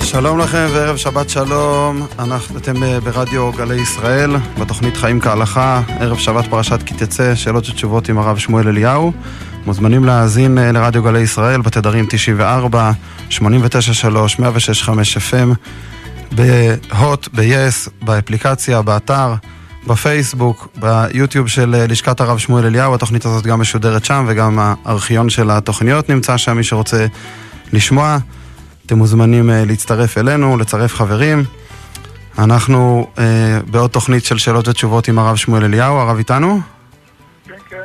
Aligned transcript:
שלום 0.00 0.38
לכם 0.38 0.66
וערב 0.72 0.96
שבת 0.96 1.30
שלום, 1.30 2.06
אנחנו, 2.18 2.58
אתם 2.58 2.82
אה, 2.82 3.00
ברדיו 3.00 3.52
גלי 3.52 3.80
ישראל, 3.80 4.36
בתוכנית 4.60 4.96
חיים 4.96 5.20
כהלכה, 5.20 5.82
ערב 6.00 6.18
שבת 6.18 6.44
פרשת 6.50 6.82
כי 6.86 6.94
תצא, 6.94 7.34
שאלות 7.34 7.68
ותשובות 7.68 8.08
עם 8.08 8.18
הרב 8.18 8.38
שמואל 8.38 8.68
אליהו. 8.68 9.12
מוזמנים 9.66 10.04
להאזין 10.04 10.58
אה, 10.58 10.72
לרדיו 10.72 11.02
גלי 11.02 11.20
ישראל 11.20 11.60
בתדרים 11.60 12.06
94, 12.10 12.92
89.3, 13.30 13.34
106.5 14.38 14.88
FM, 15.30 15.54
בהוט, 16.32 17.28
ב-yes, 17.34 17.90
באפליקציה, 18.02 18.82
באתר, 18.82 19.34
בפייסבוק, 19.86 20.68
ביוטיוב 20.76 21.48
של 21.48 21.74
אה, 21.74 21.86
לשכת 21.86 22.20
הרב 22.20 22.38
שמואל 22.38 22.66
אליהו, 22.66 22.94
התוכנית 22.94 23.24
הזאת 23.24 23.46
גם 23.46 23.60
משודרת 23.60 24.04
שם 24.04 24.24
וגם 24.28 24.58
הארכיון 24.58 25.30
של 25.30 25.50
התוכניות 25.50 26.08
נמצא 26.08 26.36
שם, 26.36 26.56
מי 26.56 26.64
שרוצה 26.64 27.06
לשמוע. 27.72 28.18
אתם 28.92 28.98
מוזמנים 28.98 29.50
uh, 29.50 29.52
להצטרף 29.66 30.18
אלינו, 30.18 30.56
לצרף 30.56 30.94
חברים. 30.94 31.44
אנחנו 32.38 33.06
uh, 33.16 33.20
בעוד 33.70 33.90
תוכנית 33.90 34.24
של 34.24 34.38
שאלות 34.38 34.68
ותשובות 34.68 35.08
עם 35.08 35.18
הרב 35.18 35.36
שמואל 35.36 35.64
אליהו, 35.64 35.96
הרב 35.96 36.18
איתנו? 36.18 36.60
כן, 37.46 37.54
כן. 37.70 37.76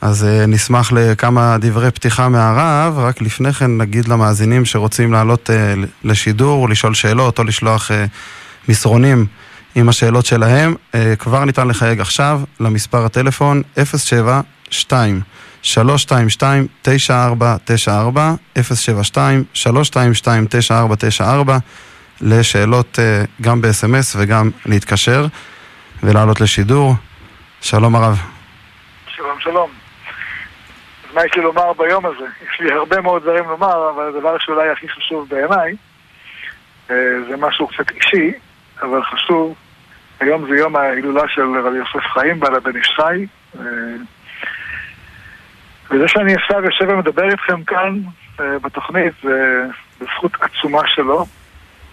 אז 0.00 0.24
uh, 0.24 0.46
נשמח 0.46 0.92
לכמה 0.92 1.56
דברי 1.60 1.90
פתיחה 1.90 2.28
מהרב, 2.28 2.98
רק 2.98 3.22
לפני 3.22 3.52
כן 3.52 3.76
נגיד 3.76 4.08
למאזינים 4.08 4.64
שרוצים 4.64 5.12
לעלות 5.12 5.50
uh, 5.50 5.86
לשידור, 6.04 6.68
לשאול 6.68 6.94
שאלות 6.94 7.38
או 7.38 7.44
לשלוח 7.44 7.90
uh, 7.90 7.94
מסרונים 8.68 9.26
עם 9.74 9.88
השאלות 9.88 10.26
שלהם, 10.26 10.74
uh, 10.74 10.96
כבר 11.18 11.44
ניתן 11.44 11.68
לחייג 11.68 12.00
עכשיו 12.00 12.40
למספר 12.60 13.04
הטלפון 13.04 13.62
072 13.96 15.20
322-9494, 15.62 15.66
072-322-9494, 18.58 18.60
לשאלות 22.20 22.98
uh, 22.98 23.02
גם 23.42 23.60
ב-SMS 23.60 24.16
וגם 24.16 24.50
להתקשר 24.66 25.26
ולעלות 26.02 26.40
לשידור. 26.40 26.94
שלום 27.60 27.96
הרב. 27.96 28.18
שלום, 29.06 29.40
שלום. 29.40 29.70
אז 31.08 31.14
מה 31.14 31.24
יש 31.24 31.32
לי 31.36 31.42
לומר 31.42 31.72
ביום 31.72 32.06
הזה? 32.06 32.26
יש 32.42 32.60
לי 32.60 32.72
הרבה 32.72 33.00
מאוד 33.00 33.22
דברים 33.22 33.48
לומר, 33.48 33.90
אבל 33.90 34.08
הדבר 34.08 34.38
שאולי 34.38 34.68
הכי 34.68 34.88
חשוב 34.88 35.28
בעיניי 35.28 35.76
uh, 36.88 36.92
זה 37.28 37.36
משהו 37.36 37.68
קצת 37.68 37.90
אישי, 37.90 38.32
אבל 38.82 39.02
חשוב. 39.02 39.54
היום 40.20 40.46
זה 40.50 40.56
יום 40.56 40.76
ההילולה 40.76 41.28
של 41.28 41.66
רבי 41.66 41.76
יוסף 41.76 42.06
חיים, 42.12 42.40
בעל 42.40 42.54
הבן 42.54 42.76
איש 42.76 42.92
חי. 42.96 43.26
וזה 45.90 46.08
שאני 46.08 46.34
עכשיו 46.34 46.64
יושב 46.64 46.88
ומדבר 46.88 47.30
איתכם 47.30 47.64
כאן 47.64 48.00
uh, 48.38 48.42
בתוכנית 48.62 49.12
זה 49.22 49.64
בזכות 50.00 50.32
עצומה 50.40 50.82
שלו, 50.86 51.26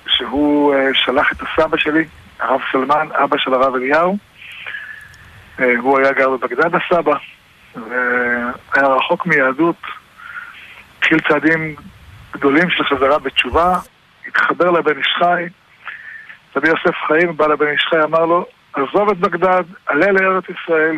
שהוא 0.07 0.75
uh, 0.75 0.77
שלח 0.93 1.31
את 1.31 1.37
הסבא 1.41 1.77
שלי, 1.77 2.05
הרב 2.39 2.61
סלמן, 2.71 3.07
אבא 3.11 3.37
של 3.37 3.53
הרב 3.53 3.75
אליהו. 3.75 4.17
Uh, 5.57 5.61
הוא 5.79 5.99
היה 5.99 6.11
גר 6.11 6.29
בבגדד 6.29 6.75
הסבא, 6.75 7.15
והיה 7.75 8.87
רחוק 8.87 9.25
מיהדות, 9.25 9.81
התחיל 10.97 11.19
צעדים 11.29 11.75
גדולים 12.31 12.69
של 12.69 12.83
חזרה 12.83 13.19
בתשובה, 13.19 13.75
התחבר 14.27 14.71
לבן 14.71 14.97
איש 14.97 15.15
חי. 15.19 15.43
רבי 16.55 16.67
יוסף 16.67 16.95
חיים, 17.07 17.37
בעל 17.37 17.51
הבן 17.51 17.67
איש 17.67 17.85
חי, 17.89 18.03
אמר 18.03 18.25
לו, 18.25 18.45
עזוב 18.73 19.09
את 19.09 19.17
בגדד, 19.17 19.63
עלה 19.85 20.11
לארץ 20.11 20.43
ישראל. 20.49 20.97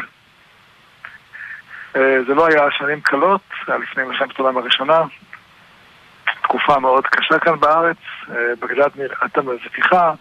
אה, 1.97 2.23
זה 2.27 2.33
לא 2.33 2.47
היה 2.47 2.71
שנים 2.71 3.01
קלות, 3.01 3.41
זה 3.65 3.73
היה 3.73 3.81
לפני 3.81 4.03
מלחמת 4.03 4.39
העולם 4.39 4.57
הראשונה, 4.57 5.03
תקופה 6.41 6.79
מאוד 6.79 7.07
קשה 7.07 7.39
כאן 7.39 7.59
בארץ, 7.59 7.97
אה, 8.29 8.35
בגדד 8.59 8.89
נראתה 8.95 9.41
מזפיחה, 9.41 10.13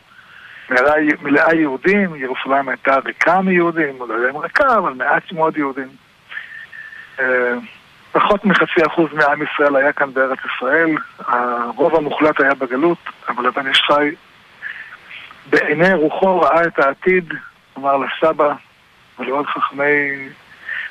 מלאה 1.22 1.54
יהודים, 1.54 2.14
ירושלים 2.14 2.68
הייתה 2.68 2.96
ריקה 3.04 3.40
מיהודים, 3.40 3.98
לא 4.08 4.14
יודע 4.14 4.30
אם 4.30 4.36
ריקה, 4.36 4.78
אבל 4.78 4.92
מעט 4.92 5.32
מאוד 5.32 5.56
יהודים. 5.56 5.88
אה, 7.20 7.52
פחות 8.12 8.44
מחצי 8.44 8.86
אחוז 8.86 9.12
מעם 9.12 9.42
ישראל 9.42 9.76
היה 9.76 9.92
כאן 9.92 10.14
בארץ 10.14 10.38
ישראל, 10.54 10.96
הרוב 11.18 11.96
המוחלט 11.96 12.40
היה 12.40 12.54
בגלות, 12.54 12.98
אבל 13.28 13.46
הבן 13.46 13.66
איש 13.66 13.80
חי 13.80 14.14
בעיני 15.50 15.94
רוחו 15.94 16.40
ראה 16.40 16.66
את 16.66 16.78
העתיד, 16.78 17.34
אמר 17.78 17.96
לסבא 17.96 18.52
ולעוד 19.18 19.46
חכמי 19.46 20.28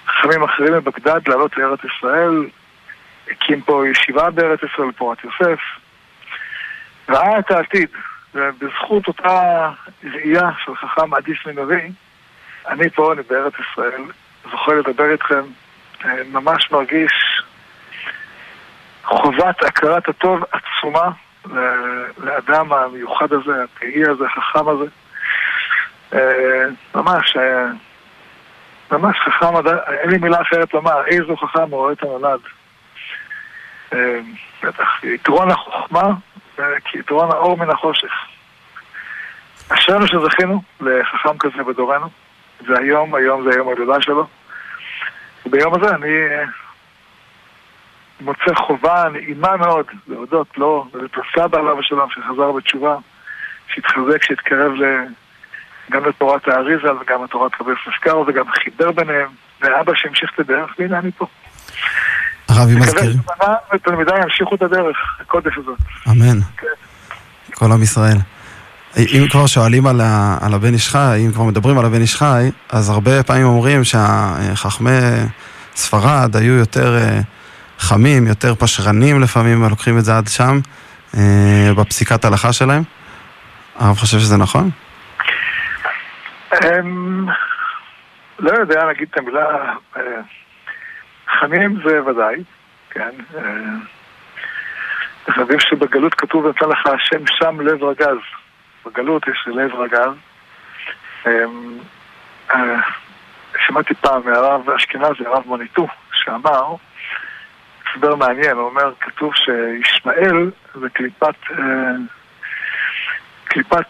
חכמים 0.08 0.44
אחרים 0.44 0.74
בבגדד 0.74 1.28
לעלות 1.28 1.58
לארץ 1.58 1.80
ישראל, 1.84 2.48
הקים 3.32 3.62
פה 3.62 3.88
ישיבה 3.88 4.30
בארץ 4.30 4.60
ישראל, 4.64 4.92
פורת 4.92 5.18
יוסף, 5.24 5.60
ראה 7.10 7.40
את 7.40 7.52
העתיד, 7.52 7.90
ובזכות 8.36 9.08
אותה 9.08 9.70
ראייה 10.04 10.50
של 10.66 10.76
חכם 10.76 11.14
עדיף 11.14 11.48
מנביא, 11.48 11.90
אני 12.68 12.90
פה, 12.90 13.14
אני 13.14 13.22
בארץ 13.30 13.54
ישראל, 13.60 14.02
זוכה 14.52 14.74
לדבר 14.74 15.12
איתכם, 15.12 15.42
ממש 16.32 16.72
מרגיש 16.72 17.42
חובת 19.04 19.64
הכרת 19.64 20.10
הטוב 20.10 20.44
עצומה 20.52 21.10
לאדם 22.18 22.74
המיוחד 22.74 23.34
הזה, 23.34 23.64
הפעיל 23.64 24.10
הזה, 24.10 24.26
החכם 24.26 24.66
הזה. 24.68 24.86
ממש, 26.96 27.38
ממש 28.92 29.18
חכם, 29.18 29.68
אין 29.88 30.10
לי 30.10 30.18
מילה 30.18 30.42
אחרת 30.42 30.74
לומר, 30.74 31.06
איזו 31.06 31.36
חכם 31.36 31.72
רואה 31.72 31.94
את 31.94 32.04
הנולד. 32.04 32.40
אה, 33.94 34.20
בטח, 34.64 35.04
יתרון 35.04 35.52
החוכמה 35.52 36.14
כיתרון 36.86 37.32
האור 37.32 37.58
מן 37.58 37.70
החושך. 37.70 38.12
אשרנו 39.70 40.08
שזכינו 40.08 40.62
לחכם 40.82 41.38
כזה 41.38 41.64
בדורנו, 41.64 42.08
והיום, 42.68 43.16
היום 43.16 43.44
זה 43.44 43.50
היום 43.56 43.68
ההילולה 43.68 44.02
שלו. 44.02 44.28
וביום 45.46 45.74
הזה 45.76 45.96
אני 45.96 46.08
אה, 46.08 46.44
מוצא 48.22 48.54
חובה 48.56 49.06
נעימה 49.12 49.58
מאוד 49.58 49.86
להודות 50.08 50.58
לו 50.58 50.88
ולסבא 50.94 51.60
עליו 51.60 51.80
השלום 51.80 52.10
שחזר 52.10 52.52
בתשובה, 52.52 52.98
שהתחזק, 53.68 54.24
שהתקרב 54.24 54.72
ל... 54.72 54.84
גם 55.92 56.06
לתורת 56.06 56.48
האריזה 56.48 56.94
וגם 57.02 57.24
לתורת 57.24 57.52
רבי 57.62 57.72
פסקאו 57.86 58.26
וגם 58.28 58.46
חיבר 58.64 58.92
ביניהם, 58.92 59.28
ואבא 59.62 59.92
שהמשיך 59.96 60.32
את 60.36 60.40
הדרך, 60.40 60.76
והנה 60.80 61.00
אני 61.00 61.12
פה. 61.18 61.26
הרב, 62.50 62.70
אם 62.70 62.80
מזכיר. 62.80 63.14
מקווה 63.18 63.56
ותלמידיי 63.74 64.22
ימשיכו 64.24 64.56
את 64.56 64.62
הדרך, 64.62 64.98
הקודש 65.22 65.54
הזאת. 65.58 65.80
אמן. 66.08 66.40
כן. 66.58 66.68
כל 67.54 67.72
עם 67.72 67.84
ישראל. 67.84 68.18
אם 68.98 69.26
כבר 69.30 69.48
שואלים 69.48 69.88
על, 69.88 70.02
ה, 70.02 70.38
על 70.42 70.54
הבן 70.54 70.74
איש 70.74 70.90
חי, 70.90 71.24
אם 71.26 71.32
כבר 71.32 71.44
מדברים 71.44 71.78
על 71.78 71.86
הבן 71.86 72.02
איש 72.02 72.16
חי, 72.16 72.52
אז 72.70 72.90
הרבה 72.90 73.24
פעמים 73.24 73.46
אומרים 73.46 73.84
שהחכמי 73.84 74.92
ספרד 75.76 76.36
היו 76.36 76.54
יותר 76.54 76.98
אה, 76.98 77.20
חמים, 77.80 78.28
יותר 78.28 78.56
פשרנים 78.56 79.22
לפעמים, 79.22 79.64
ולוקחים 79.64 79.98
את 79.98 80.06
זה 80.06 80.18
עד 80.18 80.28
שם, 80.28 80.60
אה, 81.18 81.72
בפסיקת 81.78 82.26
הלכה 82.26 82.54
שלהם. 82.54 82.84
הרב 83.80 83.98
חושב 83.98 84.20
שזה 84.20 84.38
נכון? 84.38 84.70
לא 88.40 88.52
יודע 88.52 88.86
להגיד 88.86 89.08
את 89.12 89.18
המילה 89.18 89.74
אה, 89.98 90.02
חמים 91.28 91.78
זה 91.86 92.04
ודאי, 92.04 92.44
כן. 92.90 93.10
אנחנו 95.28 95.42
יודעים 95.42 95.60
שבגלות 95.60 96.14
כתוב 96.14 96.48
נתן 96.48 96.70
לך 96.70 96.88
השם 96.88 97.28
שם 97.28 97.62
לב 97.62 97.84
רגז. 97.84 98.18
בגלות 98.86 99.28
יש 99.28 99.48
לב 99.48 99.76
רגז. 99.76 100.16
אה, 101.28 101.46
שמעתי 103.68 103.94
פעם 103.94 104.22
מהרב 104.26 104.70
אשכנזי, 104.70 105.26
הרב 105.26 105.44
מוניטו, 105.46 105.88
שאמר, 106.14 106.76
הסבר 107.90 108.16
מעניין, 108.16 108.58
הוא 108.58 108.66
אומר, 108.70 108.94
כתוב 109.00 109.34
שישמעאל 109.36 110.52
זה 110.74 110.90
קליפת, 110.90 111.36
אה, 111.52 111.96
קליפת, 113.46 113.88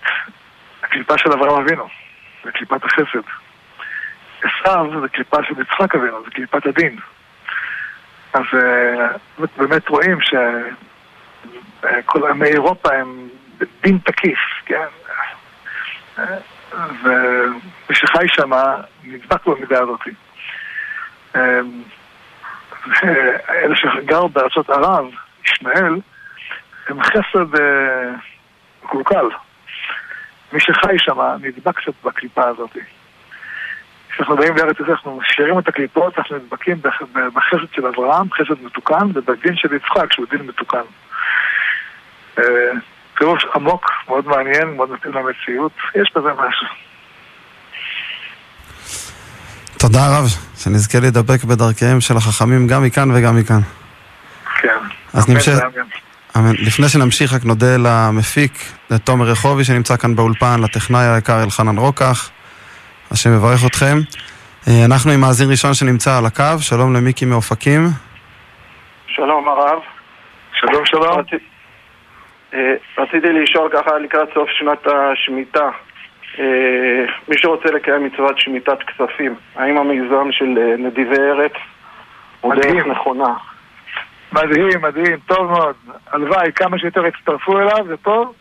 הקליפה 0.84 1.18
של 1.18 1.32
אברהם 1.32 1.64
אבינו. 1.64 2.05
זה 2.46 2.52
קליפת 2.52 2.84
החסד. 2.84 3.28
עשיו 4.42 5.02
זה 5.02 5.10
קליפה 5.10 5.38
של 5.44 5.62
יצחק 5.62 5.96
אבינו, 5.96 6.24
זה 6.24 6.32
קליפת 6.32 6.66
הדין. 6.66 7.00
אז 8.34 8.44
אה, 8.54 9.08
באמת 9.58 9.90
רואים 9.90 10.18
שכל 11.82 12.30
עמי 12.30 12.48
אירופה 12.48 12.94
הם 12.94 13.28
דין 13.82 13.98
תקיף, 13.98 14.40
כן? 14.66 14.86
ומי 17.04 17.96
שחי 17.96 18.28
שם 18.28 18.52
נדבק 19.04 19.46
במידה 19.46 19.80
הזאת. 19.82 20.00
אה, 21.36 21.60
אלה 23.50 23.76
שגרו 23.76 24.30
בארצות 24.30 24.70
ערב, 24.70 25.06
ישמעאל, 25.44 26.00
הם 26.88 27.04
חסד 27.04 27.56
אה, 27.56 28.12
מקולקל. 28.84 29.28
מי 30.56 30.62
שחי 30.62 30.96
שם 30.98 31.18
נדבק 31.42 31.80
קצת 31.80 31.94
בקליפה 32.04 32.48
הזאת. 32.48 32.78
כשאנחנו 34.10 34.36
באים 34.36 34.58
לארץ 34.58 34.76
ישראל, 34.76 34.92
אנחנו 34.92 35.20
משאירים 35.20 35.60
את 35.60 35.68
הקליפות, 35.68 36.18
אנחנו 36.18 36.36
נדבקים 36.38 36.82
בחסד 37.34 37.74
של 37.76 37.86
אברהם, 37.86 38.28
חסד 38.32 38.64
מתוקן, 38.64 39.08
ובדין 39.14 39.56
של 39.56 39.74
יצחק, 39.74 40.14
שהוא 40.14 40.26
דין 40.32 40.42
מתוקן. 40.42 40.86
אה, 42.38 42.44
פירוש 43.18 43.46
עמוק, 43.56 43.92
מאוד 44.08 44.28
מעניין, 44.28 44.76
מאוד 44.76 44.92
מתאים 44.92 45.14
למציאות, 45.14 45.72
יש 45.96 46.12
בזה 46.16 46.30
משהו. 46.34 46.68
תודה 49.80 50.18
רב, 50.18 50.26
שנזכה 50.58 51.00
להידבק 51.00 51.44
בדרכיהם 51.44 52.02
של 52.02 52.18
החכמים 52.18 52.68
גם 52.68 52.84
מכאן 52.84 53.12
וגם 53.12 53.38
מכאן. 53.38 53.60
כן. 54.62 54.78
אז 55.14 55.30
נמשיך. 55.30 55.60
אמן. 56.38 56.56
לפני 56.68 56.90
שנמשיך, 56.90 57.34
רק 57.34 57.46
נודה 57.46 57.78
למפיק, 57.78 58.52
לתומר 58.92 59.26
רחובי 59.26 59.64
שנמצא 59.64 59.98
כאן 59.98 60.16
באולפן, 60.16 60.60
לטכנאי 60.64 61.06
היקר 61.06 61.44
אלחנן 61.44 61.78
רוקח, 61.78 62.30
השם 63.12 63.36
יברך 63.36 63.66
אתכם. 63.68 63.98
אה, 64.68 64.86
אנחנו 64.86 65.12
עם 65.12 65.22
מאזין 65.22 65.52
ראשון 65.52 65.74
שנמצא 65.74 66.18
על 66.18 66.26
הקו, 66.26 66.60
שלום 66.60 66.94
למיקי 66.94 67.26
מאופקים. 67.26 67.82
שלום 69.08 69.48
הרב. 69.48 69.80
שלום 70.54 70.86
שלום. 70.86 71.20
אה, 72.54 72.74
רציתי 72.98 73.28
לשאול 73.28 73.70
ככה 73.74 73.98
לקראת 73.98 74.30
סוף 74.34 74.50
שנת 74.50 74.88
השמיטה. 74.88 75.70
אה, 76.40 77.06
מי 77.28 77.38
שרוצה 77.38 77.72
לקיים 77.72 78.04
מצוות 78.04 78.40
שמיטת 78.40 78.78
כספים, 78.88 79.36
האם 79.56 79.78
המיזם 79.78 80.32
של 80.32 80.76
נדיבי 80.78 81.18
ארץ 81.18 81.54
הוא 82.42 82.56
דרך 82.56 82.86
נכונה? 82.86 83.34
מדהים, 84.36 84.82
מדהים, 84.82 85.18
טוב 85.28 85.52
מאוד. 85.52 85.76
הלוואי, 86.12 86.52
כמה 86.56 86.80
שיותר 86.80 87.06
יצטרפו 87.06 87.60
אליו, 87.60 87.86
זה 87.88 87.98
טוב. 87.98 88.34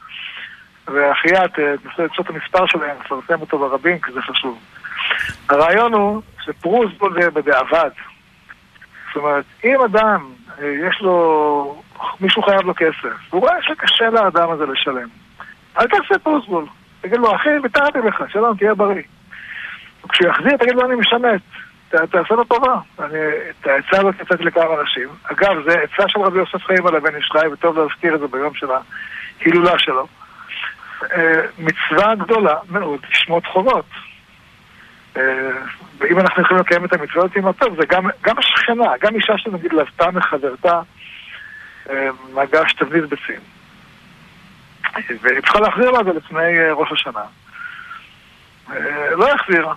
ואחיית, 0.87 1.52
תנסה 1.55 2.05
את 2.20 2.31
המספר 2.31 2.67
שלהם, 2.67 2.96
לפרסם 3.05 3.41
אותו 3.41 3.58
ברבים, 3.58 3.99
כי 3.99 4.12
זה 4.12 4.23
חשוב. 4.23 4.58
הרעיון 5.49 5.93
הוא 5.93 6.23
שפרוס 6.44 6.91
בו 6.99 7.08
זה 7.12 7.31
בדיעבד. 7.31 7.91
זאת 9.06 9.17
אומרת, 9.17 9.44
אם 9.64 9.76
אדם, 9.85 10.29
יש 10.58 11.00
לו, 11.00 11.82
מישהו 12.20 12.43
חייב 12.43 12.61
לו 12.61 12.75
כסף, 12.76 13.31
והוא 13.31 13.40
רואה 13.40 13.62
שקשה 13.62 14.11
לאדם 14.11 14.50
הזה 14.50 14.67
לשלם, 14.67 15.08
אל 15.79 15.87
תעשה 15.87 16.19
פרוסבול. 16.23 16.67
תגיד 17.00 17.19
לו, 17.19 17.37
אחי, 17.37 17.49
ויתרתי 17.62 17.99
לך, 17.99 18.25
שלום, 18.29 18.56
תהיה 18.56 18.75
בריא. 18.75 19.02
וכשהוא 20.05 20.29
יחזיר, 20.29 20.56
תגיד 20.56 20.75
לו, 20.75 20.87
אני 20.87 20.94
משמט. 20.94 21.40
תעשה 22.11 22.35
לו 22.35 22.44
טובה. 22.44 22.75
אני, 22.99 23.19
את 23.50 23.67
העצה 23.67 24.00
הזאת 24.00 24.14
יצאתי 24.20 24.44
לכמה 24.44 24.81
אנשים. 24.81 25.08
אגב, 25.25 25.62
זה 25.64 25.81
עצה 25.81 26.08
של 26.08 26.20
רבי 26.20 26.38
יוסף 26.38 26.64
חיים 26.64 26.87
על 26.87 26.96
הבן 26.96 27.19
ישחי, 27.19 27.46
וטוב 27.52 27.79
להזכיר 27.79 28.14
את 28.14 28.20
זה 28.20 28.26
ביום 28.26 28.55
של 28.55 28.67
ההילולה 29.41 29.79
שלו. 29.79 30.06
אה, 31.12 31.41
מצווה 31.58 32.14
גדולה 32.14 32.55
מאוד 32.70 33.00
לשמוט 33.11 33.46
חובות. 33.46 33.87
אה, 35.17 35.23
ואם 35.99 36.19
אנחנו 36.19 36.43
יכולים 36.43 36.61
לקיים 36.61 36.85
את 36.85 36.93
המצוות 36.93 37.37
עם 37.37 37.46
הטוב, 37.46 37.76
זה 37.81 37.87
גם, 37.87 38.06
גם 38.23 38.38
השכנה, 38.38 38.93
גם 39.00 39.14
אישה 39.14 39.38
שנגיד 39.38 39.73
לוותה 39.73 40.11
מחברתה 40.11 40.81
אה, 41.90 42.08
מגש 42.35 42.73
תבנית 42.73 43.05
ביצים. 43.05 43.40
והיא 45.23 45.40
צריכה 45.40 45.61
להחזיר 45.61 45.90
לה 45.90 46.00
את 46.00 46.05
זה 46.05 46.12
לפני 46.12 46.70
ראש 46.70 46.93
השנה. 46.93 47.25
לא 49.11 49.32
החזירה. 49.32 49.75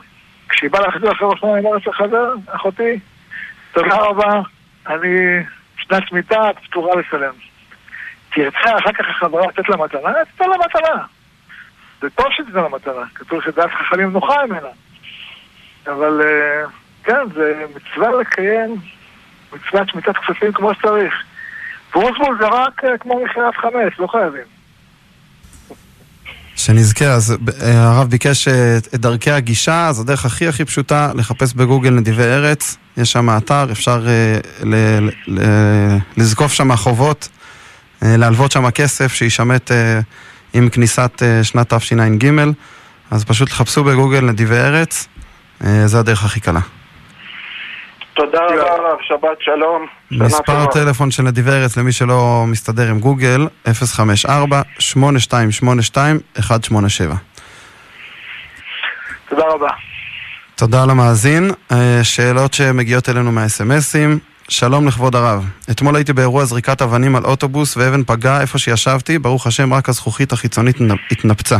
כשהיא 0.50 0.70
באה 0.72 0.82
להחזיר 0.82 1.12
אחרי 1.12 1.28
ראש 1.28 1.44
היא 1.44 1.66
אומרת 1.66 1.88
לחבר, 1.88 2.34
אחותי, 2.48 3.00
תודה 3.72 3.96
רבה, 3.96 4.42
אני 4.88 5.44
שנת 5.78 6.08
שמיטה, 6.08 6.50
את 6.50 6.56
פתורה 6.60 6.96
לשלם. 6.96 7.34
תרצה 8.30 8.78
אחר 8.78 8.92
כך 8.94 9.06
החברה 9.10 9.48
לתת 9.48 9.70
לה 9.70 9.78
מתנה, 9.78 10.12
תתן 10.36 10.50
לה 10.50 10.56
מתנה. 10.66 11.04
זה 12.02 12.10
טוב 12.10 12.26
שתיתן 12.32 12.62
לה 12.62 12.70
מתנה, 12.70 13.06
כתוב 13.16 13.42
שדעת 13.44 13.70
חכמים 13.72 14.12
נוחה 14.12 14.46
ממנה. 14.46 14.68
אבל 15.88 16.22
כן, 17.04 17.30
זה 17.34 17.66
מצווה 17.76 18.22
לקיים 18.22 18.76
מצוות 19.54 19.90
שמיטת 19.90 20.18
כספים 20.18 20.52
כמו 20.54 20.74
שצריך. 20.74 21.24
פרוסבול 21.92 22.38
זה 22.40 22.48
רק 22.48 22.82
כמו 23.00 23.24
מכירת 23.24 23.56
חמש, 23.56 24.00
לא 24.00 24.08
חייבים. 24.08 24.57
שנזכה, 26.58 27.06
אז 27.06 27.36
הרב 27.62 28.10
ביקש 28.10 28.48
את 28.48 28.96
דרכי 28.96 29.32
הגישה, 29.32 29.88
אז 29.88 30.00
הדרך 30.00 30.26
הכי 30.26 30.48
הכי 30.48 30.66
פשוטה 30.66 31.12
לחפש 31.16 31.54
בגוגל 31.54 31.90
נדיבי 31.90 32.24
ארץ, 32.24 32.78
יש 32.98 33.12
שם 33.12 33.30
אתר, 33.38 33.72
אפשר 33.72 34.06
ל- 34.64 35.10
ל- 35.28 35.98
לזקוף 36.18 36.54
שם 36.54 36.76
חובות, 36.76 37.30
להלוות 38.02 38.52
שם 38.52 38.72
כסף 38.72 39.14
שישמט 39.14 39.72
עם 40.54 40.70
כניסת 40.70 41.22
שנת 41.44 41.74
תשע"ג, 41.74 42.32
אז 43.12 43.24
פשוט 43.26 43.50
תחפשו 43.50 43.84
בגוגל 43.84 44.22
נדיבי 44.22 44.56
ארץ, 44.56 45.08
זה 45.86 46.00
הדרך 46.00 46.24
הכי 46.26 46.40
קלה. 46.40 46.60
תודה 48.18 48.40
רבה 48.46 48.72
הרב, 48.72 48.98
שבת 49.02 49.38
שלום. 49.40 49.86
מספר 50.12 50.66
טלפון 50.66 51.12
של 51.12 51.24
נדיבי 51.24 51.52
ארץ 51.52 51.78
למי 51.78 51.92
שלא 51.92 52.44
מסתדר 52.48 52.90
עם 52.90 53.00
גוגל, 53.00 53.48
054-8282-187. 53.66 53.70
תודה 59.30 59.44
רבה. 59.48 59.68
תודה 60.56 60.86
למאזין. 60.86 61.52
שאלות 62.04 62.54
שמגיעות 62.54 63.10
אלינו 63.10 63.32
מהאס.אם.אסים. 63.32 64.20
שלום 64.50 64.88
לכבוד 64.88 65.16
הרב. 65.16 65.46
אתמול 65.72 65.96
הייתי 65.96 66.14
באירוע 66.14 66.46
זריקת 66.46 66.82
אבנים 66.82 67.16
על 67.16 67.24
אוטובוס 67.26 67.78
ואבן 67.78 68.04
פגעה 68.04 68.42
איפה 68.42 68.58
שישבתי, 68.58 69.20
ברוך 69.20 69.48
השם 69.48 69.74
רק 69.74 69.90
הזכוכית 69.90 70.32
החיצונית 70.32 70.78
התנפצה. 71.12 71.58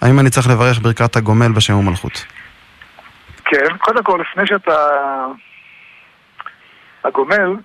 האם 0.00 0.20
אני 0.20 0.30
צריך 0.30 0.48
לברך 0.48 0.78
ברכת 0.78 1.16
הגומל 1.16 1.52
בשם 1.52 1.74
ומלכות? 1.74 2.24
כן, 3.44 3.76
קודם 3.78 4.04
כל, 4.04 4.20
לפני 4.20 4.46
שאתה... 4.46 4.76
הגומל, 7.04 7.56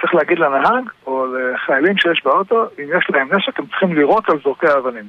צריך 0.00 0.14
להגיד 0.14 0.38
לנהג 0.38 0.84
או 1.06 1.26
לחיילים 1.26 1.98
שיש 1.98 2.24
באוטו, 2.24 2.64
אם 2.78 2.84
יש 2.98 3.10
להם 3.10 3.34
נשק, 3.34 3.58
הם 3.58 3.66
צריכים 3.66 3.94
לירות 3.94 4.28
על 4.28 4.38
זורקי 4.44 4.66
האבנים. 4.66 5.04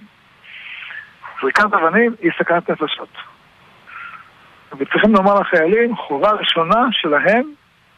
זריקת 1.42 1.74
אבנים 1.74 2.16
היא 2.22 2.32
סכנת 2.40 2.70
נפשות. 2.70 3.10
וצריכים 4.78 5.14
לומר 5.14 5.40
לחיילים, 5.40 5.96
חובה 5.96 6.32
ראשונה 6.32 6.88
שלהם 6.92 7.44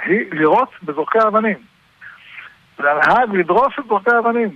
היא 0.05 0.25
לירות 0.31 0.69
בזורקי 0.83 1.19
האבנים. 1.19 1.57
והנהג 2.79 3.35
לדרוס 3.35 3.73
את 3.79 3.85
זורקי 3.87 4.11
האבנים. 4.11 4.49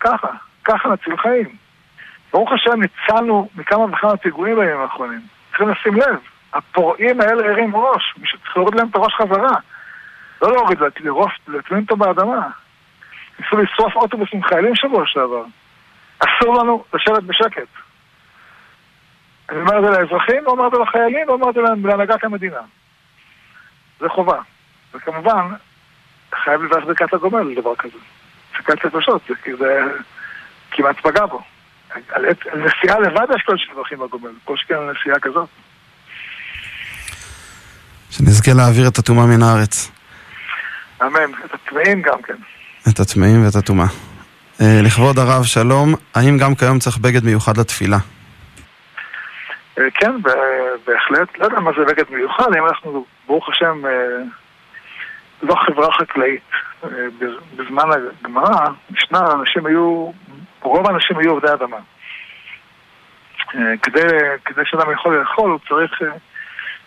ככה, 0.00 0.28
ככה 0.64 0.88
נציל 0.88 1.16
חיים. 1.16 1.56
ברוך 2.32 2.52
השם 2.52 2.80
ניצלנו 2.80 3.48
מכמה 3.54 3.84
וכמה 3.84 4.16
פיגועים 4.16 4.56
בימים 4.56 4.80
האחרונים. 4.80 5.20
צריכים 5.48 5.68
לשים 5.68 5.94
לב, 5.94 6.18
הפורעים 6.52 7.20
האלה 7.20 7.50
הרים 7.50 7.76
ראש, 7.76 8.14
מישהו 8.18 8.38
צריך 8.38 8.56
להוריד 8.56 8.74
להם 8.74 8.88
את 8.88 8.96
הראש 8.96 9.14
חזרה. 9.14 9.56
לא 10.42 10.52
להוריד, 10.52 10.78
לרוף, 11.00 11.32
לטמין 11.48 11.82
אותו 11.82 11.96
באדמה. 11.96 12.48
ניסו 13.38 13.56
לשרוף 13.56 13.96
אוטובוס 13.96 14.28
עם 14.32 14.42
חיילים 14.42 14.76
שבוע 14.76 15.02
שעבר. 15.06 15.44
אסור 16.18 16.58
לנו 16.58 16.84
לשבת 16.94 17.22
בשקט. 17.22 17.68
אני 19.50 19.60
אומר 19.60 19.78
את 19.78 19.82
זה 19.84 19.90
לאזרחים, 19.90 20.46
אומר 20.46 20.66
את 20.66 20.72
זה 20.72 20.78
לחיילים, 20.78 21.28
אומר 21.28 21.50
את 21.50 21.54
זה 21.54 21.60
להנהגת 21.60 22.24
המדינה. 22.24 22.60
זה 24.00 24.08
חובה. 24.08 24.40
וכמובן, 24.94 25.46
חייב 26.34 26.62
לברך 26.62 26.84
ברכת 26.84 27.14
הגומל 27.14 27.42
לדבר 27.42 27.76
כזה. 27.76 27.98
סכנת 28.58 28.84
נפשות, 28.84 29.22
זה, 29.28 29.56
זה 29.58 29.82
כמעט 30.70 30.96
פגע 31.00 31.26
בו. 31.26 31.42
על 32.08 32.24
נסיעה 32.54 33.00
לבד 33.00 33.26
יש 33.36 33.42
כל 33.46 33.56
שבחים 33.56 33.98
בגומל, 33.98 34.30
כל 34.44 34.56
שכן 34.56 34.74
על 34.74 34.92
נסיעה 34.92 35.20
כזאת. 35.20 35.48
שנזכה 38.10 38.52
להעביר 38.52 38.88
את 38.88 38.98
הטומאה 38.98 39.26
מן 39.26 39.42
הארץ. 39.42 39.90
אמן, 41.06 41.32
את 41.44 41.54
הטמאים 41.54 42.02
גם 42.02 42.22
כן. 42.22 42.34
את 42.88 43.00
הטמאים 43.00 43.44
ואת 43.44 43.54
הטומאה. 43.54 43.86
לכבוד 44.60 45.18
הרב, 45.18 45.44
שלום, 45.44 45.94
האם 46.14 46.38
גם 46.38 46.54
כיום 46.54 46.78
צריך 46.78 46.98
בגד 46.98 47.24
מיוחד 47.24 47.56
לתפילה? 47.56 47.96
כן, 49.74 50.12
בהחלט. 50.86 51.38
לא 51.38 51.44
יודע 51.44 51.60
מה 51.60 51.70
זה 51.78 51.84
בגד 51.84 52.04
מיוחד, 52.10 52.56
אם 52.58 52.66
אנחנו, 52.66 53.04
ברוך 53.26 53.48
השם, 53.48 53.82
לא 55.42 55.54
חברה 55.66 55.92
חקלאית. 55.92 56.42
בזמן 57.56 57.84
הגמרא, 58.20 58.68
משנה, 58.90 59.32
אנשים 59.32 59.66
היו, 59.66 60.10
רוב 60.62 60.86
האנשים 60.86 61.18
היו 61.18 61.30
עובדי 61.30 61.52
אדמה. 61.52 61.76
כדי, 63.82 64.06
כדי 64.44 64.62
שאדם 64.64 64.92
יכול 64.92 65.18
לאכול, 65.18 65.50
הוא 65.50 65.58
צריך 65.68 65.92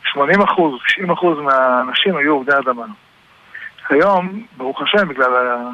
80 0.03 0.41
אחוז, 0.41 0.79
90 0.87 1.11
אחוז 1.11 1.37
מהאנשים 1.39 2.17
היו 2.17 2.33
עובדי 2.33 2.51
אדמה. 2.57 2.85
היום, 3.89 4.45
ברוך 4.57 4.81
השם, 4.81 5.07
בגלל 5.07 5.35
ה... 5.35 5.69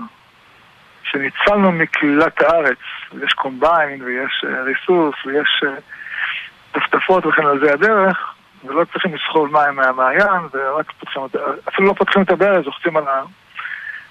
שניצלנו 1.03 1.71
מקלילת 1.71 2.41
הארץ, 2.41 2.77
יש 3.23 3.33
קומביין 3.33 4.01
ויש 4.03 4.45
ריסוס 4.63 5.15
ויש 5.25 5.63
טפטפות 6.71 7.25
וכן 7.25 7.45
על 7.45 7.59
זה 7.59 7.73
הדרך, 7.73 8.33
ולא 8.63 8.85
צריכים 8.91 9.15
לסחול 9.15 9.49
מים 9.49 9.75
מהמעיין, 9.75 10.41
ורק 10.53 10.91
פותחים, 10.91 11.21
אפילו 11.69 11.87
לא 11.87 11.93
פותחים 11.93 12.21
את 12.21 12.29
הברז, 12.29 12.65
לוחצים 12.65 12.97
על 12.97 13.03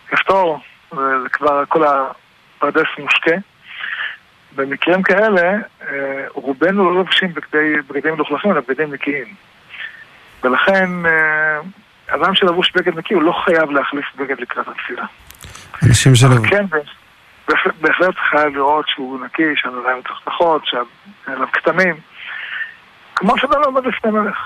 הכפתור, 0.09 0.61
וכבר 0.93 1.65
כל 1.69 1.85
הפרדס 1.85 2.89
מושקה. 2.99 3.37
במקרים 4.57 5.03
כאלה, 5.03 5.53
רובנו 6.35 6.85
לא 6.85 6.95
לובשים 6.95 7.35
בגדי, 7.35 7.75
בגדים 7.89 8.15
מלוכלכים, 8.15 8.53
אלא 8.53 8.61
בגדים 8.61 8.93
נקיים. 8.93 9.35
ולכן, 10.43 10.91
אדם 12.11 12.35
שלבוש 12.35 12.73
בגד 12.77 12.99
נקי, 12.99 13.15
הוא 13.15 13.23
לא 13.23 13.33
חייב 13.45 13.71
להחליף 13.71 14.05
בגד 14.17 14.41
לקראת 14.41 14.69
התפילה. 14.69 15.05
אנשים 15.83 16.15
שלו... 16.15 16.43
כן, 16.43 16.65
בהחלט 17.81 18.15
חייב 18.31 18.55
לראות 18.55 18.85
שהוא 18.89 19.25
נקי, 19.25 19.43
שהנעליים 19.57 19.99
מתחתכות, 19.99 20.63
עליו 21.27 21.47
כתמים, 21.53 21.95
כמו 23.17 23.39
שאדם 23.39 23.63
עומד 23.65 23.87
לפני 23.87 24.11
מלך. 24.11 24.37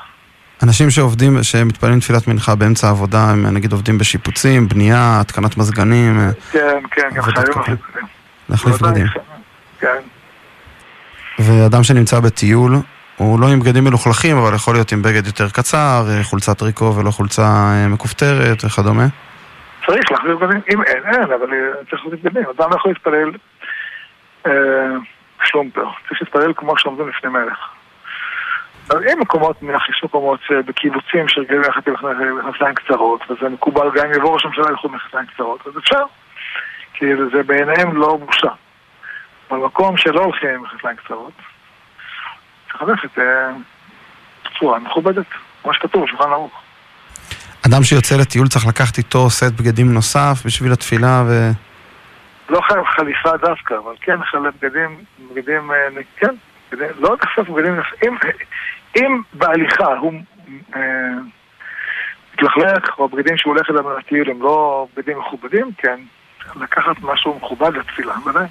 אנשים 0.63 0.91
שעובדים, 0.91 1.43
שמתפללים 1.43 2.01
תפילת 2.01 2.29
מנחה 2.29 2.55
באמצע 2.55 2.87
העבודה, 2.87 3.31
הם 3.31 3.47
נגיד 3.47 3.73
עובדים 3.73 3.99
בשיפוצים, 3.99 4.69
בנייה, 4.69 5.21
התקנת 5.21 5.57
מזגנים. 5.57 6.31
כן, 6.53 6.79
כן, 6.91 7.09
גם 7.15 7.23
חייבים 7.23 7.53
להחליף 7.57 7.79
בגדים. 7.89 8.07
להחליף 8.49 8.83
בגדים. 8.83 9.07
כן. 9.81 9.97
ואדם 11.39 11.83
שנמצא 11.83 12.21
בטיול, 12.21 12.77
הוא 13.17 13.41
לא 13.41 13.47
עם 13.47 13.61
בגדים 13.61 13.85
מלוכלכים, 13.85 14.37
אבל 14.37 14.55
יכול 14.55 14.75
להיות 14.75 14.93
עם 14.93 15.03
בגד 15.03 15.27
יותר 15.27 15.49
קצר, 15.49 16.05
חולצת 16.23 16.59
טריקו 16.59 16.97
ולא 16.97 17.11
חולצה 17.11 17.43
מכופתרת 17.89 18.65
וכדומה. 18.65 19.07
צריך 19.87 20.13
להחליף 20.13 20.39
בגדים, 20.39 20.61
אם 20.73 20.83
אין, 20.83 21.03
אין, 21.05 21.23
אבל 21.23 21.47
צריך 21.91 22.05
להחליף 22.05 22.21
בגדים. 22.21 22.45
אדם 22.59 22.71
יכול 22.73 22.93
להתפלל 22.93 23.31
שלומפר, 25.45 25.87
צריך 26.09 26.23
להתפלל 26.23 26.53
כמו 26.57 26.79
שעומדים 26.79 27.09
לפני 27.09 27.31
מלך. 27.31 27.59
אז 28.91 28.97
אם 29.13 29.21
מקומות, 29.21 29.63
נניח 29.63 29.89
יש 29.89 30.05
מקומות 30.05 30.41
בקיבוצים 30.67 31.29
שרגילים 31.29 31.63
ללכת 31.63 31.89
עם 31.89 31.95
מכנסיים 32.39 32.75
קצרות, 32.75 33.31
וזה 33.31 33.49
מקובל 33.49 33.91
גם 33.95 34.07
אם 34.07 34.13
יבוא 34.13 34.35
ראש 34.35 34.45
הממשלה 34.45 34.65
ילכו 34.71 34.89
במכנסיים 34.89 35.27
קצרות, 35.27 35.67
אז 35.67 35.79
אפשר. 35.79 36.05
כי 36.95 37.07
זה 37.33 37.43
בעיניהם 37.43 37.97
לא 37.97 38.17
בושה. 38.17 38.51
במקום 39.51 39.97
שלא 39.97 40.21
הולכים 40.21 40.51
עם 40.51 40.63
מכנסיים 40.63 40.97
קצרות, 40.97 41.33
צריך 42.79 42.89
ללכת 42.89 43.23
בצורה 44.45 44.79
מכובדת, 44.79 45.27
כמו 45.63 45.75
שכתוב 45.75 46.05
בשולחן 46.05 46.31
ערוך. 46.31 46.53
אדם 47.67 47.83
שיוצא 47.83 48.17
לטיול 48.17 48.49
צריך 48.49 48.67
לקחת 48.67 48.99
איתו 48.99 49.31
סט 49.31 49.53
בגדים 49.61 49.95
נוסף 49.95 50.43
בשביל 50.45 50.73
התפילה 50.73 51.23
ו... 51.27 51.51
לא 52.49 52.61
חייב 52.61 52.85
חליפה 52.85 53.37
דווקא, 53.37 53.75
אבל 53.85 53.95
כן 54.01 54.25
חלק 54.25 54.55
בגדים, 54.63 55.05
בגדים, 55.31 55.71
כן, 56.17 56.35
בגדים, 56.73 56.89
לא 56.99 57.09
רק 57.09 57.25
אסף 57.25 57.49
בגדים 57.49 57.77
נוספים, 57.77 58.19
אם 58.97 59.21
בהליכה 59.33 59.87
הוא 59.87 60.13
מתלכלך, 62.35 62.99
או 62.99 63.09
בגדים 63.09 63.37
שהוא 63.37 63.55
הולך 63.55 63.71
אליהם 63.71 63.87
לטיול 63.99 64.31
הם 64.31 64.43
לא 64.43 64.87
בגדים 64.97 65.19
מכובדים, 65.19 65.71
כן, 65.79 66.01
לקחת 66.57 66.97
משהו 67.03 67.37
מכובד 67.37 67.77
לתפילה, 67.77 68.15
ודאי. 68.27 68.47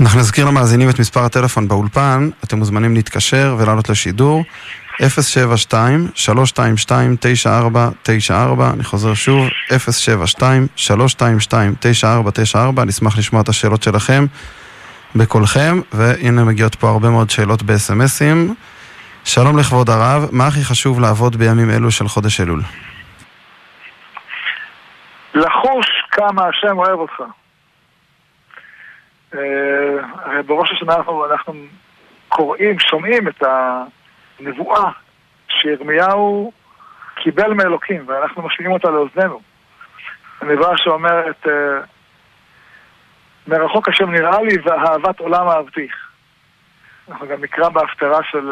אנחנו 0.00 0.20
נזכיר 0.20 0.46
למאזינים 0.46 0.90
את 0.90 0.98
מספר 0.98 1.24
הטלפון 1.24 1.68
באולפן, 1.68 2.30
אתם 2.44 2.58
מוזמנים 2.58 2.94
להתקשר 2.94 3.56
ולעלות 3.58 3.88
לשידור 3.88 4.44
072-322-9494, 5.00 5.02
אני 8.74 8.84
חוזר 8.84 9.14
שוב, 9.14 9.48
072-322-9494, 10.38 12.84
נשמח 12.86 13.18
לשמוע 13.18 13.42
את 13.42 13.48
השאלות 13.48 13.82
שלכם 13.82 14.26
בקולכם, 15.14 15.80
והנה 15.92 16.44
מגיעות 16.44 16.74
פה 16.74 16.88
הרבה 16.88 17.10
מאוד 17.10 17.30
שאלות 17.30 17.62
בסמסים. 17.62 18.54
שלום 19.24 19.58
לכבוד 19.58 19.90
הרב, 19.90 20.28
מה 20.32 20.46
הכי 20.46 20.64
חשוב 20.64 21.00
לעבוד 21.00 21.36
בימים 21.36 21.70
אלו 21.70 21.90
של 21.90 22.08
חודש 22.08 22.40
אלול? 22.40 22.62
לחוש 25.34 25.86
כמה 26.10 26.42
השם 26.48 26.78
אוהב 26.78 26.98
אותך. 26.98 27.22
הרי 29.32 30.42
בראש 30.46 30.72
השנה 30.72 30.94
אנחנו, 30.94 31.32
אנחנו 31.32 31.54
קוראים, 32.28 32.78
שומעים 32.78 33.28
את 33.28 33.42
הנבואה 34.40 34.90
שירמיהו 35.48 36.52
קיבל 37.14 37.54
מאלוקים, 37.54 38.04
ואנחנו 38.06 38.42
משמיעים 38.42 38.72
אותה 38.72 38.90
לאוזנינו. 38.90 39.40
הנבואה 40.40 40.76
שאומרת, 40.76 41.46
מרחוק 43.46 43.88
השם 43.88 44.10
נראה 44.10 44.42
לי 44.42 44.56
ואהבת 44.64 45.20
עולם 45.20 45.48
אהבתיך. 45.48 46.08
אנחנו 47.08 47.26
גם 47.26 47.42
נקרא 47.42 47.68
בהפטרה 47.68 48.22
של 48.30 48.50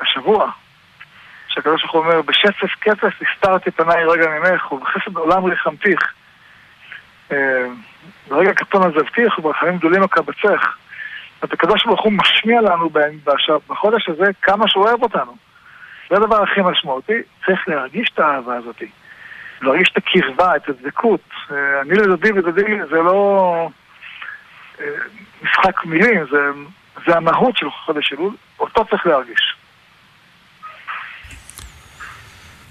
השבוע, 0.00 0.50
שהקדוש 1.48 1.82
ברוך 1.82 1.94
הוא 1.94 2.02
אומר, 2.02 2.22
בשצף 2.22 2.74
קצף 2.80 3.12
הסתרתי 3.22 3.70
פניי 3.70 4.04
רגע 4.04 4.26
ממך, 4.30 4.72
ובחסד 4.72 5.16
עולם 5.16 5.44
ריחמתיך. 5.44 6.14
ברגע 8.28 8.54
קטון 8.54 8.82
עזבתיך 8.82 9.38
וברחמים 9.38 9.78
גדולים 9.78 10.02
אקבצך. 10.02 10.76
את 11.44 11.52
הקדוש 11.52 11.84
ברוך 11.86 12.04
הוא 12.04 12.12
משמיע 12.12 12.60
לנו 12.60 12.90
בחודש 13.68 14.08
הזה 14.08 14.30
כמה 14.42 14.68
שהוא 14.68 14.84
אוהב 14.84 15.02
אותנו. 15.02 15.36
זה 16.10 16.16
הדבר 16.16 16.42
הכי 16.42 16.60
משמעותי, 16.60 17.12
צריך 17.46 17.68
להרגיש 17.68 18.10
את 18.14 18.18
האהבה 18.18 18.56
הזאת. 18.56 18.82
להרגיש 19.62 19.88
את 19.92 19.96
הקרבה, 19.96 20.56
את 20.56 20.68
הדבקות. 20.68 21.20
אני 21.82 21.94
לדודי 21.94 22.32
ודודי 22.32 22.84
זה 22.90 22.96
לא 22.96 23.68
משחק 25.42 25.84
מילים, 25.84 26.24
זה, 26.30 26.38
זה 27.06 27.16
המהות 27.16 27.56
של 27.56 27.66
חודש 27.70 28.12
אלול, 28.12 28.34
אותו 28.60 28.84
צריך 28.90 29.06
להרגיש. 29.06 29.56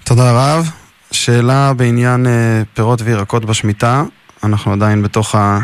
תודה 0.03 0.31
רב. 0.31 0.65
שאלה 1.11 1.71
בעניין 1.77 2.25
פירות 2.73 3.01
וירקות 3.01 3.45
בשמיטה. 3.45 4.03
אנחנו 4.45 4.73
עדיין 4.73 5.01
בתוך 5.03 5.35
ה... 5.35 5.59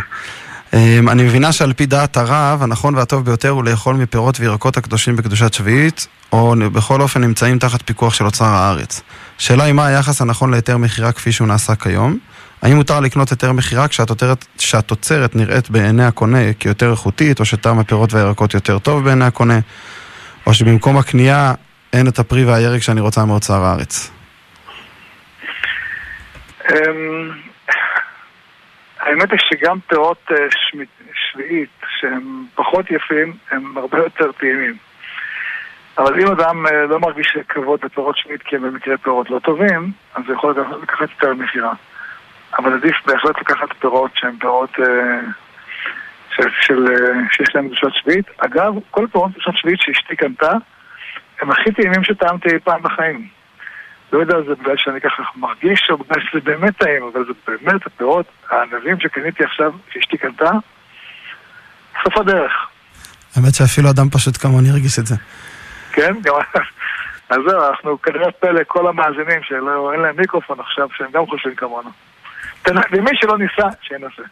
אני 1.11 1.23
מבינה 1.23 1.51
שעל 1.51 1.73
פי 1.73 1.85
דעת 1.85 2.17
הרב, 2.17 2.63
הנכון 2.63 2.95
והטוב 2.95 3.25
ביותר 3.25 3.49
הוא 3.49 3.63
לאכול 3.63 3.95
מפירות 3.95 4.39
וירקות 4.39 4.77
הקדושים 4.77 5.15
בקדושת 5.15 5.53
שביעית, 5.53 6.07
או 6.31 6.55
בכל 6.73 7.01
אופן 7.01 7.21
נמצאים 7.21 7.59
תחת 7.59 7.81
פיקוח 7.81 8.13
של 8.13 8.25
אוצר 8.25 8.45
הארץ. 8.45 9.01
שאלה 9.37 9.63
היא 9.63 9.73
מה 9.73 9.85
היחס 9.85 10.21
הנכון 10.21 10.51
להיתר 10.51 10.77
מכירה 10.77 11.11
כפי 11.11 11.31
שהוא 11.31 11.47
נעשה 11.47 11.75
כיום? 11.75 12.17
האם 12.61 12.75
מותר 12.75 12.99
לקנות 12.99 13.29
היתר 13.29 13.51
מכירה 13.51 13.85
כשהתוצרת 14.57 15.35
נראית 15.35 15.69
בעיני 15.69 16.05
הקונה 16.05 16.53
כיותר 16.59 16.91
איכותית, 16.91 17.39
או 17.39 17.45
שטעם 17.45 17.79
הפירות 17.79 18.13
והירקות 18.13 18.53
יותר 18.53 18.79
טוב 18.79 19.03
בעיני 19.03 19.25
הקונה, 19.25 19.59
או 20.45 20.53
שבמקום 20.53 20.97
הקנייה 20.97 21.53
אין 21.93 22.07
את 22.07 22.19
הפרי 22.19 22.45
והירק 22.45 22.81
שאני 22.81 23.01
רוצה 23.01 23.25
מאוצר 23.25 23.63
הארץ? 23.63 24.11
האמת 29.01 29.31
היא 29.31 29.39
שגם 29.39 29.79
פירות 29.87 30.31
שביעית, 31.13 31.69
שהם 31.99 32.45
פחות 32.55 32.91
יפים, 32.91 33.33
הם 33.51 33.77
הרבה 33.77 33.97
יותר 33.97 34.31
טעימים. 34.31 34.77
אבל 35.97 36.19
אם 36.19 36.27
אדם 36.27 36.65
לא 36.89 36.99
מרגיש 36.99 37.37
כבוד 37.49 37.79
בפירות 37.81 38.17
שביעית 38.17 38.43
כי 38.43 38.55
הם 38.55 38.61
במקרה 38.61 38.97
פירות 38.97 39.29
לא 39.29 39.39
טובים, 39.39 39.91
אז 40.15 40.23
הוא 40.27 40.35
יכול 40.35 40.55
לקחת 40.81 41.09
יותר 41.09 41.33
מכירה. 41.33 41.73
אבל 42.57 42.73
עדיף 42.73 42.95
בהחלט 43.05 43.39
לקחת 43.39 43.73
פירות 43.79 44.11
שהן 44.15 44.37
פירות 44.39 44.69
של, 46.35 46.49
של, 46.61 46.85
שיש 47.31 47.55
להם 47.55 47.67
קדושת 47.67 47.87
שביעית. 47.91 48.25
אגב, 48.37 48.73
כל 48.91 49.07
פירות 49.11 49.31
קדושת 49.31 49.51
שביעית 49.55 49.81
שאשתי 49.81 50.15
קנתה, 50.15 50.51
הם 51.41 51.51
הכי 51.51 51.71
טעימים 51.71 52.03
שטעמתי 52.03 52.59
פעם 52.63 52.81
בחיים. 52.81 53.40
לא 54.13 54.19
יודע, 54.19 54.35
זה 54.47 54.55
בגלל 54.55 54.75
שאני 54.77 55.01
ככה 55.01 55.23
מרגיש, 55.35 55.87
או 55.89 55.97
בגלל 55.97 56.21
שזה 56.31 56.41
באמת 56.41 56.77
טעים, 56.77 57.03
אבל 57.13 57.25
זה 57.25 57.33
באמת 57.47 57.85
הפירות, 57.85 58.25
הענבים 58.49 58.99
שקניתי 58.99 59.43
עכשיו, 59.43 59.71
שאשתי 59.93 60.17
קנתה, 60.17 60.51
סוף 62.03 62.17
הדרך. 62.17 62.51
האמת 63.35 63.55
שאפילו 63.55 63.89
אדם 63.89 64.09
פשוט 64.09 64.37
כמוני 64.37 64.69
הרגיש 64.69 64.99
את 64.99 65.07
זה. 65.07 65.15
כן, 65.91 66.13
גם... 66.23 66.33
אז 67.31 67.37
זהו, 67.47 67.69
אנחנו 67.69 68.01
כנראה 68.01 68.31
פה 68.31 68.51
לכל 68.51 68.87
המאזינים 68.87 69.43
שאין 69.43 70.01
להם 70.01 70.15
מיקרופון 70.17 70.59
עכשיו, 70.59 70.87
שהם 70.97 71.07
גם 71.13 71.25
חושבים 71.25 71.55
כמונו. 71.55 71.89
למי 72.67 73.11
שלא 73.13 73.37
ניסה, 73.37 73.67
שינסה. 73.81 74.23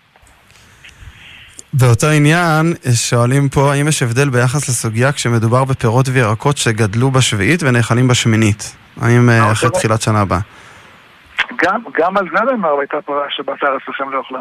באותו 1.73 2.07
עניין, 2.07 2.73
שואלים 3.09 3.49
פה, 3.49 3.73
האם 3.73 3.87
יש 3.87 4.03
הבדל 4.03 4.29
ביחס 4.29 4.69
לסוגיה 4.69 5.11
כשמדובר 5.11 5.65
בפירות 5.65 6.05
וירקות 6.13 6.57
שגדלו 6.57 7.11
בשביעית 7.11 7.63
ונאכלים 7.63 8.07
בשמינית? 8.07 8.75
האם 9.01 9.29
אחרי 9.51 9.69
תחילת 9.69 10.01
שנה 10.01 10.21
הבאה? 10.21 10.39
גם, 11.63 11.81
גם 11.97 12.17
על 12.17 12.25
זה 12.33 12.51
נאמר 12.51 12.79
הייתה 12.79 12.97
פרה 13.05 13.25
שבת 13.29 13.63
הארץ 13.63 13.81
לכם 13.87 14.09
לאוכלה. 14.09 14.39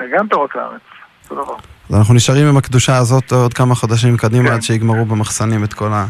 וגם 0.00 0.28
פירות 0.28 0.56
הארץ, 0.56 0.80
זה 1.22 1.34
דבר. 1.34 1.56
אז 1.90 1.94
אנחנו 1.94 2.14
נשארים 2.14 2.46
עם 2.46 2.56
הקדושה 2.56 2.96
הזאת 2.96 3.32
עוד 3.32 3.54
כמה 3.54 3.74
חודשים 3.74 4.16
קדימה 4.16 4.54
עד 4.54 4.62
שיגמרו 4.62 5.04
במחסנים 5.04 5.64
את 5.64 5.74
כל 5.74 5.88
ה... 5.92 6.06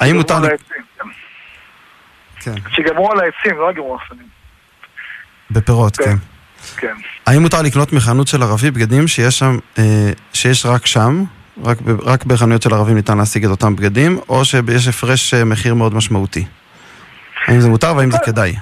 האם 0.00 0.16
מותר... 0.16 0.40
כן. 2.40 2.54
שיגמרו 2.70 3.12
על 3.12 3.20
העצים, 3.20 3.58
לא 3.58 3.70
יגמרו 3.70 3.94
מחסנים. 3.94 4.26
בפירות, 5.50 5.96
כן. 5.96 6.16
כן. 6.76 6.94
האם 7.26 7.42
מותר 7.42 7.62
לקנות 7.62 7.92
מחנות 7.92 8.28
של 8.28 8.42
ערבי 8.42 8.70
בגדים 8.70 9.08
שיש 9.08 9.38
שם, 9.38 9.58
שיש 10.32 10.66
רק 10.66 10.86
שם? 10.86 11.24
רק, 11.62 11.78
רק 12.02 12.24
בחנויות 12.24 12.62
של 12.62 12.74
ערבים 12.74 12.94
ניתן 12.94 13.18
להשיג 13.18 13.44
את 13.44 13.50
אותם 13.50 13.76
בגדים, 13.76 14.18
או 14.28 14.44
שיש 14.44 14.88
הפרש 14.88 15.34
מחיר 15.34 15.74
מאוד 15.74 15.94
משמעותי? 15.94 16.44
האם 17.46 17.60
זה 17.60 17.68
מותר 17.68 17.96
והאם 17.96 18.10
זה 18.10 18.18
כדאי? 18.24 18.54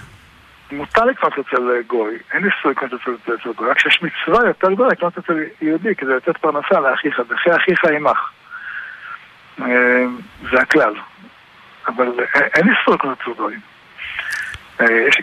מותר 0.73 1.05
לקנות 1.05 1.33
אצל 1.33 1.83
גוי, 1.87 2.15
אין 2.33 2.45
איסור 2.45 2.71
לקנות 2.71 2.93
אצל 2.95 3.53
גוי, 3.57 3.71
רק 3.71 3.79
שיש 3.79 4.03
מצווה 4.03 4.47
יותר 4.47 4.73
גדולה 4.73 4.89
לקנות 4.89 5.19
אצל 5.19 5.39
יהודי 5.63 5.95
כדי 5.95 6.15
לתת 6.17 6.37
פרנסה 6.37 6.81
לאחיך, 6.81 7.21
וכי 7.29 7.57
אחיך 7.57 7.85
עמך. 7.85 8.19
זה 10.51 10.61
הכלל. 10.61 10.95
אבל 11.87 12.07
אין 12.55 12.69
איסור 12.69 12.95
לקנות 12.95 13.19
אצל 13.23 13.31
גוי. 13.37 13.57
יש, 14.81 15.17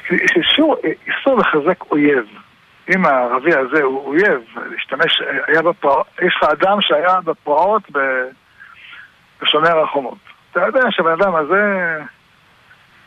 איסור 1.07 1.39
לחזק 1.39 1.81
אויב. 1.91 2.25
אם 2.95 3.05
הערבי 3.05 3.55
הזה 3.55 3.83
הוא 3.83 4.07
אויב, 4.07 4.41
להשתמש, 4.71 5.21
היה 5.47 5.61
בפרעות, 5.61 6.07
יש 6.21 6.35
לך 6.37 6.49
אדם 6.49 6.77
שהיה 6.81 7.21
בפרעות 7.21 7.83
בשומר 9.41 9.83
החומות. 9.83 10.17
אתה 10.51 10.59
יודע 10.59 10.81
שהבן 10.89 11.11
אדם 11.11 11.35
הזה 11.35 11.97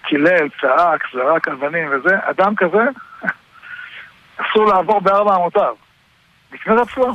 קילל, 0.03 0.49
צעק, 0.61 1.05
זרק 1.13 1.49
אבנים 1.49 1.89
וזה, 1.89 2.17
אדם 2.23 2.55
כזה, 2.57 2.83
אסור 4.43 4.67
לעבור 4.67 5.01
בארבע 5.01 5.37
אמותיו. 5.37 5.75
לקנות 6.53 6.89
רצועה. 6.89 7.13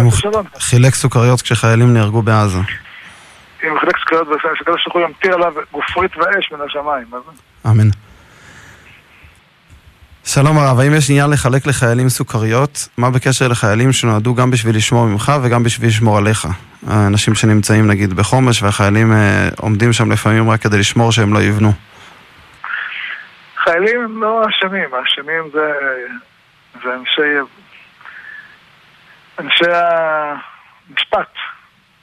אם 0.00 0.04
הוא 0.04 0.12
חילק 0.58 0.94
סוכריות 0.94 1.42
כשחיילים 1.42 1.94
נהרגו 1.94 2.22
בעזה. 2.22 2.58
אם 3.64 3.70
הוא 3.70 3.80
חילק 3.80 3.98
סוכריות, 3.98 4.28
שקדוש 4.58 4.84
ברוך 4.84 4.96
הוא 4.96 5.02
ימטיר 5.02 5.34
עליו 5.34 5.52
גופרית 5.72 6.16
ואש 6.16 6.52
מן 6.52 6.60
השמיים. 6.66 7.06
אמן. 7.66 7.88
שלום 10.24 10.58
הרב, 10.58 10.80
האם 10.80 10.94
יש 10.94 11.10
עניין 11.10 11.30
לחלק 11.30 11.66
לחיילים 11.66 12.08
סוכריות? 12.08 12.88
מה 12.98 13.10
בקשר 13.10 13.48
לחיילים 13.48 13.92
שנועדו 13.92 14.34
גם 14.34 14.50
בשביל 14.50 14.76
לשמור 14.76 15.06
ממך 15.06 15.32
וגם 15.42 15.62
בשביל 15.62 15.88
לשמור 15.88 16.18
עליך? 16.18 16.46
האנשים 16.88 17.34
שנמצאים 17.34 17.86
נגיד 17.86 18.14
בחומש 18.14 18.62
והחיילים 18.62 19.12
אה, 19.12 19.48
עומדים 19.58 19.92
שם 19.92 20.12
לפעמים 20.12 20.50
רק 20.50 20.60
כדי 20.60 20.78
לשמור 20.78 21.12
שהם 21.12 21.34
לא 21.34 21.38
יבנו. 21.38 21.72
חיילים 23.64 24.00
הם 24.04 24.22
לא 24.22 24.42
אשמים, 24.48 24.94
האשמים 24.94 25.50
זה, 25.52 25.72
זה 26.84 26.94
אנשי, 26.94 27.38
אנשי 29.38 29.70
המשפט 30.90 31.32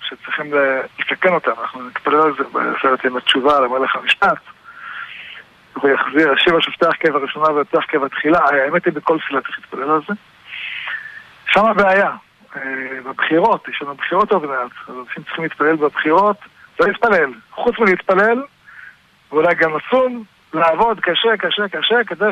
שצריכים 0.10 0.54
לתקן 1.00 1.34
אותם, 1.34 1.52
אנחנו 1.62 1.88
נתפלל 1.88 2.22
על 2.22 2.34
זה 2.38 2.44
בסרט 2.44 3.06
עם 3.06 3.18
התשובה 3.18 3.60
למלך 3.60 3.96
המשפט. 3.96 4.59
הוא 5.74 5.90
יחזיר, 5.90 6.36
שבע 6.38 6.62
שופטי 6.62 6.86
החכב 6.86 7.16
הראשונה 7.16 7.52
ויוצא 7.52 7.78
החכב 7.78 8.04
התחילה, 8.04 8.40
האמת 8.40 8.86
היא 8.86 8.94
בכל 8.94 9.18
תפילה 9.20 9.42
צריך 9.42 9.60
להתפלל 9.60 9.92
על 9.92 10.02
זה. 10.08 10.14
שם 11.48 11.66
הבעיה, 11.66 12.12
אה, 12.56 12.62
בבחירות, 13.06 13.68
יש 13.68 13.82
לנו 13.82 13.96
בחירות 13.96 14.32
עוד 14.32 14.46
מעט, 14.46 14.72
אז 14.88 14.96
אנשים 15.00 15.24
צריכים 15.24 15.44
להתפלל 15.44 15.76
בבחירות, 15.76 16.38
לא 16.80 16.88
להתפלל, 16.88 17.34
חוץ 17.52 17.80
מלהתפלל, 17.80 18.44
ואולי 19.32 19.56
גם 19.56 19.72
לצום, 19.78 20.24
לעבוד 20.54 21.00
קשה, 21.00 21.38
קשה, 21.38 21.68
קשה, 21.68 22.04
כדי 22.08 22.30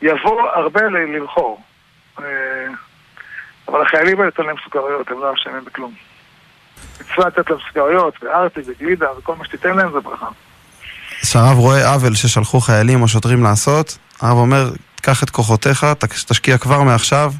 שיבוא 0.00 0.42
הרבה 0.50 0.82
לבחור. 0.88 1.62
אה, 2.18 2.24
אבל 3.68 3.82
החיילים 3.82 4.20
האלה, 4.20 4.30
תן 4.30 4.42
להם 4.42 4.56
סוכריות, 4.64 5.10
הם 5.10 5.20
לא 5.20 5.34
אשמים 5.34 5.64
בכלום. 5.64 5.94
מצווה 7.00 7.26
לתת 7.26 7.50
להם 7.50 7.58
סוכריות, 7.68 8.14
וארטי 8.22 8.60
וגלידה, 8.66 9.18
וכל 9.18 9.34
מה 9.34 9.44
שתיתן 9.44 9.76
להם 9.76 9.92
זה 9.92 10.00
ברכה. 10.00 10.28
כשהרב 11.22 11.58
רואה 11.58 11.92
עוול 11.92 12.14
ששלחו 12.14 12.60
חיילים 12.60 13.02
או 13.02 13.08
שוטרים 13.08 13.42
לעשות, 13.42 13.98
הרב 14.20 14.36
אומר, 14.36 14.70
קח 15.02 15.22
את 15.22 15.30
כוחותיך, 15.30 15.86
תשקיע 16.28 16.58
כבר 16.58 16.82
מעכשיו 16.82 17.32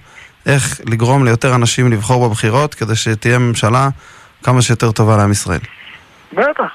איך 0.47 0.81
לגרום 0.87 1.25
ליותר 1.25 1.55
אנשים 1.55 1.93
לבחור 1.93 2.29
בבחירות, 2.29 2.75
כדי 2.75 2.97
שתהיה 2.97 3.39
ממשלה 3.39 3.89
כמה 4.43 4.63
שיותר 4.63 4.93
טובה 4.93 5.17
לעם 5.17 5.33
ישראל. 5.33 5.61
בטח. 6.33 6.73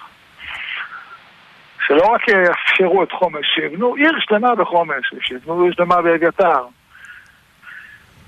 שלא 1.88 2.06
רק 2.06 2.22
יאפשרו 2.28 3.04
את 3.04 3.12
חומש, 3.12 3.46
שיבנו 3.56 3.96
עיר 3.96 4.14
שלמה 4.20 4.56
בחומש, 4.56 5.14
שיבנו 5.22 5.64
עיר 5.64 5.74
שלמה 5.74 6.02
באביתר, 6.02 6.64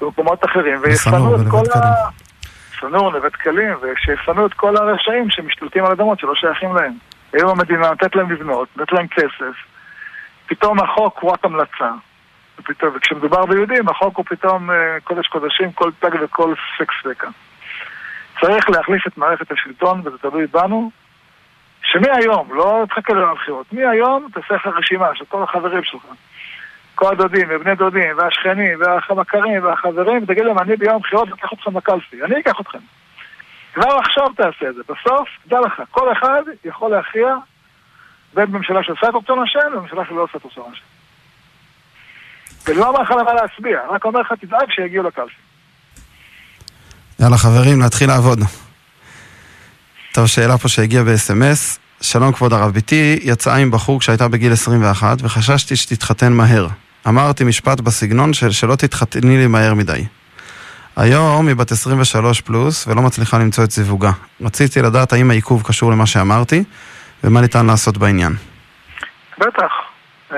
במקומות 0.02 0.46
אחרים, 0.46 0.80
ויפנו 0.84 1.36
את 1.36 1.42
כל 1.52 1.80
ה... 1.80 2.10
סנור, 2.80 3.12
נווה 3.12 3.30
דקלים, 3.30 3.74
ושיפנו 3.82 4.46
את 4.46 4.54
כל 4.54 4.78
הרשעים 4.78 5.30
שמשתלטים 5.30 5.86
על 5.86 5.92
אדמות 5.92 6.20
שלא 6.20 6.36
שייכים 6.36 6.76
להם. 6.76 6.94
היום 7.36 7.50
המדינה 7.50 7.90
נותנת 7.90 8.16
להם 8.16 8.32
לבנות, 8.32 8.68
נותנת 8.78 8.92
להם 8.92 9.08
כסף, 9.08 9.56
פתאום 10.46 10.80
החוק 10.80 11.20
הוא 11.22 11.32
רק 11.32 11.46
המלצה. 11.46 11.92
ופתאום, 12.60 12.92
וכשמדובר 12.96 13.46
ביהודים, 13.46 13.90
החוק 13.90 14.18
הוא 14.18 14.26
פתאום 14.26 14.70
uh, 14.70 14.74
קודש 15.04 15.28
קודשים, 15.28 15.72
כל 15.72 15.92
תג 16.00 16.10
וכל 16.22 16.54
סק 16.78 16.92
סקה. 17.04 17.28
צריך 18.42 18.70
להחליף 18.70 19.08
את 19.08 19.18
מערכת 19.18 19.52
השלטון, 19.52 20.02
וזה 20.04 20.18
תלוי 20.18 20.48
בנו, 20.48 20.92
שמהיום, 21.84 22.54
לא 22.54 22.86
תחכה 22.90 23.14
לבחירות, 23.14 23.74
מהיום 23.74 24.28
תעשה 24.34 24.56
לך 24.56 24.68
רשימה 24.68 25.08
של 25.16 25.26
כל 25.26 25.44
החברים 25.44 25.84
שלך. 25.84 26.06
כל 26.96 27.12
הדודים 27.12 27.48
ובני 27.50 27.76
דודים 27.76 28.18
והשכנים 28.18 28.80
והמכרים 28.80 29.64
והחברים, 29.64 30.24
ותגיד 30.24 30.46
להם, 30.46 30.60
אני 30.60 30.76
ביום 30.76 31.02
בחירות 31.02 31.28
אקח 31.28 31.54
אתכם 31.54 31.78
לקלפי, 31.78 32.24
אני 32.24 32.40
אקח 32.40 32.62
אתכם. 32.62 32.80
כבר 33.76 33.98
עכשיו 34.04 34.28
תעשה 34.38 34.70
את 34.70 34.76
זה. 34.76 34.82
בסוף, 34.82 35.30
דע 35.48 35.60
לך, 35.60 35.82
כל 35.92 36.12
אחד 36.12 36.42
יכול 36.66 36.92
להכריע 36.92 37.36
בין 38.34 38.46
ממשלה 38.52 38.84
שעושה 38.84 39.10
את 39.10 39.14
רצון 39.16 39.40
השם 39.44 39.74
לממשלה 39.76 40.04
שלא 40.10 40.24
עושה 40.24 40.38
את 40.38 40.46
רצון 40.46 40.64
השם. 40.74 40.84
ולא 42.68 42.88
אומר 42.88 43.02
לך 43.02 43.12
למה 43.12 43.34
להצביע, 43.34 43.80
רק 43.90 44.06
אומר 44.06 44.20
לך 44.20 44.34
תדאג 44.42 44.72
שיגיעו 44.76 45.04
לקלפי. 45.04 45.36
יאללה 47.20 47.38
חברים, 47.38 47.82
להתחיל 47.82 48.08
לעבוד. 48.10 48.40
טוב, 50.14 50.28
שאלה 50.28 50.58
פה 50.58 50.68
שהגיעה 50.68 51.04
ב-SMS. 51.04 51.80
שלום 52.02 52.34
כבוד 52.34 52.54
הרב, 52.54 52.72
ביתי 52.72 53.20
יצאה 53.22 53.56
עם 53.56 53.72
בחור 53.72 54.00
כשהייתה 54.00 54.28
בגיל 54.28 54.54
21 54.54 55.18
וחששתי 55.22 55.76
שתתחתן 55.76 56.34
מהר. 56.34 56.68
אמרתי 57.08 57.44
משפט 57.44 57.80
בסגנון 57.80 58.34
של 58.34 58.52
שלא 58.52 58.76
תתחתני 58.76 59.38
לי 59.38 59.48
מהר 59.48 59.74
מדי. 59.74 60.06
היום 60.96 61.48
היא 61.48 61.56
בת 61.56 61.72
23 61.72 62.42
פלוס 62.42 62.88
ולא 62.88 63.02
מצליחה 63.02 63.38
למצוא 63.38 63.64
את 63.64 63.72
זיווגה. 63.72 64.12
רציתי 64.42 64.82
לדעת 64.82 65.14
האם 65.14 65.32
העיכוב 65.32 65.64
קשור 65.68 65.92
למה 65.92 66.06
שאמרתי 66.06 66.64
ומה 67.24 67.42
ניתן 67.42 67.66
לעשות 67.66 67.98
בעניין. 67.98 68.32
בטח. 69.38 69.72
אמ, 70.32 70.38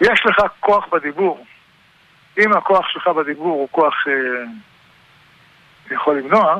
יש 0.00 0.26
לך 0.26 0.36
כוח 0.60 0.84
בדיבור. 0.92 1.44
אם 2.38 2.52
הכוח 2.52 2.88
שלך 2.88 3.08
בדיבור 3.08 3.52
הוא 3.52 3.68
כוח 3.70 3.94
שיכול 5.88 6.18
למנוע, 6.18 6.56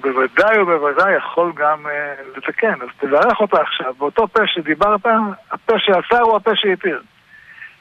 בוודאי 0.00 0.58
ובוודאי 0.58 1.16
יכול 1.16 1.52
גם 1.56 1.86
uh, 1.86 2.38
לתקן. 2.38 2.74
אז 2.82 2.88
תברך 3.00 3.40
אותה 3.40 3.60
עכשיו, 3.60 3.94
באותו 3.98 4.28
פה 4.28 4.40
שדיברת, 4.46 5.00
הפה 5.50 5.74
שאסר 5.78 6.22
הוא 6.22 6.36
הפה 6.36 6.50
שהתיר. 6.54 7.02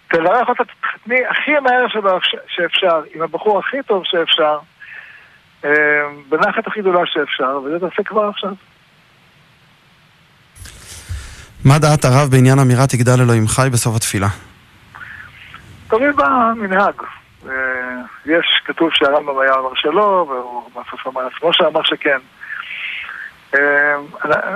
תברך 0.09 0.49
אותה, 0.49 0.63
תתחתני 0.63 1.25
הכי 1.29 1.51
מהר 1.59 1.85
שאפשר, 2.47 3.01
עם 3.15 3.21
הבחור 3.21 3.59
הכי 3.59 3.77
טוב 3.87 4.03
שאפשר, 4.05 4.57
אה, 5.65 5.71
בנחת 6.29 6.67
הכי 6.67 6.81
גדולה 6.81 6.99
שאפשר, 7.05 7.59
וזה 7.65 7.79
תעשה 7.79 8.03
כבר 8.03 8.29
עכשיו. 8.29 8.51
מה 11.65 11.79
דעת 11.79 12.05
הרב 12.05 12.29
בעניין 12.31 12.59
אמירת 12.59 12.93
יגדל 12.93 13.21
אלוהים 13.21 13.47
חי 13.47 13.67
בסוף 13.71 13.95
התפילה? 13.95 14.27
תלוי 15.87 16.13
במנהג. 16.13 16.93
אה, 17.47 17.51
יש, 18.25 18.61
כתוב 18.65 18.89
שהרמב"ם 18.93 19.39
היה 19.39 19.53
אמר 19.53 19.75
שלא, 19.75 20.25
והוא 20.29 20.69
בסוף 20.71 21.07
אמר 21.07 21.21
עצמו 21.35 21.53
שאמר 21.53 21.83
שכן. 21.83 22.17
אה, 23.55 23.95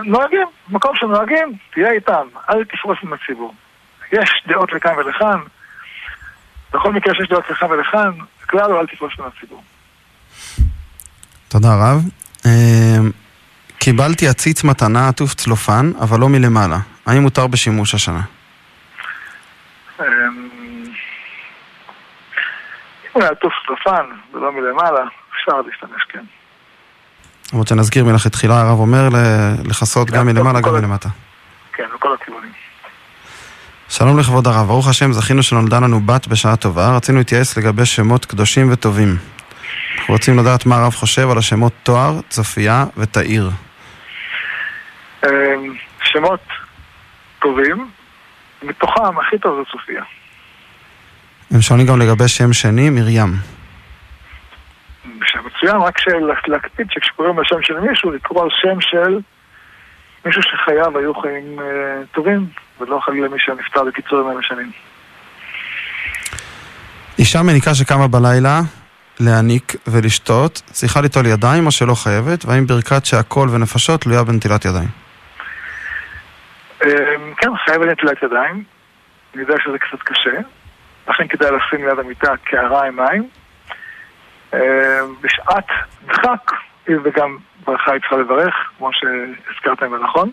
נוהגים, 0.04 0.48
מקום 0.70 0.96
שנוהגים, 0.96 1.54
תהיה 1.74 1.92
איתם, 1.92 2.28
אל 2.50 2.64
תפרוס 2.64 2.98
עם 3.04 3.14
הציבור. 3.14 3.54
יש 4.14 4.44
דעות 4.48 4.74
לכאן 4.74 4.96
ולכאן, 4.98 5.40
בכל 6.74 6.94
מקרה 6.94 7.14
שיש 7.16 7.30
דעות 7.30 7.50
לכאן 7.50 7.72
ולכאן, 7.72 8.12
כלל 8.50 8.72
הוא 8.72 8.80
אל 8.80 8.88
תפרוש 8.88 9.20
מן 9.20 9.26
הציבור. 9.38 9.64
תודה 11.48 11.70
רב. 11.76 12.02
אמ, 12.46 13.12
קיבלתי 13.78 14.28
עציץ 14.28 14.64
מתנה 14.64 15.08
עטוף 15.08 15.34
צלופן, 15.34 15.92
אבל 16.02 16.20
לא 16.20 16.30
מלמעלה. 16.30 16.78
האם 17.06 17.22
מותר 17.22 17.48
בשימוש 17.48 17.94
השנה? 17.96 18.22
אמ, 20.00 20.06
אם 23.16 23.22
הוא 23.22 23.24
עטוף 23.24 23.54
צלופן 23.66 24.06
ולא 24.34 24.52
מלמעלה, 24.52 25.04
אפשר 25.36 25.62
להשתמש, 25.62 26.04
כן. 26.10 26.24
למרות 27.54 27.68
שנזכיר 27.68 28.06
מלכתחילה, 28.06 28.62
הרב 28.62 28.80
אומר 28.80 29.10
לכסות 29.66 30.10
גם 30.10 30.26
מלמעלה, 30.26 30.62
גם 30.62 30.74
מלמטה. 30.74 31.10
כן, 31.74 31.84
בכל 31.96 32.14
הכיוונים. 32.14 32.33
שלום 33.98 34.20
לכבוד 34.20 34.48
הרב, 34.48 34.68
ברוך 34.68 34.90
השם 34.90 35.12
זכינו 35.12 35.44
שנולדה 35.44 35.80
לנו 35.80 36.00
בת 36.00 36.28
בשעה 36.28 36.56
טובה, 36.56 36.96
רצינו 36.96 37.18
להתייעץ 37.18 37.58
לגבי 37.58 37.86
שמות 37.86 38.26
קדושים 38.26 38.72
וטובים. 38.72 39.10
אנחנו 39.98 40.14
רוצים 40.14 40.40
לדעת 40.40 40.66
מה 40.66 40.76
הרב 40.76 40.94
חושב 40.94 41.30
על 41.30 41.38
השמות 41.38 41.74
תואר, 41.84 42.22
צופיה 42.30 42.86
ותאיר. 42.98 43.50
אמ, 45.26 45.30
שמות 46.04 46.40
טובים, 47.40 47.90
מתוכם 48.64 49.20
הכי 49.20 49.38
טוב 49.38 49.60
זה 49.60 49.72
צופיה. 49.72 50.04
הם 51.52 51.62
שואלים 51.62 51.88
גם 51.88 52.00
לגבי 52.00 52.28
שם 52.28 52.54
שני, 52.54 52.90
מרים. 52.90 53.34
שם 55.26 55.40
מצוין, 55.46 55.82
רק 55.82 56.48
להקפיד 56.48 56.88
שכשקוראים 56.92 57.40
לשם 57.40 57.62
של 57.62 57.80
מישהו, 57.80 58.12
לקרוא 58.12 58.44
על 58.44 58.50
שם 58.62 58.82
של 58.82 59.20
מישהו 60.26 60.42
שחייו 60.42 60.98
היו 60.98 61.14
חיים 61.14 61.60
uh, 61.60 62.16
טובים, 62.16 62.48
ולא 62.88 63.00
חלילה 63.06 63.28
מי 63.30 63.40
שנפטר 63.40 63.84
בקיצור 63.84 64.20
ימים 64.20 64.38
השנים. 64.38 64.72
אישה 67.20 67.44
מניקה 67.44 67.76
שקמה 67.76 68.08
בלילה 68.08 68.60
להניק 69.20 69.76
ולשתות, 69.88 70.62
צריכה 70.66 71.02
ליטול 71.02 71.26
ידיים 71.26 71.66
או 71.66 71.72
שלא 71.72 71.94
חייבת? 71.94 72.46
והאם 72.46 72.68
ברכת 72.68 73.06
שהכל 73.06 73.48
ונפשות 73.52 74.02
תלויה 74.02 74.24
בנטילת 74.24 74.66
ידיים? 74.66 74.90
כן, 77.38 77.50
חייב 77.66 77.84
נטילת 77.84 78.24
ידיים. 78.24 78.64
אני 79.34 79.42
יודע 79.42 79.56
שזה 79.64 79.78
קצת 79.80 80.04
קשה. 80.04 80.40
לכן 81.08 81.28
כדאי 81.28 81.52
לשים 81.52 81.88
ליד 81.88 82.00
המיטה 82.00 82.34
קערה 82.44 82.88
עם 82.88 82.96
מים. 82.96 83.30
בשעת 85.22 85.68
דחק, 86.06 86.52
וגם 87.04 87.38
ברכה 87.66 87.92
היא 87.92 88.02
צריכה 88.02 88.16
לברך, 88.16 88.54
כמו 88.78 88.90
שהזכרתם 88.94 89.92
בנכון. 89.92 90.32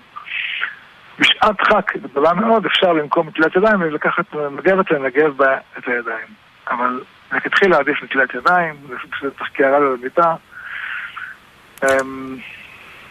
בשעת 1.20 1.56
דחק 1.60 1.96
גדולה 1.96 2.34
מאוד 2.34 2.66
אפשר 2.66 2.92
לנקום 2.92 3.28
נטילת 3.28 3.56
ידיים 3.56 3.80
ולקחת 3.80 4.34
מגבת 4.50 4.92
ולנגב 4.92 5.36
בה 5.36 5.56
את 5.78 5.84
הידיים. 5.86 6.26
אבל 6.70 7.00
לכתחילה 7.32 7.78
עדיף 7.78 8.02
נטילת 8.02 8.34
ידיים, 8.34 8.74
זה 9.22 9.30
צריך 9.38 9.50
קערה 9.52 9.78
למיטה. 9.78 10.34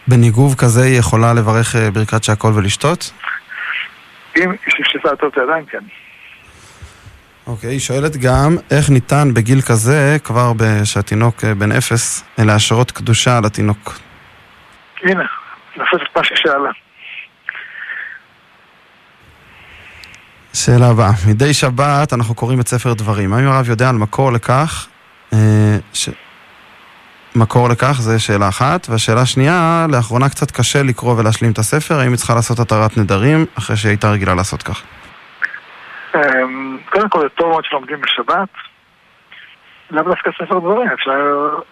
בניגוב 0.07 0.55
כזה 0.57 0.81
היא 0.83 0.99
יכולה 0.99 1.33
לברך 1.33 1.75
ברכת 1.93 2.23
שהכל 2.23 2.51
ולשתות? 2.55 3.11
אם 4.37 4.51
היא 4.51 4.59
שפשפה 4.67 5.15
טוב 5.15 5.31
את 5.33 5.37
הידיים, 5.37 5.65
כן. 5.65 5.83
אוקיי, 7.47 7.69
היא 7.69 7.79
שואלת 7.79 8.17
גם, 8.17 8.55
איך 8.71 8.89
ניתן 8.89 9.33
בגיל 9.33 9.61
כזה, 9.61 10.17
כבר 10.23 10.51
שהתינוק 10.83 11.43
בן 11.43 11.71
אפס, 11.71 12.23
להשרות 12.37 12.91
קדושה 12.91 13.39
לתינוק? 13.45 13.99
הנה, 15.03 15.23
לעשות 15.75 16.01
את 16.01 16.17
מה 16.17 16.23
ששאלה. 16.23 16.69
שאלה 20.53 20.89
הבאה, 20.89 21.11
מדי 21.29 21.53
שבת 21.53 22.13
אנחנו 22.13 22.35
קוראים 22.35 22.59
את 22.59 22.67
ספר 22.67 22.93
דברים. 22.93 23.33
האם 23.33 23.47
הרב 23.47 23.69
יודע 23.69 23.89
על 23.89 23.95
מקור 23.95 24.31
לכך? 24.31 24.87
אה, 25.33 25.77
ש... 25.93 26.09
מקור 27.35 27.69
לכך 27.69 27.95
זה 27.99 28.19
שאלה 28.19 28.49
אחת, 28.49 28.87
והשאלה 28.89 29.21
השנייה, 29.21 29.85
לאחרונה 29.89 30.29
קצת 30.29 30.51
קשה 30.51 30.83
לקרוא 30.83 31.15
ולהשלים 31.17 31.51
את 31.51 31.57
הספר, 31.57 31.99
האם 31.99 32.09
היא 32.09 32.17
צריכה 32.17 32.33
לעשות 32.35 32.59
התרת 32.59 32.97
נדרים 32.97 33.45
אחרי 33.57 33.77
שהיא 33.77 33.89
הייתה 33.89 34.11
רגילה 34.11 34.35
לעשות 34.35 34.63
כך? 34.63 34.83
קודם 36.89 37.09
כל, 37.09 37.19
זה 37.21 37.29
טוב 37.29 37.49
מאוד 37.49 37.65
שלומדים 37.65 38.01
בשבת. 38.01 38.49
לאו 39.91 40.03
דווקא 40.03 40.31
ספר 40.31 40.59
דברים, 40.59 40.89
אפשר 40.93 41.11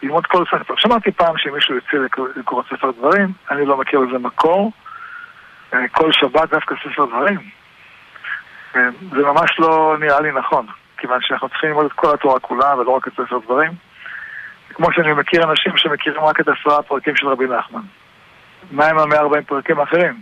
ללמוד 0.04 0.26
כל 0.26 0.44
ספר. 0.46 0.74
שמעתי 0.78 1.12
פעם 1.12 1.38
שמישהו 1.38 1.76
יוצא 1.76 1.98
לקרוא 2.36 2.64
ספר 2.70 2.92
דברים, 2.92 3.32
אני 3.52 3.66
לא 3.66 3.78
מכיר 3.78 4.00
לזה 4.00 4.18
מקור. 4.18 4.72
כל 5.92 6.12
שבת 6.12 6.50
דווקא 6.50 6.76
ספר 6.84 7.06
דברים. 7.06 7.40
זה 9.12 9.22
ממש 9.22 9.60
לא 9.60 9.96
נראה 10.00 10.22
לי 10.22 10.32
נכון, 10.32 10.66
כיוון 10.98 11.20
שאנחנו 11.22 11.50
צריכים 11.50 11.70
ללמוד 11.70 11.86
את 11.86 11.92
כל 11.92 12.14
התורה 12.14 12.40
כולה 12.40 12.76
ולא 12.76 12.92
רק 12.92 13.08
את 13.08 13.14
ספר 13.14 13.38
דברים. 13.46 13.72
כמו 14.74 14.94
שאני 14.94 15.14
מכיר 15.14 15.44
אנשים 15.44 15.78
שמכירים 15.78 16.24
רק 16.24 16.40
את 16.40 16.48
עשרה 16.48 16.80
הפרקים 16.80 17.16
של 17.16 17.28
רבי 17.28 17.46
נחמן. 17.46 17.82
מה 18.72 18.88
עם 18.88 19.00
המאה 19.00 19.20
ארבעים 19.20 19.44
פרקים 19.44 19.80
האחרים? 19.80 20.22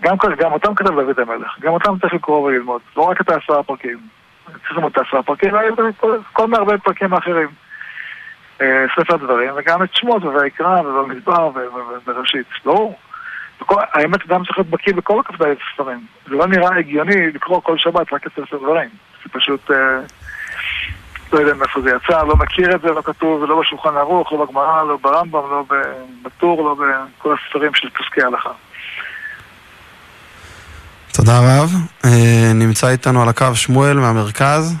גם, 0.00 0.16
גם 0.38 0.52
אותם 0.52 0.74
כתב 0.74 1.00
דוד 1.00 1.20
המלך, 1.20 1.60
גם 1.60 1.72
אותם 1.72 1.98
צריך 2.00 2.14
לקרוא 2.14 2.40
וללמוד, 2.40 2.80
לא 2.96 3.02
רק 3.02 3.20
את 3.20 3.30
העשרה 3.30 3.62
פרקים. 3.62 3.98
צריך 4.46 4.72
ללמוד 4.72 4.92
את 4.92 4.98
העשרה 4.98 5.22
פרקים, 5.22 5.56
אלא 5.56 5.90
כל 6.32 6.46
מאה 6.46 6.58
ארבעים 6.60 6.78
פרקים 6.78 7.14
האחרים. 7.14 7.48
ספר 8.96 9.16
דברים, 9.16 9.50
וגם 9.56 9.82
את 9.82 9.94
שמות 9.94 10.24
ויקרא 10.24 10.80
ובמדבר 10.80 11.50
ובראשית. 11.54 12.46
ברור. 12.64 12.98
האמת, 13.70 14.20
אדם 14.26 14.44
צריך 14.44 14.58
להיות 14.58 14.70
בקיא 14.70 14.94
בכל 14.94 15.20
הכ"ד 15.20 15.44
ספרים. 15.74 16.06
זה 16.28 16.34
לא 16.34 16.46
נראה 16.46 16.78
הגיוני 16.78 17.32
לקרוא 17.32 17.60
כל 17.60 17.78
שבת 17.78 18.12
רק 18.12 18.26
את 18.26 18.32
ספר 18.32 18.56
דברים. 18.56 18.88
זה 19.24 19.30
פשוט... 19.32 19.70
לא 21.32 21.38
יודע 21.38 21.54
מאיפה 21.54 21.80
זה 21.80 21.90
יצא, 21.90 22.22
לא 22.22 22.36
מכיר 22.36 22.74
את 22.74 22.80
זה, 22.80 22.88
לא 22.88 23.02
כתוב, 23.02 23.44
לא 23.44 23.60
בשולחן 23.60 23.96
ערוך, 23.96 24.32
לא 24.32 24.44
בגמרא, 24.44 24.82
לא 24.82 24.96
ברמב"ם, 24.96 25.50
לא 25.50 25.64
בטור, 26.22 26.64
לא 26.64 26.74
בכל 26.74 27.34
הספרים 27.34 27.74
של 27.74 27.88
פסקי 27.90 28.22
ההלכה. 28.22 28.50
תודה 31.12 31.32
רב. 31.32 31.70
נמצא 32.54 32.88
איתנו 32.88 33.22
על 33.22 33.28
הקו 33.28 33.54
שמואל 33.54 33.96
מהמרכז. 33.96 34.76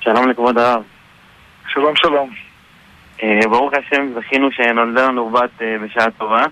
שלום 0.00 0.28
לכבוד 0.28 0.58
הרב. 0.58 0.82
שלום, 1.68 1.96
שלום. 1.96 2.30
ברוך 3.50 3.72
השם, 3.74 4.06
זכינו 4.18 4.48
שנולדה 4.52 5.06
לנו 5.06 5.30
בת 5.30 5.62
בשעה 5.84 6.10
טובה. 6.10 6.44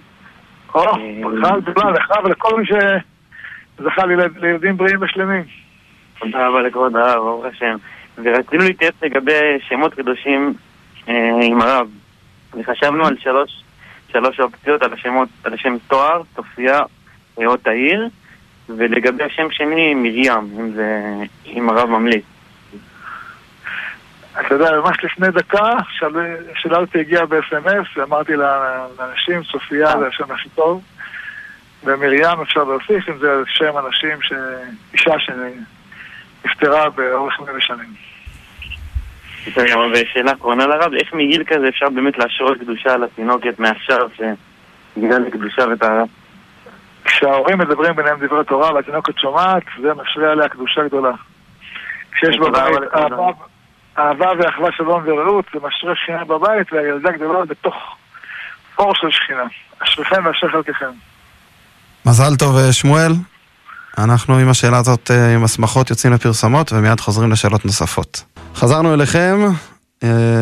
או, 0.74 0.82
ברכה 1.22 1.60
גדולה 1.60 1.90
לך 1.90 2.12
ולכל 2.24 2.60
מי 2.60 2.66
שזכה 2.66 4.06
לילדים 4.36 4.76
בריאים 4.76 4.98
ושלמים. 5.02 5.44
תודה 6.18 6.48
רבה 6.48 6.62
לכבוד 6.62 6.96
הרב, 6.96 7.16
ברוך 7.16 7.44
השם. 7.44 7.76
ורצינו 8.18 8.64
להתייעץ 8.64 8.94
לגבי 9.02 9.58
שמות 9.68 9.94
קדושים 9.94 10.54
אה, 11.08 11.38
עם 11.42 11.62
הרב. 11.62 11.88
וחשבנו 12.54 13.06
על 13.06 13.16
שלוש, 13.18 13.62
שלוש 14.12 14.40
אופציות, 14.40 14.82
על 14.82 14.92
השמות, 14.92 15.28
על 15.44 15.54
השם 15.54 15.76
תואר, 15.88 16.22
תופייה 16.34 16.80
או 17.36 17.56
תאיר, 17.56 18.08
ולגבי 18.68 19.24
השם 19.24 19.50
שני, 19.50 19.94
מרים, 19.94 20.32
אם 20.60 20.70
זה, 20.70 21.14
אם 21.46 21.68
הרב 21.68 21.88
ממליץ. 21.90 22.24
אתה 24.40 24.54
יודע, 24.54 24.80
ממש 24.80 24.96
לפני 25.04 25.30
דקה, 25.30 25.72
שאלה 26.54 26.78
אותי 26.78 27.00
הגיעה 27.00 27.26
ב-SMS, 27.26 27.86
ואמרתי 27.96 28.32
לאנשים, 28.36 29.42
צופיה 29.52 29.98
זה 29.98 30.06
השם 30.06 30.32
הכי 30.32 30.48
טוב, 30.48 30.82
ומרים 31.84 32.40
אפשר 32.42 32.64
להוסיף 32.64 33.08
אם 33.08 33.18
זה 33.18 33.42
שם 33.46 33.78
אנשים, 33.86 34.18
אישה 34.92 35.14
שנפטרה 35.18 36.90
באורך 36.90 37.40
מאה 37.40 37.60
שנים. 37.60 37.94
ושאלה 39.92 40.32
אחרונה 40.32 40.66
לרב, 40.66 40.94
איך 40.94 41.14
מגיל 41.14 41.44
כזה 41.46 41.68
אפשר 41.68 41.88
באמת 41.88 42.18
להשרות 42.18 42.58
קדושה 42.58 42.96
לתינוקת 42.96 43.58
מעכשיו, 43.58 44.08
שגילה 44.16 45.18
לקדושה 45.18 45.64
וטהרה? 45.72 46.04
כשההורים 47.04 47.58
מדברים 47.58 47.96
ביניהם 47.96 48.26
דברי 48.26 48.44
תורה 48.44 48.74
והתינוקת 48.74 49.18
שומעת, 49.18 49.62
זה 49.82 49.94
משרה 49.94 50.32
עליה 50.32 50.48
קדושה 50.48 50.84
גדולה. 50.84 51.12
כשיש 52.12 52.38
בבית 52.38 52.94
אהבה 52.94 53.51
ואחווה 53.96 54.72
שלום 54.76 55.02
ורעות, 55.06 55.44
זה 55.54 55.58
משרה 55.58 55.94
שכינה 55.96 56.24
בבית 56.24 56.72
והילדה 56.72 57.10
גדולה 57.10 57.44
בתוך 57.44 57.74
אור 58.78 58.92
של 58.94 59.10
שכינה. 59.10 59.42
אשריכם 59.78 60.26
ואשר 60.26 60.48
חלקכם. 60.52 60.90
מזל 62.06 62.36
טוב 62.36 62.56
שמואל. 62.72 63.12
אנחנו 63.98 64.38
עם 64.38 64.48
השאלה 64.48 64.78
הזאת, 64.78 65.10
עם 65.34 65.44
הסמכות, 65.44 65.90
יוצאים 65.90 66.12
לפרסמות 66.12 66.72
ומיד 66.72 67.00
חוזרים 67.00 67.32
לשאלות 67.32 67.64
נוספות. 67.64 68.24
חזרנו 68.54 68.94
אליכם, 68.94 69.40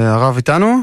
הרב 0.06 0.36
איתנו? 0.36 0.80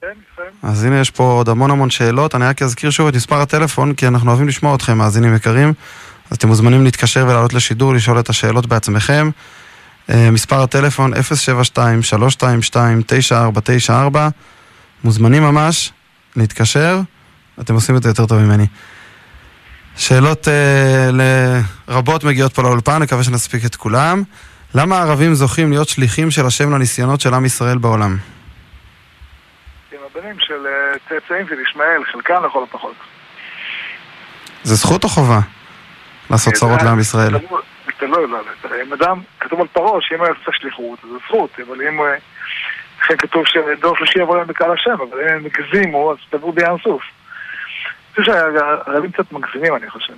כן, 0.00 0.06
כן. 0.36 0.42
אז 0.62 0.84
הנה 0.84 1.00
יש 1.00 1.10
פה 1.10 1.22
עוד 1.22 1.48
המון 1.48 1.70
המון 1.70 1.90
שאלות, 1.90 2.34
אני 2.34 2.44
רק 2.44 2.62
אזכיר 2.62 2.90
שוב 2.90 3.08
את 3.08 3.14
מספר 3.14 3.40
הטלפון, 3.40 3.94
כי 3.94 4.06
אנחנו 4.06 4.30
אוהבים 4.30 4.48
לשמוע 4.48 4.74
אתכם, 4.74 4.98
מאזינים 4.98 5.34
יקרים. 5.34 5.72
אז 6.30 6.36
אתם 6.36 6.48
מוזמנים 6.48 6.84
להתקשר 6.84 7.24
ולעלות 7.28 7.54
לשידור, 7.54 7.94
לשאול 7.94 8.20
את 8.20 8.28
השאלות 8.28 8.66
בעצמכם. 8.66 9.30
מספר 10.16 10.62
הטלפון 10.62 11.12
072-322-9494 11.14 11.16
מוזמנים 15.04 15.42
ממש 15.42 15.92
להתקשר, 16.36 17.00
אתם 17.60 17.74
עושים 17.74 17.96
את 17.96 18.02
זה 18.02 18.08
יותר 18.08 18.26
טוב 18.26 18.38
ממני. 18.38 18.66
שאלות 19.96 20.48
אה, 20.48 21.60
רבות 21.88 22.24
מגיעות 22.24 22.52
פה 22.52 22.62
לאולפן, 22.62 23.02
נקווה 23.02 23.24
שנספיק 23.24 23.64
את 23.64 23.76
כולם. 23.76 24.22
למה 24.74 24.98
הערבים 24.98 25.34
זוכים 25.34 25.70
להיות 25.70 25.88
שליחים 25.88 26.30
של 26.30 26.46
השם 26.46 26.74
לניסיונות 26.74 27.20
של 27.20 27.34
עם 27.34 27.44
ישראל 27.44 27.78
בעולם? 27.78 28.16
עם 29.92 29.98
הבנים 30.10 30.36
של 30.38 30.66
צאצאים 31.08 31.46
של 31.48 31.54
ישמעאל, 31.68 32.04
חלקם 32.12 32.44
לכל 32.46 32.64
הפחות. 32.68 32.94
זה 34.62 34.74
זכות 34.74 35.04
או 35.04 35.08
חובה? 35.08 35.40
לעשות 36.30 36.54
צרות 36.54 36.82
לעם 36.82 37.00
ישראל? 37.00 37.34
אתה 37.98 38.06
לא, 38.06 38.28
לא, 38.28 38.38
אם 38.86 38.92
אדם, 38.92 39.20
כתוב 39.40 39.60
על 39.60 39.66
פרעה 39.66 40.00
שאם 40.00 40.22
היה 40.22 40.30
עושה 40.30 40.58
שליחות, 40.58 40.98
זה 41.02 41.18
זכות, 41.26 41.50
אבל 41.68 41.88
אם... 41.88 42.00
לכן 43.02 43.16
כתוב 43.16 43.42
שדור 43.46 43.96
שלישי 43.96 44.18
יבוא 44.18 44.36
להם 44.36 44.46
בקהל 44.46 44.72
השם, 44.72 44.90
אבל 44.90 45.20
אם 45.20 45.28
הם 45.28 45.44
הגזימו, 45.46 46.12
אז 46.12 46.16
תבואו 46.30 46.52
בים 46.52 46.76
סוף. 46.84 47.02
אני 48.16 48.24
חושב 48.24 48.32
שהערבים 48.32 49.12
קצת 49.12 49.32
מגזימים, 49.32 49.76
אני 49.76 49.90
חושב. 49.90 50.12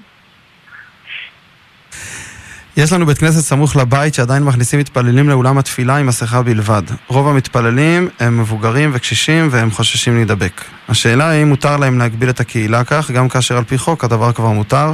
יש 2.77 2.93
לנו 2.93 3.07
בית 3.07 3.19
כנסת 3.19 3.41
סמוך 3.41 3.77
לבית 3.77 4.15
שעדיין 4.15 4.43
מכניסים 4.43 4.81
מתפללים 4.81 5.29
לאולם 5.29 5.59
התפילה 5.59 5.97
עם 5.97 6.07
מסכה 6.07 6.43
בלבד. 6.43 6.83
רוב 7.07 7.29
המתפללים 7.29 8.09
הם 8.21 8.41
מבוגרים 8.41 8.91
וקשישים 8.95 9.49
והם 9.51 9.71
חוששים 9.71 10.15
להידבק. 10.17 10.61
השאלה 10.89 11.29
היא 11.29 11.43
אם 11.43 11.49
מותר 11.49 11.77
להם 11.77 11.99
להגביל 11.99 12.31
את 12.31 12.41
הקהילה 12.41 12.85
כך, 12.85 13.11
גם 13.11 13.29
כאשר 13.29 13.57
על 13.57 13.65
פי 13.65 13.79
חוק 13.79 14.05
הדבר 14.05 14.33
כבר 14.33 14.49
מותר. 14.49 14.93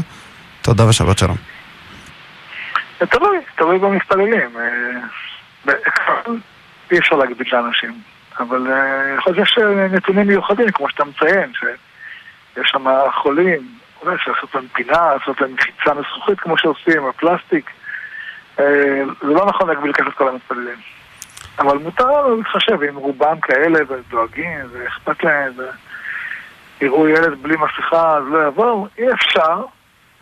תודה 0.63 0.89
ושבת 0.89 1.19
שלום. 1.19 1.56
תלוי, 2.99 3.39
תלוי 3.57 3.79
במתפללים. 3.79 4.51
אי 6.91 6.99
אפשר 6.99 7.17
להגביל 7.17 7.47
לאנשים. 7.53 8.01
אבל 8.39 8.67
יכול 9.19 9.33
להיות 9.33 9.49
שיש 9.49 9.59
נתונים 9.91 10.27
מיוחדים, 10.27 10.71
כמו 10.71 10.91
שאתה 10.91 11.05
מציין, 11.05 11.53
שיש 11.55 12.71
שם 12.71 12.85
חולים, 13.23 13.69
אולי 14.03 14.15
אפשר 14.15 14.31
לעשות 14.31 14.55
להם 14.55 14.67
פינה, 14.73 15.15
לעשות 15.15 15.41
להם 15.41 15.55
מחיצה 15.55 15.95
מזכוכית 15.95 16.41
כמו 16.41 16.59
שעושים, 16.59 17.07
הפלסטיק. 17.07 17.71
זה 18.57 19.05
לא 19.23 19.47
נכון 19.47 19.69
להגביל 19.69 19.93
ככה 19.93 20.09
את 20.09 20.15
כל 20.15 20.29
המתפללים. 20.29 20.79
אבל 21.59 21.79
מותר 21.79 22.27
להתחשב, 22.27 22.83
אם 22.91 22.97
רובם 22.97 23.41
כאלה 23.41 23.79
ודואגים 23.89 24.61
ואכפת 24.73 25.25
להם 25.25 25.53
ויראו 26.81 27.09
ילד 27.09 27.43
בלי 27.43 27.57
מסכה 27.57 28.17
אז 28.17 28.25
לא 28.31 28.49
יבואו, 28.49 28.89
אי 28.99 29.13
אפשר 29.13 29.63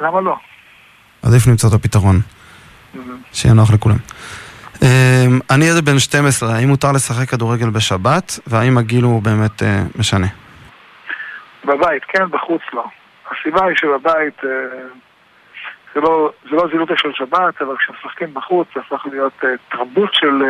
למה 0.01 0.21
לא? 0.21 0.37
עדיף 1.23 1.47
למצוא 1.47 1.69
את 1.69 1.75
הפתרון. 1.75 2.21
שיהיה 3.33 3.55
נוח 3.55 3.73
לכולם. 3.75 3.97
אמ, 4.83 5.41
אני 5.51 5.65
ילד 5.65 5.85
בן 5.85 5.99
12, 5.99 6.55
האם 6.55 6.69
מותר 6.69 6.93
לשחק 6.93 7.29
כדורגל 7.29 7.71
בשבת, 7.71 8.39
והאם 8.47 8.79
הגיל 8.79 9.05
הוא 9.05 9.23
באמת 9.23 9.63
אה, 9.63 9.83
משנה? 9.99 10.27
בבית, 11.65 12.05
כן, 12.05 12.31
בחוץ 12.31 12.63
לא. 12.73 12.85
הסיבה 13.31 13.67
היא 13.67 13.77
שבבית 13.77 14.45
אה, 14.45 14.51
זה 15.95 16.01
לא, 16.01 16.31
זה 16.51 16.57
לא 16.57 16.69
זילוטה 16.73 16.95
של 16.97 17.13
שבת, 17.13 17.63
אבל 17.63 17.77
כשמשחקים 17.77 18.35
בחוץ 18.35 18.69
זה 18.75 18.81
הפך 18.81 19.07
להיות 19.13 19.33
אה, 19.45 19.49
תרבות 19.71 20.15
של... 20.15 20.43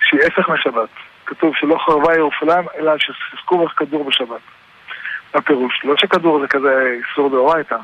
שהיא 0.00 0.20
הפך 0.26 0.48
משבת. 0.48 0.88
כתוב 1.26 1.54
שלא 1.56 1.78
חרבה 1.86 2.14
ירושלים, 2.16 2.64
אלא 2.78 2.92
ששיחקו 2.98 3.64
לך 3.64 3.72
כדור 3.76 4.04
בשבת. 4.04 4.40
הפירוש. 5.34 5.80
לא 5.84 5.94
שכדור 5.96 6.40
זה 6.40 6.46
כזה 6.48 6.98
איסור 6.98 7.30
דאורייתא. 7.30 7.76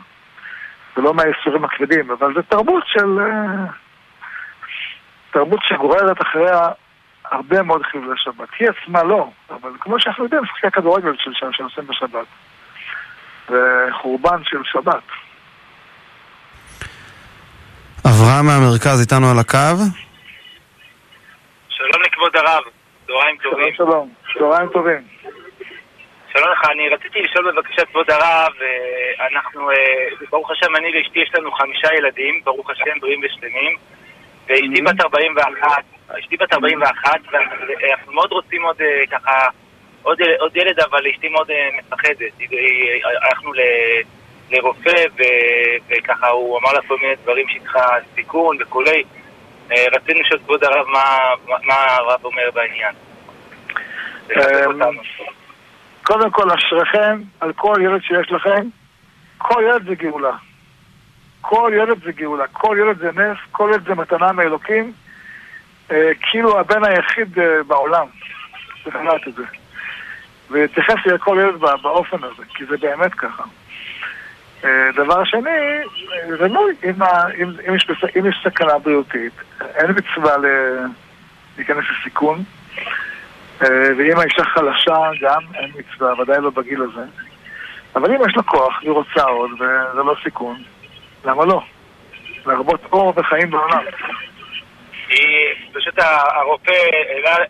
זה 0.96 1.02
לא 1.02 1.14
מהאיסורים 1.14 1.64
הכבדים, 1.64 2.10
אבל 2.10 2.34
זה 2.34 2.42
תרבות 2.42 2.84
של... 2.86 3.18
אה, 3.20 3.72
תרבות 5.30 5.60
שגוררת 5.62 6.22
אחריה 6.22 6.68
הרבה 7.30 7.62
מאוד 7.62 7.82
חבלי 7.82 8.16
שבת. 8.16 8.48
היא 8.58 8.68
עצמה 8.68 9.02
לא, 9.02 9.30
אבל 9.50 9.70
כמו 9.80 10.00
שאנחנו 10.00 10.24
יודעים, 10.24 10.42
משחקי 10.42 10.66
הכדורגל 10.66 11.12
של 11.18 11.30
שם 11.34 11.52
שעושים 11.52 11.86
בשבת. 11.86 12.26
זה 13.48 13.88
חורבן 14.02 14.44
של 14.44 14.62
שבת. 14.64 15.02
אברהם 18.06 18.46
מהמרכז 18.46 19.00
איתנו 19.00 19.30
על 19.30 19.38
הקו. 19.38 19.76
שלום 21.68 22.02
לכבוד 22.06 22.36
הרב, 22.36 22.62
צהריים 23.06 23.36
שלום 23.42 23.52
טובים. 23.52 23.74
שלום, 23.76 24.08
צהריים 24.38 24.68
טובים. 24.68 25.15
שלום 26.36 26.52
לך, 26.52 26.70
אני 26.70 26.88
רציתי 26.88 27.22
לשאול 27.22 27.52
בבקשה 27.52 27.84
כבוד 27.86 28.10
הרב, 28.10 28.52
אה, 28.62 29.26
אנחנו, 29.26 29.70
אה, 29.70 29.76
ברוך 30.30 30.50
השם, 30.50 30.76
אני 30.76 30.98
ואשתי 30.98 31.18
יש 31.20 31.30
לנו 31.34 31.52
חמישה 31.52 31.88
ילדים, 31.98 32.40
ברוך 32.44 32.70
השם, 32.70 33.00
בריאים 33.00 33.20
ושלמים, 33.24 33.76
ואשתי 34.48 34.82
בת 34.82 35.00
41, 35.00 35.84
אשתי 36.20 36.36
בת 36.36 36.52
41, 36.52 37.20
ואנחנו 37.32 38.12
מאוד 38.12 38.32
רוצים 38.32 38.62
עוד 38.62 38.76
אה, 38.82 39.06
ככה, 39.10 39.48
עוד, 40.02 40.18
עוד 40.38 40.56
ילד, 40.56 40.80
אבל 40.80 41.06
אשתי 41.14 41.28
מאוד 41.28 41.50
אה, 41.50 41.68
מפחדת. 41.78 42.32
הלכנו 43.22 43.52
ל- 43.52 44.00
לרופא, 44.50 45.04
ו- 45.18 45.76
וככה 45.88 46.28
הוא 46.28 46.58
אמר 46.58 46.72
לה 46.72 46.80
כל 46.88 46.96
מיני 47.02 47.14
דברים 47.22 47.48
שצריכה 47.48 47.86
סיכון 48.14 48.56
וכולי. 48.60 49.04
אה, 49.72 49.84
רצינו 49.92 50.20
לשאול 50.20 50.40
כבוד 50.40 50.64
הרב 50.64 50.86
מה, 50.88 51.18
מה- 51.48 51.56
מה 51.62 51.84
הרב 51.84 52.24
אומר 52.24 52.50
בעניין. 52.54 52.94
קודם 56.06 56.30
כל, 56.30 56.50
אשריכם 56.50 57.20
על 57.40 57.52
כל 57.52 57.76
ילד 57.82 58.02
שיש 58.02 58.32
לכם. 58.32 58.68
כל 59.38 59.62
ילד 59.66 59.84
זה 59.88 59.94
גאולה. 59.94 60.32
כל 61.40 61.72
ילד 61.76 62.04
זה 62.04 62.12
גאולה. 62.12 62.44
כל 62.52 62.76
ילד 62.80 62.98
זה 62.98 63.10
נס, 63.12 63.38
כל 63.52 63.70
ילד 63.72 63.84
זה 63.88 63.94
מתנה 63.94 64.32
מאלוקים. 64.32 64.92
אה, 65.90 66.10
כאילו 66.20 66.60
הבן 66.60 66.84
היחיד 66.84 67.38
אה, 67.38 67.62
בעולם. 67.66 68.06
צריך 68.84 68.96
לדעת 68.96 69.28
את 69.28 69.34
זה. 69.34 69.42
ולהתייחס 70.50 71.06
לכל 71.06 71.38
ילד 71.40 71.60
בא- 71.60 71.76
באופן 71.82 72.16
הזה, 72.24 72.42
כי 72.54 72.64
זה 72.66 72.76
באמת 72.76 73.14
ככה. 73.14 73.42
אה, 74.64 74.90
דבר 74.96 75.24
שני, 75.24 75.78
זה 76.38 76.48
לא, 76.48 76.66
אם, 76.84 77.02
אם, 77.38 77.50
אם, 77.68 77.74
יש, 77.74 77.86
אם 78.18 78.26
יש 78.26 78.36
סכנה 78.44 78.78
בריאותית, 78.78 79.32
אין 79.60 79.90
מצווה 79.90 80.36
להיכנס 81.56 81.84
לסיכון. 82.00 82.42
אה, 83.62 83.68
ואם 83.98 84.18
האישה 84.18 84.44
חלשה, 84.44 84.96
גם 85.20 85.40
אין 85.54 85.70
מצווה, 85.78 86.20
ודאי 86.22 86.40
לא 86.40 86.50
בגיל 86.50 86.82
הזה. 86.82 87.02
אבל 87.96 88.10
אם 88.14 88.20
יש 88.28 88.36
לה 88.36 88.42
כוח, 88.42 88.78
היא 88.82 88.90
רוצה 88.90 89.22
עוד, 89.22 89.50
וזה 89.52 90.02
לא 90.02 90.14
סיכון, 90.24 90.62
למה 91.24 91.44
לא? 91.44 91.60
להרבות 92.46 92.80
אור 92.92 93.12
וחיים 93.16 93.50
בעולם. 93.50 93.84
פשוט 95.72 95.94
הרופא 96.34 96.72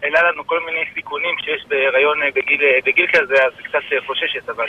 העלה- 0.02 0.30
לנו 0.30 0.46
כל 0.46 0.60
מיני 0.66 0.84
סיכונים 0.94 1.34
שיש 1.38 1.64
בהיריון 1.68 2.22
אה, 2.22 2.28
בגיל, 2.34 2.60
אה, 2.62 2.78
בגיל 2.86 3.06
כזה, 3.12 3.34
אז 3.34 3.52
היא 3.58 3.66
קצת 3.68 3.78
חוששת, 4.06 4.48
אבל, 4.48 4.66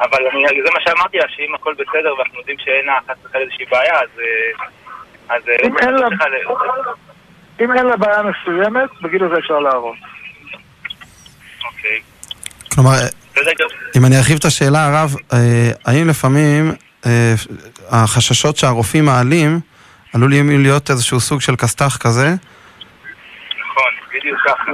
אבל 0.00 0.26
אני, 0.26 0.44
זה 0.64 0.70
מה 0.74 0.80
שאמרתי 0.80 1.18
לה, 1.18 1.28
שאם 1.28 1.54
הכל 1.54 1.74
בסדר 1.74 2.14
ואנחנו 2.18 2.38
יודעים 2.38 2.58
שאין 2.58 2.86
לה 2.86 2.98
חס 3.08 3.24
וחלילה 3.24 3.44
איזושהי 3.46 3.66
בעיה, 3.70 4.00
אז... 4.00 4.08
אז 5.28 5.42
אם 5.64 5.78
אין 5.78 5.94
לה- 5.94 6.08
צריכה 6.08 6.28
ל- 6.28 7.64
אם 7.64 7.72
אין 7.72 7.86
לה 7.86 7.96
בעיה 7.96 8.22
מסוימת, 8.22 8.90
בגיל 9.02 9.24
הזה 9.24 9.38
אפשר 9.38 9.58
להרוס. 9.58 9.98
כלומר. 12.74 12.90
אם 13.96 14.04
אני 14.06 14.16
ארחיב 14.16 14.36
את 14.38 14.44
השאלה, 14.44 14.86
הרב, 14.86 15.14
אה, 15.32 15.70
האם 15.86 16.08
לפעמים 16.08 16.72
אה, 17.06 17.34
החששות 17.90 18.56
שהרופאים 18.56 19.04
מעלים 19.04 19.60
עלולים 20.14 20.62
להיות 20.62 20.90
איזשהו 20.90 21.20
סוג 21.20 21.40
של 21.40 21.56
כסת"ח 21.56 21.96
כזה? 21.96 22.28
נכון, 23.60 23.92
בדיוק 24.08 24.38
ככה. 24.44 24.72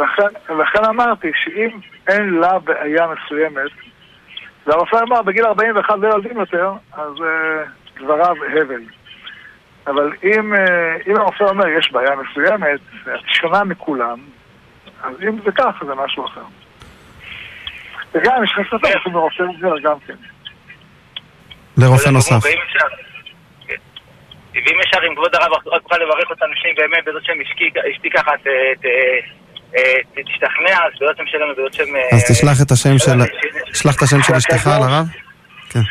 לכן, 0.63 0.85
אמרתי 0.85 1.31
שאם 1.45 1.71
אין 2.09 2.35
לה 2.35 2.59
בעיה 2.59 3.07
מסוימת, 3.07 3.71
והרופא 4.67 4.97
אמר 4.97 5.23
בגיל 5.23 5.47
41 5.47 5.95
לא 5.99 6.09
ילדים 6.09 6.41
יותר, 6.41 6.73
אז 6.93 7.13
אה, 7.23 7.65
דבריו 8.01 8.37
הבל. 8.61 8.83
אבל 9.87 10.13
אם, 10.25 10.55
אה, 10.55 10.97
אם 11.07 11.17
הרופא 11.17 11.45
אומר 11.45 11.69
יש 11.69 11.93
בעיה 11.93 12.11
מסוימת, 12.17 12.81
את 13.03 13.21
שונה 13.27 13.65
מכולם, 13.65 14.19
אז 15.03 15.13
אם 15.29 15.37
זה 15.45 15.53
כך, 15.53 15.83
זה 15.87 15.95
משהו 15.95 16.27
אחר. 16.27 16.45
וגם 18.19 18.45
יש 18.45 18.53
לך 18.53 18.67
ספק, 18.67 18.89
יש 18.89 19.07
לנו 19.07 19.21
רופא 19.21 19.43
אחר 19.43 19.79
גם 19.83 19.99
כן. 20.07 20.15
לרופא 21.77 22.09
נוסף. 22.09 22.45
ואם 22.45 22.59
אפשר... 22.67 22.87
כן. 23.67 23.75
אם 25.09 25.15
כבוד 25.15 25.35
הרב, 25.35 25.53
רק 25.53 25.83
תוכל 25.83 25.97
לברך 25.97 26.31
אותנו 26.31 26.53
שאם 26.57 26.75
באמת 26.77 27.05
בעזרת 27.05 27.25
שם 27.25 27.33
אשתי- 27.43 28.11
ככה 28.11 28.31
אה, 29.77 30.23
תשתכנע, 30.27 30.77
אז 30.87 30.93
בעזרת 31.01 31.17
שם 31.17 31.27
שלנו, 31.27 31.55
בעזרת 31.57 31.75
שם... 31.75 31.97
אה, 31.97 32.17
אז 32.17 32.31
תשלח 32.33 32.63
את 32.67 32.71
השם 32.71 32.99
של... 32.99 33.19
תשלח 33.73 33.97
את 33.97 34.03
השם 34.03 34.23
של 34.23 34.35
אשתך 34.35 34.67
לרב. 34.67 35.07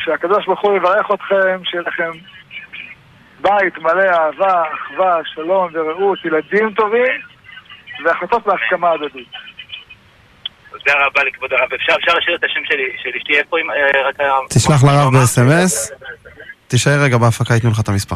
שהקדוש 0.06 0.46
ברוך 0.46 0.62
הוא 0.62 0.78
יברך 0.78 1.08
אתכם, 1.13 1.60
שיהיה 1.63 1.84
לכם 1.88 2.12
בית 3.42 3.78
מלא 3.78 4.04
אהבה, 4.04 4.63
אחווה, 4.74 5.20
שלום 5.36 5.70
ורעות, 5.74 6.26
ילדים 6.26 6.74
טובים 6.74 7.22
והחלטות 8.06 8.44
בהסכמה 8.48 8.92
הדדית. 8.92 9.32
תודה 10.88 11.06
רבה 11.06 11.23
לכבוד 11.23 11.54
הרב. 11.54 11.73
אפשר 11.73 11.93
אפשר 12.00 12.13
לשאול 12.17 12.36
את 12.36 12.43
השם 12.43 12.60
שלי- 12.65 12.95
של 13.04 13.10
אשתי 13.17 13.38
איפה 13.39 13.58
אם... 13.60 13.71
אה, 13.71 14.08
רק 14.10 14.15
תשלח 14.50 14.84
לרב 14.84 15.13
ב-SMS, 15.13 15.93
תישאר 16.67 17.00
רגע 17.04 17.17
בהפקה, 17.17 17.54
ייתנו 17.54 17.71
לך 17.71 17.80
את 17.80 17.89
המספר. 17.89 18.15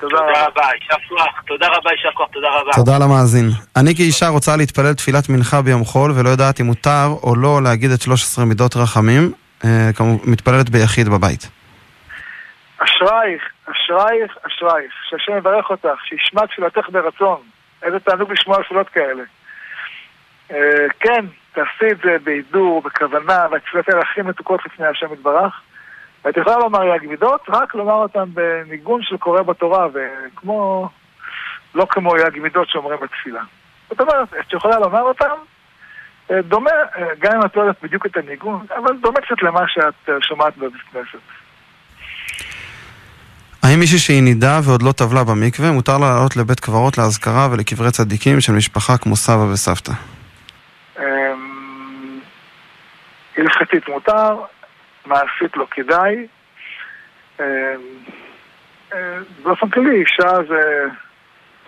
תודה 0.00 0.16
רבה. 0.18 0.62
יישר 0.80 0.96
כוח. 1.08 1.42
תודה 1.46 1.66
רבה, 1.66 1.90
יישר 1.90 2.08
כוח, 2.14 2.28
תודה 2.32 2.48
רבה. 2.48 2.70
תודה 2.76 2.98
למאזין. 2.98 3.48
אני 3.76 3.94
כאישה 3.96 4.28
רוצה 4.28 4.56
להתפלל 4.56 4.94
תפילת 4.94 5.28
מנחה 5.28 5.62
ביום 5.62 5.84
חול 5.84 6.10
ולא 6.14 6.28
יודעת 6.28 6.60
אם 6.60 6.66
מותר 6.66 7.06
או 7.22 7.36
לא 7.36 7.62
להגיד 7.62 7.90
את 7.90 8.02
13 8.02 8.44
מידות 8.44 8.76
רחמים, 8.76 9.32
אה, 9.64 9.90
מתפללת 10.24 10.70
ביחיד 10.70 11.08
בבית. 11.08 11.48
אשרייך, 12.78 13.42
אשרייך, 13.64 14.32
אשרייך, 14.46 14.92
שהשם 15.10 15.36
יברך 15.38 15.70
אותך, 15.70 15.98
שישמע 16.08 16.46
תפילתך 16.46 16.88
ברצון. 16.92 17.40
איזה 17.82 18.00
תענוג 18.00 18.32
לשמוע 18.32 18.62
תפילות 18.62 18.88
כאלה. 18.88 19.22
אה, 20.52 20.56
כן, 21.00 21.24
תעשי 21.54 21.92
את 21.92 21.98
זה 22.04 22.16
בהידור, 22.24 22.82
בכוונה, 22.82 23.46
והתפילות 23.50 23.88
האלה 23.88 24.00
הכי 24.00 24.22
מתוקות 24.22 24.60
לפני 24.66 24.86
השם 24.86 25.12
יתברך. 25.12 25.60
ואת 26.24 26.36
יכולה 26.36 26.58
לומר 26.58 26.84
יג 26.84 27.08
מידות, 27.08 27.40
רק 27.48 27.74
לומר 27.74 27.92
אותן 27.92 28.24
בניגון 28.34 29.02
של 29.02 29.16
קורא 29.16 29.42
בתורה, 29.42 29.86
וכמו, 29.94 30.88
לא 31.74 31.86
כמו 31.90 32.16
יג 32.16 32.38
מידות 32.42 32.68
שאומרים 32.68 32.98
בתפילה. 33.02 33.42
זאת 33.90 34.00
אומרת, 34.00 34.28
את 34.40 34.52
יכולה 34.52 34.78
לומר 34.78 35.00
אותן, 35.00 35.34
אה, 36.30 36.42
דומה, 36.42 36.70
אה, 36.70 37.06
גם 37.18 37.32
אם 37.36 37.46
את 37.46 37.56
לא 37.56 37.62
יודעת 37.62 37.82
בדיוק 37.82 38.06
את 38.06 38.16
הניגון, 38.16 38.66
אבל 38.76 38.96
דומה 39.02 39.20
קצת 39.20 39.42
למה 39.42 39.60
שאת 39.68 40.08
אה, 40.08 40.14
שומעת 40.20 40.56
בבית 40.56 40.82
כנסת. 40.92 41.18
האם 43.62 43.80
מישהי 43.80 43.98
שהיא 43.98 44.22
נידה 44.22 44.60
ועוד 44.64 44.82
לא 44.82 44.92
טבלה 44.92 45.24
במקווה, 45.24 45.72
מותר 45.72 45.98
לה 45.98 46.10
לעלות 46.10 46.36
לבית 46.36 46.60
קברות 46.60 46.98
לאזכרה 46.98 47.48
ולקברי 47.52 47.90
צדיקים 47.90 48.40
של 48.40 48.52
משפחה 48.52 48.98
כמו 48.98 49.16
סבא 49.16 49.52
וסבתא? 49.52 49.92
הלכתית 53.36 53.88
מותר, 53.88 54.40
מעשית 55.06 55.56
לא 55.56 55.66
כדאי. 55.70 56.26
אמ, 57.40 57.44
אה, 58.92 59.18
באופן 59.42 59.70
כללי, 59.70 60.00
אישה 60.00 60.42
זה 60.48 60.84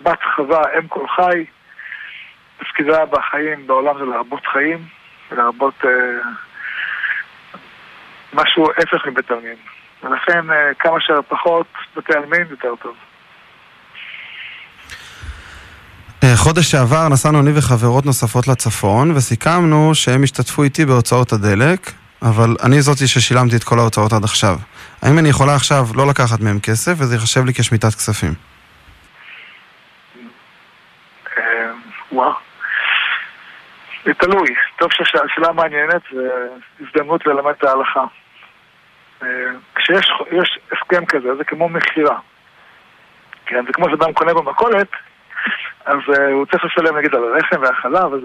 בת 0.01 0.19
חווה, 0.35 0.61
אם 0.79 0.87
כל 0.87 1.07
חי. 1.07 1.45
תפקידה 2.57 3.05
בחיים, 3.05 3.67
בעולם 3.67 3.97
זה 3.97 4.05
להרבות 4.05 4.45
חיים, 4.45 4.85
ולהרבות 5.31 5.85
אה, 5.85 5.89
משהו 8.33 8.71
הפך 8.71 9.07
מבית 9.07 9.31
עלמין. 9.31 9.55
ולכן 10.03 10.51
אה, 10.51 10.73
כמה 10.79 11.01
שפחות 11.01 11.67
בתי 11.95 12.13
עלמין 12.13 12.47
יותר 12.49 12.75
טוב. 12.75 12.95
אה, 12.95 13.07
חודש 16.25 16.71
שעבר 16.71 17.09
נסענו 17.09 17.39
אני 17.39 17.51
וחברות 17.55 18.05
נוספות 18.05 18.47
לצפון, 18.47 19.11
וסיכמנו 19.11 19.95
שהם 19.95 20.23
ישתתפו 20.23 20.63
איתי 20.63 20.85
בהוצאות 20.85 21.33
הדלק, 21.33 21.91
אבל 22.21 22.55
אני 22.63 22.81
זאתי 22.81 23.07
ששילמתי 23.07 23.55
את 23.55 23.63
כל 23.63 23.79
ההוצאות 23.79 24.13
עד 24.13 24.23
עכשיו. 24.23 24.55
האם 25.01 25.19
אני 25.19 25.29
יכולה 25.29 25.55
עכשיו 25.55 25.85
לא 25.95 26.07
לקחת 26.07 26.39
מהם 26.39 26.59
כסף 26.59 26.91
וזה 26.97 27.15
ייחשב 27.15 27.45
לי 27.45 27.53
כשמיטת 27.53 27.87
כספים? 27.87 28.33
אה, 31.37 31.43
וואו. 32.11 32.33
זה 34.05 34.13
תלוי. 34.13 34.49
טוב 34.79 34.89
שהשאלה 34.93 35.51
מעניינת 35.51 36.01
והזדמנות 36.11 37.25
ללמד 37.25 37.53
את 37.57 37.63
ההלכה. 37.63 38.05
אה, 39.23 39.27
כשיש 39.75 40.11
יש 40.31 40.59
הסכם 40.71 41.05
כזה, 41.05 41.35
זה 41.37 41.43
כמו 41.43 41.69
מכירה. 41.69 42.17
כן, 43.45 43.65
זה 43.67 43.73
כמו 43.73 43.89
שאדם 43.89 44.13
קונה 44.13 44.33
במכולת, 44.33 44.87
אז 45.87 45.99
uh, 46.07 46.21
הוא 46.33 46.45
צריך 46.45 46.65
לשלם 46.65 46.97
נגיד 46.97 47.15
על 47.15 47.23
הלחם 47.23 47.61
והחלב, 47.61 48.13
אז 48.13 48.21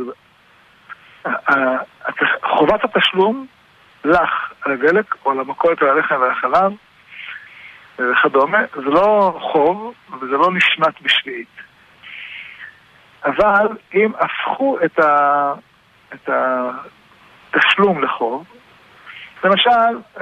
uh, 1.26 1.28
uh, 1.28 1.54
חובת 2.42 2.84
התשלום 2.84 3.46
לך 4.04 4.52
על 4.62 4.72
הדלק 4.72 5.14
או 5.24 5.30
על 5.30 5.40
המכולת 5.40 5.82
על 5.82 5.88
הלחם 5.88 6.20
והחלב 6.20 6.72
וכדומה, 7.98 8.58
זה 8.74 8.90
לא 8.90 9.38
חוב 9.40 9.94
וזה 10.20 10.36
לא 10.36 10.52
נשמט 10.52 11.00
בשביעית. 11.02 11.48
אבל 13.24 13.66
אם 13.94 14.12
הפכו 14.18 14.78
את, 14.84 14.98
ה, 14.98 15.52
את 16.14 16.28
התשלום 17.54 18.04
לחוב, 18.04 18.44
למשל, 19.44 20.20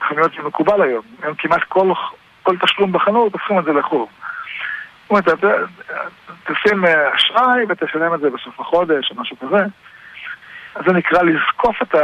חנויות 0.00 0.32
זה 0.36 0.42
מקובל 0.42 0.82
היום, 0.82 1.04
היום 1.22 1.34
כמעט 1.34 1.62
כל, 1.68 1.92
כל 2.42 2.56
תשלום 2.56 2.92
בחנות 2.92 3.32
הופכים 3.32 3.58
את 3.58 3.64
זה 3.64 3.72
לחוב. 3.72 4.08
זאת 5.10 5.28
אומרת, 5.28 5.44
תשים 6.44 6.84
אה, 6.84 7.14
אשראי 7.14 7.64
ותשלם 7.68 8.14
את 8.14 8.20
זה 8.20 8.30
בסוף 8.30 8.60
החודש 8.60 9.10
או 9.10 9.20
משהו 9.20 9.36
כזה. 9.36 9.64
אז 10.74 10.82
זה 10.86 10.92
נקרא 10.92 11.22
לזקוף 11.22 11.82
את 11.82 11.94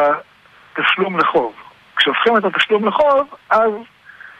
התשלום 0.76 1.18
לחוב. 1.18 1.54
כשהופכים 1.96 2.36
את 2.36 2.44
התשלום 2.44 2.88
לחוב, 2.88 3.34
אז 3.50 3.70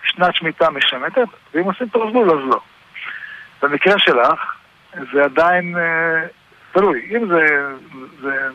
שנת 0.05 0.35
שמיטה 0.35 0.71
משמטת, 0.71 1.29
ואם 1.55 1.65
עושים 1.65 1.89
פרזבול 1.89 2.31
אז 2.31 2.49
לא. 2.49 2.61
במקרה 3.63 3.99
שלך, 3.99 4.57
זה 5.13 5.25
עדיין 5.25 5.77
אה, 5.77 6.27
תלוי. 6.73 7.09
אם 7.17 7.29
זה, 7.29 7.47
זה 8.21 8.49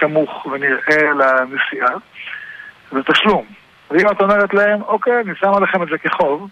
סמוך 0.00 0.46
ונראה 0.46 1.12
לנסיעה, 1.12 1.94
זה 2.92 3.02
תשלום. 3.02 3.44
ואם 3.90 4.10
את 4.10 4.20
אומרת 4.20 4.54
להם, 4.54 4.82
אוקיי, 4.82 5.20
אני 5.20 5.34
שמה 5.40 5.60
לכם 5.60 5.82
את 5.82 5.88
זה 5.88 5.98
כחוב, 5.98 6.48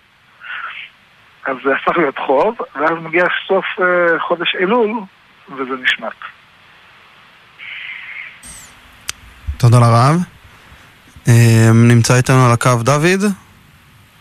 אז 1.46 1.56
זה 1.64 1.70
הפך 1.74 1.98
להיות 1.98 2.18
חוב, 2.18 2.56
ואז 2.76 2.92
מגיע 3.02 3.24
סוף 3.48 3.64
אה, 3.80 4.18
חודש 4.20 4.56
אלול, 4.60 4.90
וזה 5.48 5.82
נשמט. 5.82 6.12
תודה 9.56 9.78
לרב. 9.78 10.16
אה, 11.28 11.70
נמצא 11.88 12.16
איתנו 12.16 12.46
על 12.46 12.52
הקו 12.52 12.70
דוד? 12.82 13.20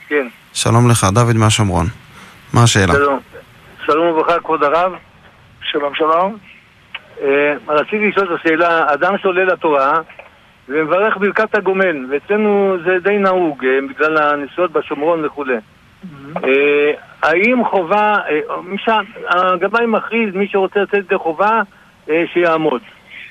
כן. 0.07 0.27
שלום 0.53 0.89
לך, 0.89 1.03
דוד 1.13 1.35
מהשומרון. 1.35 1.85
מה 2.53 2.63
השאלה? 2.63 2.93
שלום. 2.93 3.19
שלום 3.85 4.07
וברכה, 4.07 4.39
כבוד 4.39 4.63
הרב. 4.63 4.93
שלום, 5.61 5.95
שלום. 5.95 6.37
אה, 7.21 7.53
רציתי 7.67 8.09
לשאול 8.09 8.33
את 8.33 8.39
השאלה, 8.39 8.93
אדם 8.93 9.17
שעולה 9.17 9.43
לתורה 9.43 9.93
ומברך 10.69 11.17
ברכת 11.17 11.55
הגומל, 11.55 12.05
ואצלנו 12.09 12.77
זה 12.85 12.91
די 13.03 13.17
נהוג, 13.17 13.65
בגלל 13.89 14.17
הנסיעות 14.17 14.71
בשומרון 14.71 15.25
וכולי. 15.25 15.57
אה, 16.37 16.91
האם 17.21 17.65
חובה, 17.65 18.15
אה, 18.29 18.99
הגבאי 19.29 19.85
מכריז, 19.85 20.35
מי 20.35 20.47
שרוצה 20.47 20.79
לצאת 20.79 20.93
ידי 20.93 21.17
חובה, 21.17 21.61
אה, 22.09 22.23
שיעמוד. 22.33 22.81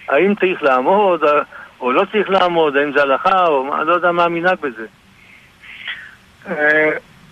האם 0.08 0.34
צריך 0.34 0.62
לעמוד, 0.62 1.24
או 1.80 1.92
לא 1.92 2.04
צריך 2.12 2.30
לעמוד, 2.30 2.76
האם 2.76 2.92
זה 2.92 3.02
הלכה, 3.02 3.46
או 3.46 3.76
אני 3.76 3.88
לא 3.88 3.94
יודע 3.94 4.12
מה 4.12 4.24
המנהג 4.24 4.56
בזה. 4.60 4.86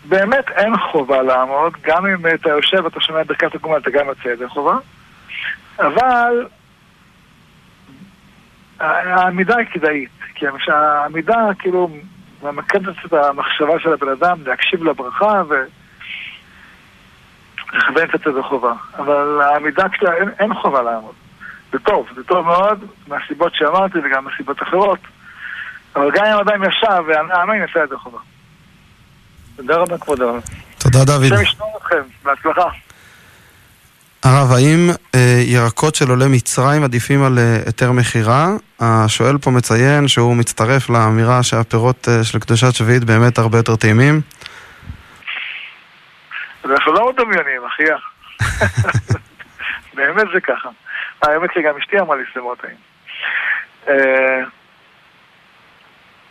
באמת 0.05 0.51
אין 0.51 0.77
חובה 0.77 1.23
לעמוד, 1.23 1.73
גם 1.83 2.07
אם 2.07 2.27
אתה 2.35 2.49
יושב 2.49 2.85
ואתה 2.85 3.01
שומע 3.01 3.21
את 3.21 3.27
ברכת 3.27 3.55
הגומל, 3.55 3.77
אתה 3.77 3.91
גם 3.91 4.07
יוצא 4.07 4.29
ידי 4.29 4.49
חובה. 4.49 4.77
אבל 5.79 6.47
העמידה 8.81 9.57
היא 9.57 9.67
כדאית, 9.67 10.11
כי 10.35 10.47
העמידה 10.69 11.49
כאילו 11.59 11.91
ממקדת 12.43 12.95
את 13.07 13.13
המחשבה 13.13 13.81
של 13.81 13.93
הבן 13.93 14.09
אדם 14.09 14.39
להקשיב 14.47 14.85
לברכה 14.85 15.43
ולכוון 17.73 18.09
את 18.15 18.21
זה 18.25 18.31
בחובה. 18.41 18.73
אבל 18.99 19.41
העמידה 19.41 19.85
שלה, 19.99 20.15
אין, 20.15 20.29
אין 20.39 20.55
חובה 20.55 20.83
לעמוד. 20.83 21.15
זה 21.73 21.79
טוב, 21.79 22.07
זה 22.17 22.25
טוב 22.25 22.47
מאוד, 22.47 22.85
מהסיבות 23.09 23.55
שאמרתי 23.55 23.99
וגם 23.99 24.25
מסיבות 24.25 24.63
אחרות. 24.63 24.99
אבל 25.97 26.11
גם 26.11 26.25
אם 26.25 26.39
אדם 26.39 26.65
ישב 26.65 27.03
וענה 27.09 27.43
אמן, 27.43 27.55
יעשה 27.55 27.85
את 27.85 27.89
זה 27.89 27.97
חובה. 27.97 28.19
תודה 29.57 29.77
רבה, 29.77 29.99
כבוד 29.99 30.21
הרב. 30.21 30.43
תודה, 30.79 31.05
דוד. 31.05 31.25
השם 31.25 31.43
ישמור 31.43 31.79
אתכם, 31.79 32.03
בהצלחה. 32.23 32.69
הרב, 34.29 34.53
האם 34.53 34.91
אה, 35.15 35.43
ירקות 35.47 35.95
של 35.95 36.11
עולי 36.11 36.25
מצרים 36.29 36.85
עדיפים 36.85 37.23
על 37.23 37.39
אה, 37.39 37.57
היתר 37.67 37.93
מכירה? 37.93 38.47
השואל 38.81 39.39
פה 39.39 39.51
מציין 39.51 40.09
שהוא 40.09 40.37
מצטרף 40.37 40.91
לאמירה 40.91 41.43
שהפירות 41.43 42.09
אה, 42.09 42.25
של 42.25 42.39
קדושת 42.39 42.75
שביעית 42.75 43.05
באמת 43.05 43.39
הרבה 43.39 43.59
יותר 43.59 43.77
טעימים. 43.77 44.21
אנחנו 46.65 46.93
לא 46.93 47.13
מדמיינים, 47.13 47.63
אחיה. 47.67 47.97
באמת 49.97 50.27
זה 50.35 50.41
ככה. 50.41 50.69
האמת 51.23 51.51
שגם 51.55 51.77
אשתי 51.79 52.01
אמרה 52.01 52.17
לי 52.17 52.23
שזה 52.31 52.41
מאוד 52.41 52.59
טעים. 52.59 52.77
אה, 53.89 54.41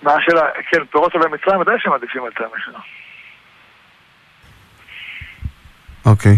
מה 0.02 0.14
השאלה? 0.14 0.42
כן, 0.72 0.86
פירות 0.92 1.14
עולי 1.14 1.26
מצרים 1.32 1.60
ודאי 1.60 1.76
שהם 1.80 1.94
עדיפים 1.94 2.24
על 2.24 2.30
היתר 2.30 2.48
מכירה. 2.58 2.82
אוקיי. 6.06 6.38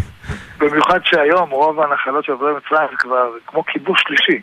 במיוחד 0.59 0.99
שהיום 1.03 1.49
רוב 1.49 1.81
הנחלות 1.81 2.25
של 2.25 2.31
עברי 2.31 2.53
מצרים 2.53 2.87
זה 2.91 2.97
כבר 2.97 3.31
כמו 3.47 3.65
כיבוש 3.65 4.01
שלישי. 4.01 4.41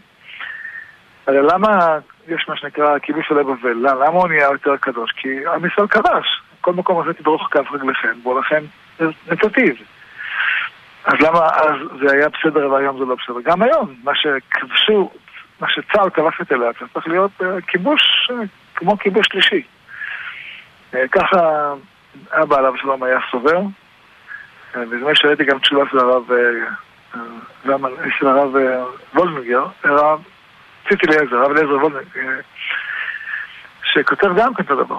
הרי 1.27 1.43
למה 1.43 1.99
יש 2.29 2.49
מה 2.49 2.57
שנקרא 2.57 2.99
כיבוש 2.99 3.31
עלי 3.31 3.45
בבל? 3.45 3.73
למה 3.73 4.07
הוא 4.07 4.29
נהיה 4.29 4.49
יותר 4.53 4.77
קדוש? 4.77 5.13
כי 5.17 5.47
עם 5.47 5.67
ישראל 5.67 5.87
קדש. 5.87 6.43
כל 6.61 6.73
מקום 6.73 7.01
הזה 7.01 7.15
תדרוך 7.15 7.49
כף 7.51 7.73
רגליכם, 7.73 8.13
בו 8.23 8.39
לכן 8.39 8.65
נתתיו. 9.01 9.75
אז 11.05 11.15
למה 11.21 11.39
אז 11.39 11.77
זה 12.01 12.15
היה 12.15 12.29
בסדר 12.29 12.71
והיום 12.71 12.99
זה 12.99 13.05
לא 13.05 13.15
בסדר? 13.15 13.41
גם 13.45 13.63
היום, 13.63 13.95
מה 14.05 14.13
שכבשו, 14.15 15.11
מה 15.61 15.69
שצה"ל 15.71 16.11
כבש 16.11 16.41
את 16.43 16.53
אילת, 16.53 16.75
זה 16.81 16.87
צריך 16.95 17.09
להיות 17.09 17.31
uh, 17.41 17.45
כיבוש 17.67 18.31
uh, 18.31 18.35
כמו 18.75 18.99
כיבוש 18.99 19.27
שלישי. 19.27 19.63
Uh, 20.93 20.97
ככה 21.13 21.73
אבא 22.33 22.59
עליו 22.59 22.77
שלום 22.77 23.03
היה 23.03 23.19
סובר, 23.31 23.61
בזמן 24.85 25.15
שראיתי 25.15 25.45
גם 25.45 25.59
תשובה 25.59 25.83
של 25.91 25.99
הרב, 25.99 26.33
אה, 26.33 27.21
גם 27.67 27.81
של 28.19 28.27
הרב 28.27 28.57
אה, 28.57 28.85
וולנגר, 29.15 29.67
הרב 29.85 30.21
ציטי 30.89 31.07
אליעזר, 31.07 31.37
הרב 31.37 31.51
אליעזר 31.51 31.73
וולנגר, 31.73 32.01
אה, 32.17 32.41
שכותב 33.85 34.29
גם 34.37 34.55
כן 34.55 34.63
את 34.63 34.71
הדבר. 34.71 34.97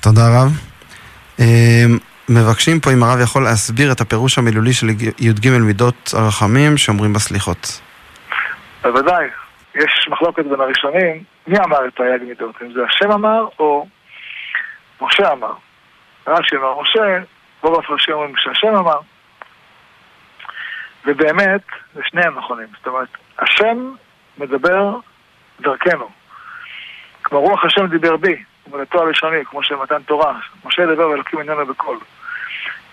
תודה 0.00 0.22
רב. 0.22 0.50
מבקשים 2.28 2.80
פה 2.80 2.92
אם 2.92 3.02
הרב 3.02 3.20
יכול 3.20 3.44
להסביר 3.44 3.92
את 3.92 4.00
הפירוש 4.00 4.38
המילולי 4.38 4.72
של 4.72 4.86
י"ג 5.18 5.48
מידות 5.48 6.10
הרחמים 6.16 6.76
שאומרים 6.76 7.12
בסליחות. 7.12 7.80
בוודאי. 8.82 9.26
יש 9.74 10.08
מחלוקת 10.10 10.44
בין 10.44 10.60
הראשונים, 10.60 11.22
מי 11.46 11.58
אמר 11.58 11.88
את 11.88 12.00
הי"ג 12.00 12.22
מידות? 12.22 12.54
אם 12.62 12.72
זה 12.72 12.80
השם 12.84 13.12
אמר 13.12 13.46
או 13.58 13.86
משה 15.00 15.32
אמר. 15.32 15.52
רש"י 16.30 16.56
אמר 16.56 16.80
משה, 16.80 17.18
רוב 17.62 17.78
הפרשים 17.78 18.14
אומרים 18.14 18.36
שהשם 18.36 18.76
אמר. 18.76 18.98
ובאמת, 21.06 21.60
זה 21.94 22.00
שניהם 22.04 22.38
נכונים. 22.38 22.66
זאת 22.78 22.86
אומרת, 22.86 23.08
השם 23.38 23.92
מדבר 24.38 24.96
דרכנו. 25.60 26.08
כמו 27.24 27.40
רוח 27.40 27.64
השם 27.64 27.86
דיבר 27.86 28.16
בי, 28.16 28.42
ומולדתו 28.66 29.02
הלשוני, 29.02 29.44
כמו 29.44 29.62
שמתן 29.62 30.02
תורה. 30.02 30.38
משה 30.64 30.86
דיבר 30.86 31.08
ואלוקים 31.08 31.40
ממנו 31.40 31.66
בקול. 31.66 31.98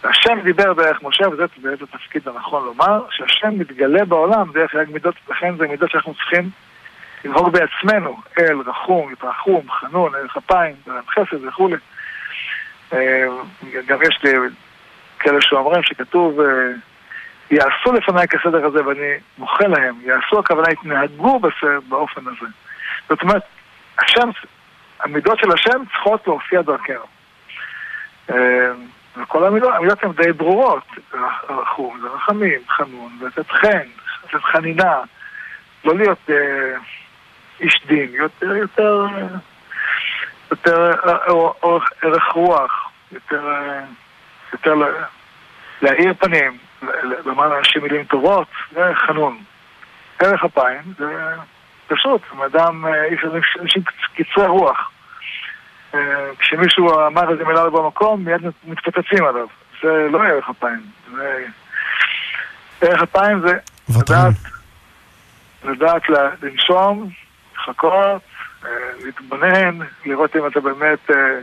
והשם 0.04 0.40
דיבר 0.44 0.74
דרך 0.74 1.04
משה, 1.04 1.30
וזה 1.30 1.46
באמת 1.58 1.82
התפקיד 1.82 2.28
הנכון 2.28 2.66
לומר, 2.66 3.06
שהשם 3.12 3.60
מתגלה 3.60 4.06
בעולם 4.06 4.52
דרך 4.54 4.74
יג 4.74 4.90
מידות, 4.94 5.16
לכן 5.30 5.58
זה 5.58 5.68
מידות 5.68 5.92
שאנחנו 5.92 6.14
צריכים 6.14 6.50
לנהוג 7.26 7.50
בעצמנו, 7.50 8.18
אל, 8.40 8.62
רחום, 8.66 9.12
יתרחום, 9.12 9.72
חנון, 9.72 10.16
אל 10.16 10.28
כפיים, 10.28 10.76
חסד 11.10 11.46
וכולי. 11.48 11.76
אה, 12.94 13.26
גם 13.88 13.98
יש 14.02 14.20
לי 14.24 14.32
כאלה 15.20 15.42
שאומרים 15.42 15.84
שכתוב 15.84 16.40
אה, 16.40 16.46
יעשו 17.52 17.94
לפניי 17.94 18.28
כסדר 18.28 18.66
הזה 18.66 18.86
ואני 18.86 19.14
מוחה 19.38 19.68
להם, 19.68 19.96
יעשו 20.02 20.40
הכוונה 20.40 20.72
יתנהגו 20.72 21.40
בסדר 21.40 21.80
באופן 21.90 22.22
הזה. 22.22 22.52
זאת 23.10 23.22
אומרת, 23.22 23.44
השם, 24.00 24.30
המידות 25.00 25.40
של 25.40 25.52
השם 25.52 25.86
צריכות 25.86 26.28
להופיע 26.28 26.62
דרכנו. 26.62 27.06
אה, 28.30 28.72
וכל 29.18 29.46
המידות, 29.46 29.74
המידות 29.76 30.04
הן 30.04 30.12
די 30.12 30.32
ברורות, 30.32 30.84
רחום, 31.50 32.00
זה 32.02 32.08
רחמים, 32.08 32.60
חנון, 32.68 33.18
לתת 33.22 33.52
חן, 33.52 33.88
לתת 34.24 34.44
חנינה, 34.44 35.02
לא 35.86 35.96
להיות 35.96 36.30
איש 37.60 37.82
דין, 37.88 38.10
יותר, 38.14 38.56
יותר, 38.56 39.06
יותר 40.52 40.92
אורך, 41.64 41.90
ערך 42.02 42.24
רוח, 42.34 42.92
יותר, 43.12 43.42
יותר 44.54 44.74
להאיר 45.82 46.14
פנים, 46.14 46.58
לומר 47.26 47.48
לאנשים 47.48 47.84
מילים 47.84 48.04
טובות, 48.04 48.48
זה 48.72 48.92
חנון. 49.08 49.38
ערך 50.20 50.44
אפיים 50.44 50.82
זה 50.98 51.06
פשוט, 51.88 52.22
אדם, 52.46 52.86
איש 53.12 53.22
אנשים 53.62 53.84
קצרי 54.16 54.48
רוח. 54.48 54.92
כשמישהו 56.40 57.08
אמר 57.08 57.32
איזה 57.32 57.46
מילה 57.46 57.70
במקום, 57.70 58.26
מיד 58.26 58.42
מתפוצצים 58.64 59.26
עליו. 59.26 59.48
זה 59.82 60.08
לא 60.12 60.24
ערך 60.24 60.50
אפיים. 60.50 60.82
ערך 62.82 63.02
אפיים 63.02 63.40
זה 63.40 63.58
לדעת, 64.00 64.34
לדעת 65.64 66.02
לנשום, 66.42 67.10
לחכות, 67.56 67.94
אה, 67.94 68.18
להתבונן, 69.04 69.78
לראות 70.06 70.36
אם 70.36 70.48
אתה 70.48 70.60
באמת, 70.60 71.12
אה, 71.12 71.40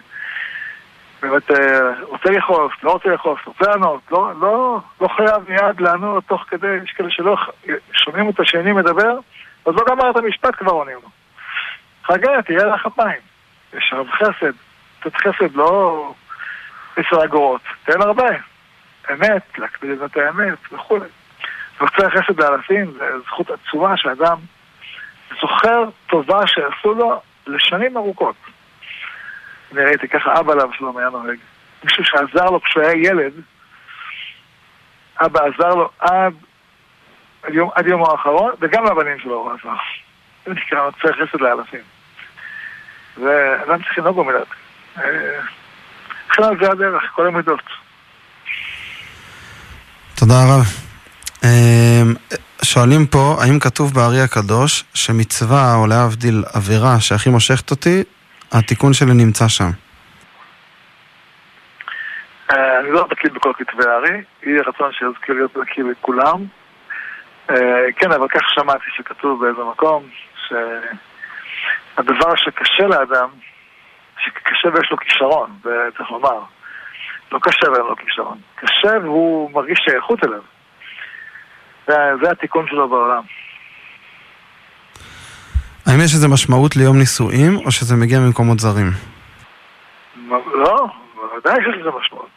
באמת 1.22 1.50
אה, 1.50 2.00
רוצה 2.02 2.30
לכעוס, 2.30 2.72
לא 2.82 2.92
רוצה 2.92 3.08
לכעוס, 3.08 3.40
רוצה 3.44 3.70
לענות, 3.70 4.00
לא, 4.10 4.32
לא, 4.40 4.80
לא 5.00 5.08
חייב 5.08 5.42
מיד 5.48 5.80
לענות 5.80 6.24
תוך 6.26 6.44
כדי, 6.48 6.76
יש 6.84 6.90
כאלה 6.92 7.10
שלא 7.10 7.36
שומעים 7.92 8.30
את 8.30 8.40
השני 8.40 8.72
מדבר, 8.72 9.18
אז 9.66 9.74
לא 9.74 9.84
גמר 9.88 10.10
את 10.10 10.16
המשפט 10.16 10.54
כבר 10.54 10.72
עונים 10.72 10.96
לו. 11.02 11.08
חגה, 12.04 12.42
תהיה 12.42 12.66
לך 12.66 12.86
אפיים. 12.86 13.20
יש 13.74 13.92
רב 13.96 14.06
חסד, 14.10 14.52
קצת 15.00 15.16
חסד, 15.16 15.54
לא 15.54 16.12
עשר 16.96 17.24
אגורות, 17.24 17.60
תן 17.84 18.00
הרבה. 18.00 18.28
אמת, 19.12 19.58
להקפיד 19.58 20.02
את 20.02 20.16
האמת 20.16 20.58
וכולי. 20.72 21.06
רוצה 21.80 22.10
חסד 22.10 22.40
לאלפים, 22.40 22.92
זה 22.98 23.04
זכות 23.26 23.50
עצומה 23.50 23.96
שאדם 23.96 24.36
זוכר 25.40 25.84
טובה 26.06 26.46
שעשו 26.46 26.94
לו 26.94 27.20
לשנים 27.46 27.96
ארוכות. 27.96 28.34
אני 29.72 29.84
ראיתי 29.84 30.08
ככה 30.08 30.40
אבא 30.40 30.54
לאבא 30.54 30.72
שלו 30.76 30.98
היה 30.98 31.10
נוהג. 31.10 31.38
מישהו 31.84 32.04
שעזר 32.04 32.44
לו 32.44 32.62
כשהוא 32.62 32.82
היה 32.82 32.92
ילד, 32.92 33.32
אבא 35.20 35.40
עזר 35.40 35.74
לו 35.74 35.90
עד, 35.98 36.34
עד, 37.42 37.54
יום, 37.54 37.70
עד 37.74 37.86
יומו 37.86 38.10
האחרון, 38.10 38.52
וגם 38.60 38.84
לבנים 38.84 39.18
שלו 39.18 39.34
הוא 39.34 39.52
עזר. 39.52 39.74
זה 40.46 40.52
נקרא 40.52 40.80
רוצה 40.80 41.08
חסד 41.12 41.40
לאלפים. 41.40 41.80
ואדם 43.16 43.82
צריך 43.82 43.98
לנהוג 43.98 44.16
במידת. 44.16 44.46
בכלל 46.28 46.58
זה 46.60 46.70
הדרך, 46.70 47.02
כל 47.14 47.26
המידות. 47.26 47.62
תודה 50.14 50.34
רב. 50.34 50.64
שואלים 52.64 53.06
פה, 53.06 53.36
האם 53.40 53.58
כתוב 53.58 53.94
בארי 53.94 54.20
הקדוש 54.20 54.84
שמצווה, 54.94 55.74
או 55.74 55.86
להבדיל 55.86 56.44
עבירה 56.54 57.00
שהכי 57.00 57.30
מושכת 57.30 57.70
אותי, 57.70 58.02
התיקון 58.52 58.92
שלי 58.92 59.14
נמצא 59.14 59.48
שם? 59.48 59.70
אה, 62.50 62.80
אני 62.80 62.90
לא 62.90 63.06
בקיא 63.10 63.30
בכל 63.30 63.52
כתבי 63.58 63.84
הארי, 63.84 64.22
יהיה 64.42 64.62
רצון 64.62 64.92
שיזכיר 64.92 65.34
להיות 65.34 65.56
בקיא 65.56 65.84
לכולם. 65.84 66.44
אה, 67.50 67.86
כן, 67.96 68.12
אבל 68.12 68.28
כך 68.28 68.42
שמעתי 68.54 68.84
שכתוב 68.96 69.44
באיזה 69.44 69.62
מקום, 69.70 70.02
שהדבר 70.46 72.36
שקשה 72.36 72.86
לאדם, 72.86 73.28
שקשה 74.24 74.68
ויש 74.74 74.90
לו 74.90 74.96
כישרון, 74.96 75.50
זה 75.64 75.88
צריך 75.96 76.10
לומר. 76.10 76.40
לא 77.32 77.38
קשה 77.42 77.70
ואין 77.70 77.86
לו 77.86 77.96
כישרון. 77.96 78.38
קשה 78.54 78.98
והוא 79.02 79.50
מרגיש 79.54 79.78
שייכות 79.84 80.24
אליו. 80.24 80.53
זה, 81.86 81.94
זה 82.22 82.30
התיקון 82.30 82.66
שלו 82.68 82.88
בעולם. 82.88 83.22
האם 85.86 86.00
יש 86.04 86.14
איזה 86.14 86.28
משמעות 86.28 86.76
ליום 86.76 86.98
נישואים, 86.98 87.56
או 87.56 87.70
שזה 87.70 87.96
מגיע 87.96 88.18
ממקומות 88.20 88.60
זרים? 88.60 88.90
לא, 90.54 90.86
בוודאי 91.14 91.64
שיש 91.64 91.74
לזה 91.80 91.90
משמעות. 92.00 92.28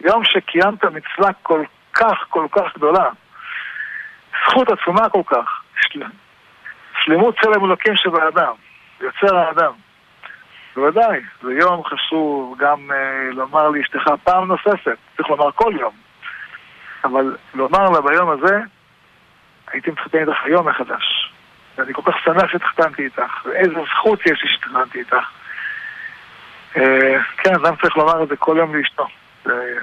יום 0.00 0.22
שקיימת 0.24 0.84
מצווה 0.84 1.32
כל 1.42 1.64
כך, 1.94 2.18
כל 2.28 2.46
כך 2.52 2.76
גדולה, 2.76 3.08
זכות 4.46 4.68
עצומה 4.68 5.08
כל 5.08 5.22
כך, 5.26 5.62
של... 5.80 6.02
שלמות 7.04 7.34
צלם 7.42 7.64
אלוקים 7.64 7.96
שבאדם, 7.96 8.52
יוצר 9.00 9.36
האדם. 9.36 9.72
בוודאי, 10.76 11.20
זה 11.42 11.52
יום 11.52 11.84
חשוב 11.84 12.58
גם 12.58 12.90
אה, 12.90 13.30
לומר 13.32 13.68
לאשתך 13.68 14.10
פעם 14.24 14.48
נוספת, 14.48 14.96
צריך 15.16 15.30
לומר 15.30 15.50
כל 15.52 15.72
יום. 15.80 15.92
אבל 17.04 17.36
לומר 17.54 17.90
לה 17.90 18.00
ביום 18.00 18.30
הזה, 18.30 18.58
הייתי 19.72 19.90
מתחתן 19.90 20.18
איתך 20.18 20.44
היום 20.44 20.68
מחדש. 20.68 21.32
ואני 21.78 21.94
כל 21.94 22.02
כך 22.12 22.18
שמח 22.24 22.52
שהתחתנתי 22.52 23.04
איתך, 23.04 23.46
ואיזה 23.46 23.74
זכות 23.84 24.20
יש 24.26 24.42
לי 24.42 24.48
שהתחתנתי 24.48 24.98
איתך. 24.98 25.30
אה, 26.76 27.16
כן, 27.36 27.54
אדם 27.54 27.76
צריך 27.82 27.96
לומר 27.96 28.22
את 28.22 28.28
זה 28.28 28.36
כל 28.36 28.56
יום 28.58 28.76
לאשתו. 28.76 29.06
זה 29.44 29.78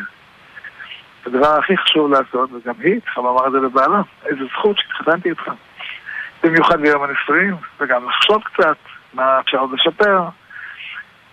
הדבר 1.25 1.57
הכי 1.57 1.77
חשוב 1.77 2.11
לעשות, 2.11 2.49
וגם 2.51 2.73
היא 2.79 3.01
צריכה 3.01 3.21
לומר 3.21 3.47
את 3.47 3.51
זה 3.51 3.57
לבעלה. 3.57 4.01
איזה 4.25 4.45
זכות 4.45 4.77
שהתחתנתי 4.77 5.29
איתך. 5.29 5.51
במיוחד 6.43 6.81
ביום 6.81 7.03
הנישואים, 7.03 7.55
וגם 7.79 8.09
לחשוב 8.09 8.43
קצת 8.43 8.77
מה 9.13 9.39
אפשר 9.39 9.57
עוד 9.57 9.71
לשפר. 9.73 10.23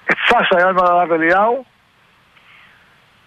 עצה 0.07 0.39
שהיה 0.45 0.69
עם 0.69 0.79
הרב 0.79 1.13
אליהו, 1.13 1.65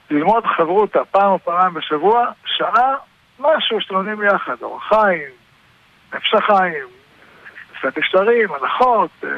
ללמוד 0.10 0.46
חברותא 0.46 1.00
פעם 1.12 1.32
או 1.32 1.40
פעמיים 1.40 1.74
בשבוע, 1.74 2.26
שעה 2.46 2.96
משהו 3.42 3.78
לומדים 3.92 4.24
יחד, 4.24 4.56
אורח 4.62 4.84
חיים, 4.90 5.30
נפש 6.14 6.34
החיים, 6.34 6.88
שפת 7.80 7.98
ישרים, 7.98 8.50
הנחות, 8.62 9.10
אה, 9.24 9.30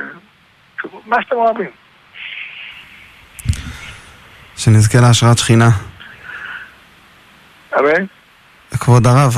מה 1.05 1.21
שאתם 1.21 1.35
אוהבים. 1.35 1.69
שנזכה 4.57 4.97
להשראת 5.01 5.37
שכינה. 5.37 5.69
אמן. 7.79 8.05
כבוד 8.79 9.07
הרב, 9.07 9.33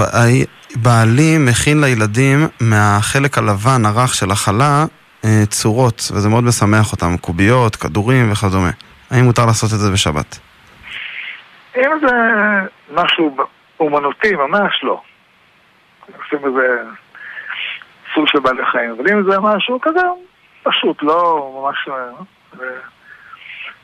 בעלי 0.75 1.37
מכין 1.37 1.81
לילדים 1.81 2.47
מהחלק 2.59 3.37
הלבן 3.37 3.85
הרך 3.85 4.13
של 4.13 4.31
החלה 4.31 4.85
אה, 5.25 5.43
צורות, 5.49 6.11
וזה 6.13 6.29
מאוד 6.29 6.43
משמח 6.43 6.91
אותם, 6.91 7.17
קוביות, 7.17 7.75
כדורים 7.75 8.31
וכדומה. 8.31 8.71
האם 9.11 9.23
מותר 9.23 9.45
לעשות 9.45 9.73
את 9.73 9.79
זה 9.79 9.91
בשבת? 9.91 10.39
אם 11.77 11.89
זה 12.01 12.15
משהו 12.91 13.37
אומנותי, 13.79 14.35
ממש 14.35 14.83
לא. 14.83 15.01
עושים 16.17 16.45
איזה 16.45 16.83
סוג 18.13 18.27
של 18.27 18.39
בעלי 18.39 18.65
חיים, 18.65 18.91
אבל 18.91 19.11
אם 19.11 19.31
זה 19.31 19.39
משהו 19.39 19.81
כזה, 19.81 20.01
פשוט, 20.63 21.03
לא 21.03 21.51
ממש... 21.61 21.87
אה, 21.89 22.67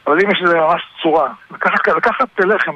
אבל 0.07 0.19
אם 0.23 0.31
יש 0.31 0.41
לזה 0.41 0.59
ממש 0.59 0.81
צורה, 1.01 1.29
לקחת, 1.51 1.87
לקחת 1.87 2.39
לחם, 2.39 2.71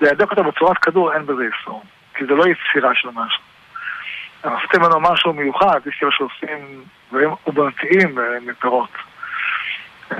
להדק 0.00 0.30
אותה 0.30 0.42
בצורת 0.42 0.78
כדור, 0.78 1.12
אין 1.12 1.26
בזה 1.26 1.42
איסור. 1.42 1.82
כי 2.14 2.24
זה 2.24 2.34
לא 2.34 2.44
יצירה 2.44 2.94
של 2.94 3.08
משהו. 3.14 3.42
עשיתי 4.42 4.78
ממנו 4.78 5.00
משהו 5.00 5.32
מיוחד, 5.32 5.80
יש 5.86 5.96
כאלה 6.00 6.12
שעושים 6.12 6.84
דברים 7.10 7.30
אומנותיים 7.46 8.18
אה, 8.18 8.24
מפירות. 8.46 8.90
אה, 10.12 10.18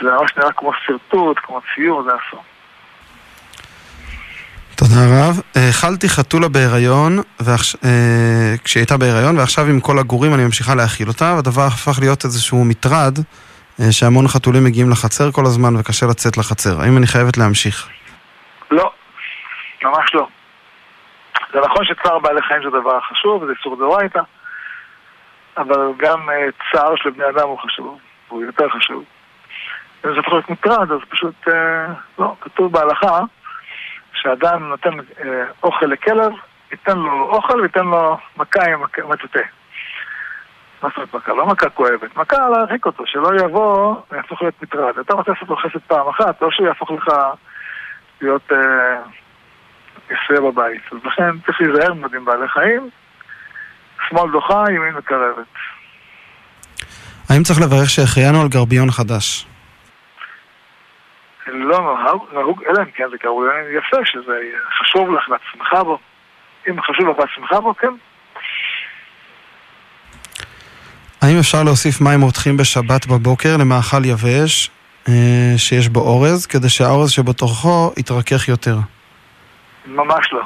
זה 0.00 0.10
ממש 0.10 0.36
נראה 0.36 0.52
כמו 0.52 0.72
שרטוט, 0.74 1.38
כמו 1.38 1.60
ציור, 1.74 2.02
זה 2.02 2.10
אסור. 2.10 2.42
תודה 4.96 5.28
רב. 5.28 5.40
האכלתי 5.54 6.08
חתולה 6.08 6.48
בהיריון, 6.48 7.12
ועכש... 7.40 7.76
אה, 7.84 8.54
כשהיא 8.64 8.80
הייתה 8.80 8.96
בהיריון, 8.96 9.38
ועכשיו 9.38 9.64
עם 9.64 9.80
כל 9.80 9.98
הגורים 9.98 10.34
אני 10.34 10.44
ממשיכה 10.44 10.74
להאכיל 10.74 11.08
אותה, 11.08 11.32
והדבר 11.36 11.62
הפך 11.62 11.98
להיות 12.00 12.24
איזשהו 12.24 12.64
מטרד, 12.64 13.18
אה, 13.80 13.92
שהמון 13.92 14.28
חתולים 14.28 14.64
מגיעים 14.64 14.90
לחצר 14.90 15.32
כל 15.32 15.46
הזמן 15.46 15.76
וקשה 15.76 16.06
לצאת 16.06 16.36
לחצר. 16.36 16.80
האם 16.80 16.96
אני 16.96 17.06
חייבת 17.06 17.36
להמשיך? 17.36 17.88
לא, 18.70 18.90
ממש 19.84 20.14
לא. 20.14 20.28
זה 21.52 21.58
נכון 21.60 21.84
שצער 21.84 22.18
בעלי 22.18 22.42
חיים 22.42 22.62
זה 22.62 22.70
דבר 22.70 23.00
חשוב, 23.00 23.46
זה 23.46 23.52
איסור 23.58 23.76
דאורייתא, 23.76 24.20
אבל 25.56 25.80
גם 25.98 26.30
אה, 26.30 26.46
צער 26.72 26.96
של 26.96 27.10
בני 27.10 27.24
אדם 27.36 27.48
הוא 27.48 27.58
חשוב, 27.58 27.98
הוא 28.28 28.42
יותר 28.42 28.68
חשוב. 28.68 29.04
אם 30.06 30.14
זה 30.14 30.20
יכול 30.20 30.34
להיות 30.34 30.50
מטרד, 30.50 30.92
אז 30.92 30.98
פשוט, 31.08 31.34
לא, 32.18 32.34
כתוב 32.40 32.72
בהלכה 32.72 33.20
שאדם 34.26 34.68
נותן 34.68 34.90
אה, 34.98 35.44
אוכל 35.62 35.86
לכלב, 35.86 36.32
ייתן 36.70 36.98
לו 36.98 37.30
אוכל 37.30 37.60
וייתן 37.60 37.84
לו 37.84 38.16
מכה 38.36 38.64
עם 38.64 38.82
מטוטה. 38.82 39.40
מה 40.82 40.88
זאת 40.96 41.14
מכה? 41.14 41.32
לא 41.32 41.46
מכה 41.46 41.70
כואבת, 41.70 42.16
מכה 42.16 42.48
להרחיק 42.48 42.86
אותו, 42.86 43.06
שלא 43.06 43.30
יבוא 43.44 43.96
ויהפוך 44.10 44.42
להיות 44.42 44.62
מטרד. 44.62 44.98
אתה 44.98 45.14
רוצה 45.14 45.32
לעשות 45.32 45.48
לו 45.48 45.56
חסד 45.56 45.78
פעם 45.86 46.08
אחת, 46.08 46.42
לא 46.42 46.50
שהוא 46.50 46.66
יהפוך 46.66 46.90
לך 46.90 47.08
להיות 48.20 48.52
אה, 48.52 48.98
יפה 50.10 50.40
בבית. 50.40 50.82
אז 50.92 50.98
לכן 51.04 51.38
צריך 51.46 51.60
להיזהר 51.60 51.94
מאוד 51.94 52.14
עם 52.14 52.24
בעלי 52.24 52.48
חיים. 52.48 52.90
שמאל 54.08 54.30
דוחה, 54.32 54.64
ימין 54.68 54.94
מקרבת. 54.94 55.46
האם 57.30 57.42
צריך 57.42 57.60
לברך 57.60 57.90
שהחיינו 57.90 58.42
על 58.42 58.48
גרביון 58.48 58.90
חדש? 58.90 59.46
לא 61.46 61.78
נהוג, 62.04 62.26
נהוג, 62.32 62.62
אלא 62.64 62.82
אם 62.82 62.90
כן 62.94 63.04
זה 63.10 63.18
קרוי 63.18 63.48
יפה, 63.78 63.96
שזה 64.04 64.38
חשוב 64.78 65.14
לך 65.14 65.28
לעצמך 65.28 65.74
בו. 65.84 65.98
אם 66.68 66.82
חשוב 66.82 67.08
לך 67.08 67.16
לעצמך 67.18 67.52
בו, 67.52 67.74
כן. 67.74 67.92
האם 71.22 71.38
אפשר 71.38 71.62
להוסיף 71.64 72.00
מים 72.00 72.20
רותחים 72.20 72.56
בשבת 72.56 73.06
בבוקר 73.06 73.56
למאכל 73.60 74.04
יבש 74.04 74.70
אה, 75.08 75.54
שיש 75.56 75.88
בו 75.88 76.00
אורז, 76.00 76.46
כדי 76.46 76.68
שהאורז 76.68 77.10
שבתוכו 77.10 77.92
יתרכך 77.96 78.48
יותר? 78.48 78.76
ממש 79.86 80.32
לא. 80.32 80.42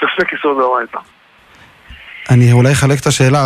ספק 0.00 0.32
איסור 0.32 0.60
דאורייתא. 0.60 0.98
אני 2.30 2.52
אולי 2.52 2.72
אחלק 2.72 3.00
את 3.00 3.06
השאלה, 3.06 3.38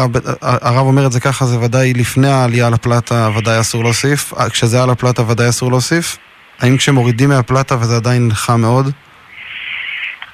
הרב, 0.42 0.86
אומר 0.86 1.06
את 1.06 1.12
זה 1.12 1.20
ככה, 1.20 1.44
זה 1.44 1.58
ודאי 1.64 1.92
לפני 1.92 2.28
העלייה 2.28 2.66
על 2.66 2.74
הפלטה 2.74 3.28
ודאי 3.38 3.60
אסור 3.60 3.84
להוסיף, 3.84 4.32
אה, 4.32 4.50
כשזה 4.50 4.82
על 4.82 4.90
הפלטה 4.90 5.22
ודאי 5.22 5.48
אסור 5.48 5.70
להוסיף? 5.70 6.16
האם 6.60 6.76
כשמורידים 6.76 7.28
מהפלטה 7.28 7.74
וזה 7.74 7.96
עדיין 7.96 8.30
חם 8.32 8.60
מאוד? 8.60 8.86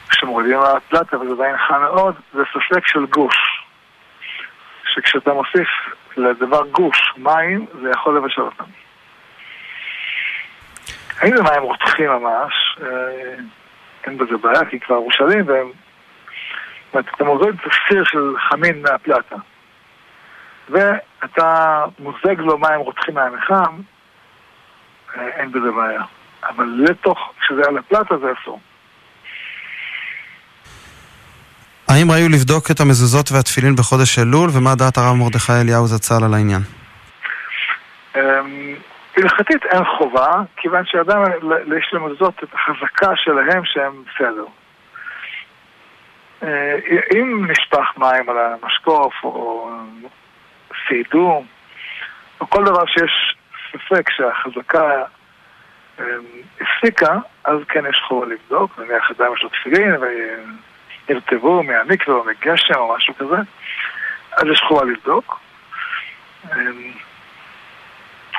כשמורידים 0.09 0.59
מהפלטה 0.59 1.17
וזה 1.17 1.33
עדיין 1.33 1.57
חם 1.69 1.81
מאוד, 1.81 2.15
זה 2.35 2.43
ספק 2.53 2.87
של 2.87 3.07
גוש. 3.07 3.37
שכשאתה 4.95 5.33
מוסיף 5.33 5.69
לדבר 6.17 6.63
גוש 6.73 6.99
מים, 7.17 7.67
זה 7.83 7.91
יכול 7.91 8.17
לבשל 8.17 8.43
אותם. 8.43 8.65
האם 11.21 11.37
זה 11.37 11.43
מים 11.43 11.63
רותחים 11.63 12.11
ממש? 12.11 12.79
אה, 12.83 12.87
אין 14.05 14.19
בזה 14.19 14.37
בעיה, 14.43 14.65
כי 14.71 14.81
כבר 14.81 15.01
מושלים 15.01 15.49
והם... 15.49 15.86
זאת 16.87 16.95
אומרת, 16.95 17.15
אתה 17.15 17.25
מוריד 17.25 17.55
סיר 17.89 18.05
של 18.05 18.35
חמין 18.49 18.83
מהפלטה, 18.83 19.37
ואתה 20.69 21.85
מוזג 21.99 22.39
לו 22.39 22.59
מים 22.59 22.81
רותחים 22.81 23.15
מים 23.15 23.41
חם, 23.47 23.81
אה, 25.17 25.29
אין 25.29 25.53
בזה 25.53 25.71
בעיה. 25.71 26.03
אבל 26.49 26.85
לתוך, 26.89 27.33
כשזה 27.41 27.63
על 27.69 27.79
הפלטה 27.79 28.19
זה 28.19 28.27
אסור. 28.43 28.61
האם 31.89 32.11
ראיו 32.11 32.29
לבדוק 32.29 32.71
את 32.71 32.81
המזוזות 32.81 33.33
והתפילין 33.33 33.77
בחודש 33.77 34.19
אלול, 34.19 34.51
ומה 34.53 34.75
דעת 34.75 34.99
הרב 34.99 35.17
מרדכי 35.17 35.53
אליהו 35.53 35.87
זצ"ל 35.87 36.25
על 36.25 36.35
העניין? 36.35 36.63
אמ, 38.17 38.21
הלכתית 39.17 39.65
אין 39.65 39.85
חובה, 39.99 40.43
כיוון 40.57 40.83
שאדם, 40.85 41.23
יש 41.79 41.91
למזוזות 41.93 42.35
את 42.45 42.49
החזקה 42.55 43.11
שלהם 43.17 43.63
שהם 43.65 44.03
בסדר. 44.03 44.45
אה, 46.43 46.77
אם 47.15 47.47
נשפך 47.51 47.93
מים 47.97 48.29
על 48.29 48.39
המשקוף, 48.39 49.15
או 49.25 49.71
סיידו, 50.89 51.45
או 52.41 52.51
כל 52.51 52.65
דבר 52.65 52.87
שיש 52.87 53.37
ספק 53.73 54.11
שהחזקה 54.11 55.05
אמ, 56.01 56.05
הפסיקה, 56.61 57.19
אז 57.45 57.59
כן 57.69 57.85
יש 57.91 58.03
חובה 58.09 58.27
לבדוק, 58.27 58.79
נניח 58.79 59.11
אדם 59.11 59.33
יש 59.37 59.43
לו 59.43 59.49
תפילין 59.49 59.95
ונרטבו 61.09 61.63
מהמקווה 61.63 62.17
או 62.17 62.25
מגשם 62.25 62.75
או 62.75 62.95
משהו 62.97 63.15
כזה, 63.15 63.37
אז 64.33 64.45
יש 64.53 64.61
חובה 64.69 64.85
לבדוק. 64.85 65.41
אמ, 66.53 66.93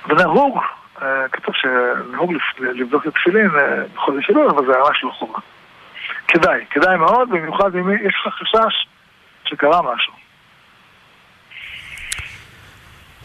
ונהוג, 0.07 0.59
אה, 1.01 1.27
כתוב 1.31 1.55
שנהוג 1.55 2.33
לבדוק 2.59 3.07
את 3.07 3.07
התפילין 3.07 3.49
אה, 3.59 3.83
בחודש 3.93 4.29
אלול, 4.29 4.49
אבל 4.49 4.65
זה 4.65 4.71
ממש 4.77 5.03
לא 5.03 5.11
חובה. 5.11 5.39
כדאי, 6.27 6.65
כדאי 6.69 6.97
מאוד, 6.97 7.29
במיוחד 7.29 7.75
אם 7.75 7.91
יש 7.91 8.15
לך 8.27 8.33
חשש 8.33 8.87
שקרה 9.45 9.81
משהו. 9.81 10.13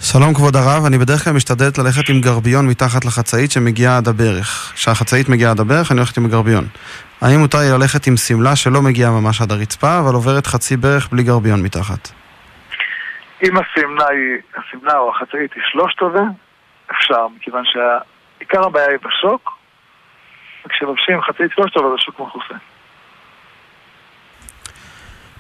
שלום 0.01 0.35
כבוד 0.35 0.57
הרב, 0.57 0.85
אני 0.87 0.99
בדרך 0.99 1.25
כלל 1.25 1.33
משתדלת 1.33 1.79
ללכת 1.79 2.09
עם 2.09 2.21
גרביון 2.21 2.67
מתחת 2.67 3.05
לחצאית 3.05 3.51
שמגיעה 3.51 3.97
עד 3.97 4.09
הברך. 4.09 4.73
כשהחצאית 4.75 5.29
מגיעה 5.29 5.51
עד 5.51 5.61
הברך 5.61 5.93
אני 5.93 5.99
הולכת 5.99 6.17
עם 6.17 6.29
גרביון. 6.29 6.65
האם 7.21 7.41
מותר 7.41 7.59
לי 7.59 7.71
ללכת 7.79 8.07
עם 8.07 8.17
שמלה 8.17 8.57
שלא 8.57 8.83
מגיעה 8.83 9.11
ממש 9.11 9.43
עד 9.43 9.53
הרצפה, 9.53 9.99
אבל 9.99 10.15
עוברת 10.15 10.47
חצי 10.47 10.77
ברך 10.77 11.09
בלי 11.13 11.23
גרביון 11.23 11.63
מתחת? 11.63 12.09
אם 13.43 13.57
השמלה 13.57 14.09
היא, 14.09 14.39
השמלה 14.57 14.99
או 14.99 15.11
החצאית 15.11 15.53
היא 15.55 15.63
שלושת 15.73 16.03
רבעי, 16.03 16.25
אפשר, 16.91 17.29
מכיוון 17.37 17.65
שעיקר 17.65 18.67
הבעיה 18.67 18.89
היא 18.89 18.99
בשוק, 19.05 19.59
וכשלובשים 20.67 21.21
חצאית 21.21 21.51
שלושת 21.55 21.77
רבעי 21.77 21.91
זה 21.91 21.99
שוק 21.99 22.21
מכוסה. 22.21 22.55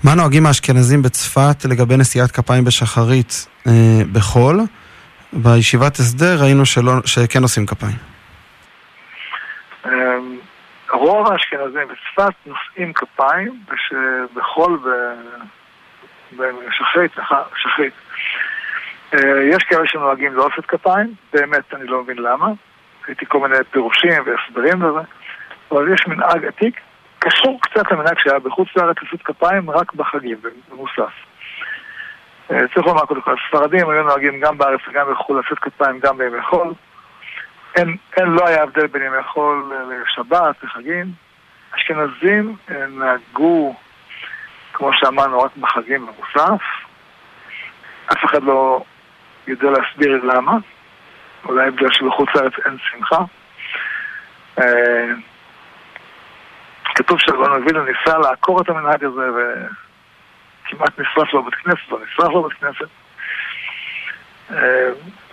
מה 0.05 0.14
נוהגים 0.14 0.46
האשכנזים 0.46 1.03
בצפת 1.03 1.64
לגבי 1.70 1.96
נשיאת 1.96 2.30
כפיים 2.30 2.64
בשחרית 2.64 3.46
אה, 3.66 3.72
בחול? 4.12 4.61
בישיבת 5.32 5.96
הסדר 5.96 6.36
ראינו 6.42 6.66
שלא, 6.66 6.92
שכן 7.05 7.42
עושים 7.42 7.66
כפיים. 7.66 7.96
אמ, 9.86 9.90
רוב 10.90 11.32
האשכנזים 11.32 11.88
בצפת 11.88 12.34
נושאים 12.46 12.92
כפיים 12.92 13.61
בחול 14.34 14.78
בשחרית, 16.32 17.12
שחרית. 17.57 17.94
אה, 19.14 19.42
יש 19.50 19.62
כאלה 19.62 19.86
שנוהגים 19.86 20.32
לא 20.32 20.46
עושות 20.46 20.66
כפיים, 20.66 21.14
באמת 21.32 21.74
אני 21.74 21.86
לא 21.86 22.03
מבין 22.03 22.18
למה. 22.18 22.46
ראיתי 23.07 23.26
כל 23.28 23.40
מיני 23.40 23.64
פירושים 23.70 24.22
והסברים 24.26 24.82
לזה, 24.82 25.00
אבל 25.70 25.94
יש 25.94 26.07
מנהג 26.07 26.44
עתיק 26.44 26.80
קשור 27.25 27.59
קצת 27.62 27.93
למנהג 27.93 28.18
שהיה 28.18 28.39
בחוץ 28.39 28.68
לארץ 28.77 28.97
לעשות 29.03 29.23
כפיים 29.23 29.70
רק 29.70 29.95
בחגים, 29.95 30.37
במוסף. 30.70 31.12
אה, 32.51 32.68
צריך 32.75 32.87
לומר 32.87 33.07
קודם 33.07 33.20
כל, 33.20 33.35
הספרדים 33.45 33.91
היו 33.91 34.03
נוהגים 34.03 34.41
גם 34.41 34.59
בארץ 34.59 34.81
וגם 34.89 35.07
בחו"ל 35.12 35.41
לעשות 35.41 35.59
כפיים 35.59 35.99
גם 35.99 36.18
בימי 36.18 36.43
חול. 36.43 36.73
אין, 37.75 37.97
אין, 38.16 38.27
לא 38.27 38.47
היה 38.47 38.62
הבדל 38.62 38.87
בין 38.87 39.03
ימי 39.03 39.23
חול 39.23 39.73
לשבת, 39.91 40.57
לחגים. 40.62 41.07
אשכנזים 41.77 42.57
אה, 42.70 42.87
נהגו, 42.87 43.75
כמו 44.73 44.91
שאמרנו, 44.93 45.41
רק 45.41 45.57
בחגים 45.57 46.07
במוסף. 46.07 46.62
אף 48.12 48.25
אחד 48.25 48.43
לא 48.43 48.85
יודע 49.47 49.70
להסביר 49.70 50.25
למה. 50.25 50.53
אולי 51.45 51.70
בגלל 51.70 51.93
שבחוץ 51.93 52.29
לארץ 52.35 52.53
אין 52.66 52.77
שמחה. 52.91 53.25
אה, 57.03 57.07
כתוב 57.07 57.20
שהגאון 57.20 57.61
מווילנה 57.61 57.84
ניסה 57.84 58.18
לעקור 58.18 58.61
את 58.61 58.68
המנהג 58.68 59.05
הזה 59.05 59.28
וכמעט 59.32 60.98
נשרף 60.98 61.32
לו 61.32 61.42
בית 61.42 61.55
כנסת, 61.55 61.90
לא 61.90 61.98
נשרף 62.05 62.28
לו 62.28 62.42
בית 62.42 62.53
כנסת. 62.53 62.88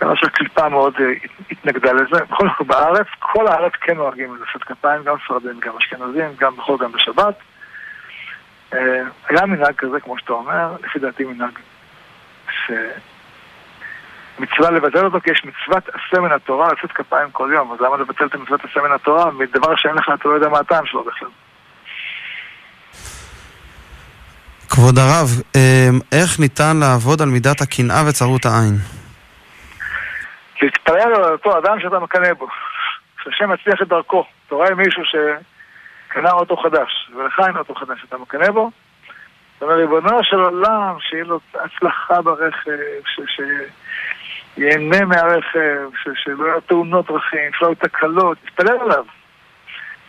כמה 0.00 0.16
שהקליפה 0.16 0.68
מאוד 0.68 0.94
אה, 1.00 1.06
התנגדה 1.50 1.92
לזה. 1.92 2.24
בכל 2.30 2.48
זאת 2.48 2.66
בארץ, 2.66 3.06
כל 3.18 3.46
הארץ 3.46 3.72
כן 3.80 3.96
נוהגים 3.96 4.36
לשאת 4.42 4.64
כפיים, 4.64 5.04
גם 5.04 5.16
ספרדים, 5.24 5.60
גם 5.60 5.76
אשכנזים, 5.76 6.28
גם 6.38 6.56
בכל 6.56 6.76
גם 6.80 6.92
בשבת. 6.92 7.34
אה, 8.74 9.02
היה 9.28 9.46
מנהג 9.46 9.74
כזה, 9.74 10.00
כמו 10.00 10.18
שאתה 10.18 10.32
אומר, 10.32 10.76
לפי 10.84 10.98
דעתי 10.98 11.24
מנהג 11.24 11.58
שמצווה 12.66 14.70
לבטל 14.70 15.04
אותו, 15.04 15.20
כי 15.20 15.30
יש 15.30 15.44
מצוות 15.44 15.88
עשה 15.88 16.20
מן 16.20 16.32
התורה 16.32 16.68
לשאת 16.72 16.92
כפיים 16.92 17.30
כל 17.30 17.50
יום, 17.54 17.72
אז 17.72 17.80
למה 17.80 17.96
לבטל 17.96 18.26
את 18.26 18.34
מצוות 18.34 18.64
עשה 18.64 18.80
מן 18.80 18.92
התורה 18.92 19.30
מדבר 19.30 19.76
שאין 19.76 19.94
לך, 19.94 20.10
אתה 20.14 20.28
לא 20.28 20.34
יודע 20.34 20.48
מה 20.48 20.58
הטעם 20.58 20.86
שלו 20.86 21.04
בכלל. 21.04 21.28
כבוד 24.70 24.98
הרב, 24.98 25.28
אמ, 25.56 25.98
איך 26.12 26.40
ניתן 26.40 26.76
לעבוד 26.80 27.22
על 27.22 27.28
מידת 27.28 27.60
הקנאה 27.60 28.08
וצרות 28.08 28.46
העין? 28.46 28.76
להתפלל 30.62 31.14
על 31.14 31.24
אותו 31.24 31.58
אדם 31.58 31.80
שאתה 31.80 31.98
מקנא 31.98 32.32
בו, 32.32 32.46
שהשם 33.22 33.50
מצליח 33.50 33.82
את 33.82 33.88
דרכו. 33.88 34.24
אתה 34.46 34.54
רואה 34.54 34.74
מישהו 34.74 35.02
שקנה 35.04 36.30
אוטו 36.30 36.56
חדש, 36.56 37.10
ולך 37.16 37.40
אין 37.46 37.56
אוטו 37.56 37.74
חדש, 37.74 38.04
אתה 38.08 38.18
מקנא 38.18 38.50
בו? 38.50 38.70
זאת 39.54 39.62
אומרת, 39.62 39.76
ריבונו 39.76 40.24
של 40.24 40.36
עולם, 40.36 40.96
שיהיה 41.00 41.24
לו 41.24 41.40
הצלחה 41.54 42.22
ברכב, 42.22 42.70
שיהנה 44.56 45.04
מהרכב, 45.04 45.88
שלא 46.14 46.46
יהיו 46.46 46.60
תאונות 46.60 47.06
דרכים, 47.06 47.52
שלא 47.58 47.66
יהיו 47.66 47.74
תקלות, 47.74 48.38
תתפלל 48.44 48.78
עליו. 48.80 49.04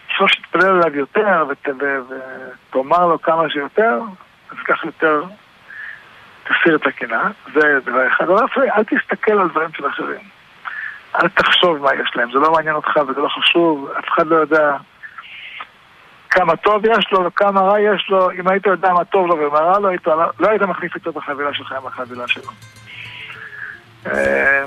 אפשר 0.07 0.27
שתתפלל 0.27 0.67
עליו 0.67 0.95
יותר 0.95 1.45
ותאמר 1.49 3.07
לו 3.07 3.21
כמה 3.21 3.49
שיותר, 3.49 3.99
אז 4.51 4.57
כך 4.65 4.83
יותר 4.83 5.23
תסיר 6.43 6.75
את 6.75 6.87
הקנאה, 6.87 7.27
זה 7.53 7.79
דבר 7.85 8.07
אחד. 8.07 8.29
אבל 8.29 8.45
אל 8.57 8.83
תסתכל 8.83 9.31
על 9.31 9.49
דברים 9.49 9.69
של 9.73 9.87
אחרים. 9.87 10.21
אל 11.15 11.27
תחשוב 11.27 11.77
מה 11.77 11.89
יש 11.93 12.11
להם, 12.15 12.31
זה 12.31 12.39
לא 12.39 12.51
מעניין 12.51 12.75
אותך 12.75 12.99
וזה 13.07 13.19
לא 13.21 13.27
חשוב, 13.27 13.89
אף 13.99 14.05
אחד 14.09 14.27
לא 14.27 14.35
יודע 14.35 14.77
כמה 16.31 16.55
טוב 16.55 16.85
יש 16.85 17.11
לו 17.11 17.25
וכמה 17.25 17.61
רע 17.61 17.79
יש 17.79 18.09
לו. 18.09 18.31
אם 18.31 18.47
היית 18.47 18.65
יודע 18.65 18.93
מה 18.93 19.05
טוב 19.05 19.27
לו 19.27 19.35
ומה 19.35 19.59
רע 19.59 19.79
לו, 19.79 19.89
היית, 19.89 20.07
לא 20.39 20.49
היית 20.49 20.61
מחליף 20.61 20.95
איתו 20.95 21.09
את 21.09 21.17
החבילה 21.17 21.53
שלך 21.53 21.71
עם 21.71 21.87
החבילה 21.87 22.27
שלו. 22.27 22.51
אה, 24.05 24.65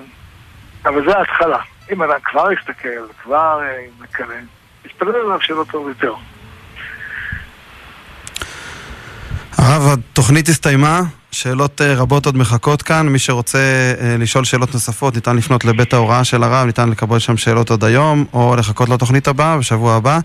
אבל 0.85 1.05
זה 1.05 1.19
ההתחלה. 1.19 1.59
אם 1.93 2.03
אדם 2.03 2.21
כבר 2.25 2.53
יסתכל, 2.53 3.13
כבר 3.23 3.61
אה, 3.63 3.85
מקנא, 4.01 4.35
יתפלל 4.85 5.17
עליו 5.17 5.41
שלא 5.41 5.65
טוב 5.71 5.89
יותר. 5.89 6.15
הרב, 9.75 9.93
התוכנית 9.93 10.49
הסתיימה, 10.49 11.01
שאלות 11.31 11.81
אה, 11.81 11.95
רבות 11.95 12.27
עוד 12.27 12.37
מחכות 12.37 12.83
כאן. 12.83 13.09
מי 13.09 13.19
שרוצה 13.19 13.59
אה, 13.59 14.17
לשאול 14.19 14.45
שאלות 14.45 14.75
נוספות, 14.75 15.15
ניתן 15.15 15.37
לפנות 15.37 15.65
לבית 15.65 15.93
ההוראה 15.93 16.25
של 16.25 16.43
הרב, 16.43 16.67
ניתן 16.67 16.89
לקבל 16.89 17.19
שם 17.19 17.37
שאלות 17.37 17.71
עוד 17.71 17.85
היום, 17.85 18.25
או 18.33 18.57
לחכות 18.57 18.89
לתוכנית 18.89 19.29
הבאה, 19.29 19.59
בשבוע 19.59 19.95
הבא. 19.95 20.19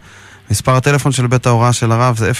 מספר 0.51 0.75
הטלפון 0.75 1.11
של 1.11 1.27
בית 1.27 1.45
ההוראה 1.45 1.73
של 1.73 1.91
הרב 1.91 2.17
זה 2.17 2.31
0733750000. 2.31 2.33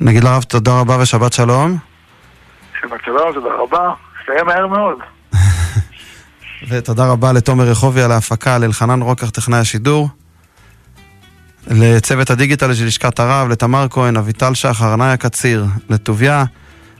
נגיד 0.00 0.24
לרב 0.24 0.42
תודה 0.42 0.80
רבה 0.80 0.96
ושבת 1.00 1.32
שלום. 1.32 1.76
שבת 2.80 3.00
שלום, 3.04 3.32
תודה 3.34 3.50
רבה. 3.58 3.90
הסתיים 4.20 4.46
מהר 4.46 4.66
מאוד. 4.66 4.98
ותודה 6.68 7.06
רבה 7.06 7.32
לתומר 7.32 7.64
רחובי 7.64 8.02
על 8.02 8.12
ההפקה, 8.12 8.58
לאלחנן 8.58 9.02
רוקח, 9.02 9.30
טכנאי 9.30 9.58
השידור. 9.58 10.08
לצוות 11.66 12.30
הדיגיטל 12.30 12.74
של 12.74 12.86
לשכת 12.86 13.20
הרב, 13.20 13.48
לתמר 13.48 13.86
כהן, 13.90 14.16
אביטל 14.16 14.54
שחר, 14.54 14.96
נאיה 14.96 15.16
קציר, 15.16 15.66
לטוביה. 15.90 16.44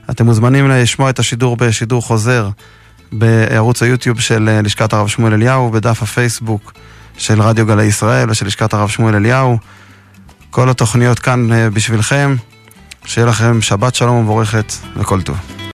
אתם 0.09 0.25
מוזמנים 0.25 0.69
לשמוע 0.69 1.09
את 1.09 1.19
השידור 1.19 1.57
בשידור 1.57 2.01
חוזר 2.01 2.49
בערוץ 3.11 3.83
היוטיוב 3.83 4.19
של 4.19 4.49
אה, 4.49 4.61
לשכת 4.61 4.93
הרב 4.93 5.07
שמואל 5.07 5.33
אליהו, 5.33 5.71
בדף 5.71 6.03
הפייסבוק 6.03 6.73
של 7.17 7.41
רדיו 7.41 7.65
גלי 7.65 7.83
ישראל 7.83 8.29
ושל 8.29 8.45
לשכת 8.45 8.73
הרב 8.73 8.89
שמואל 8.89 9.15
אליהו. 9.15 9.57
כל 10.49 10.69
התוכניות 10.69 11.19
כאן 11.19 11.51
אה, 11.51 11.69
בשבילכם. 11.69 12.35
שיהיה 13.05 13.27
לכם 13.27 13.61
שבת 13.61 13.95
שלום 13.95 14.15
ומבורכת 14.15 14.73
וכל 14.95 15.21
טוב. 15.21 15.60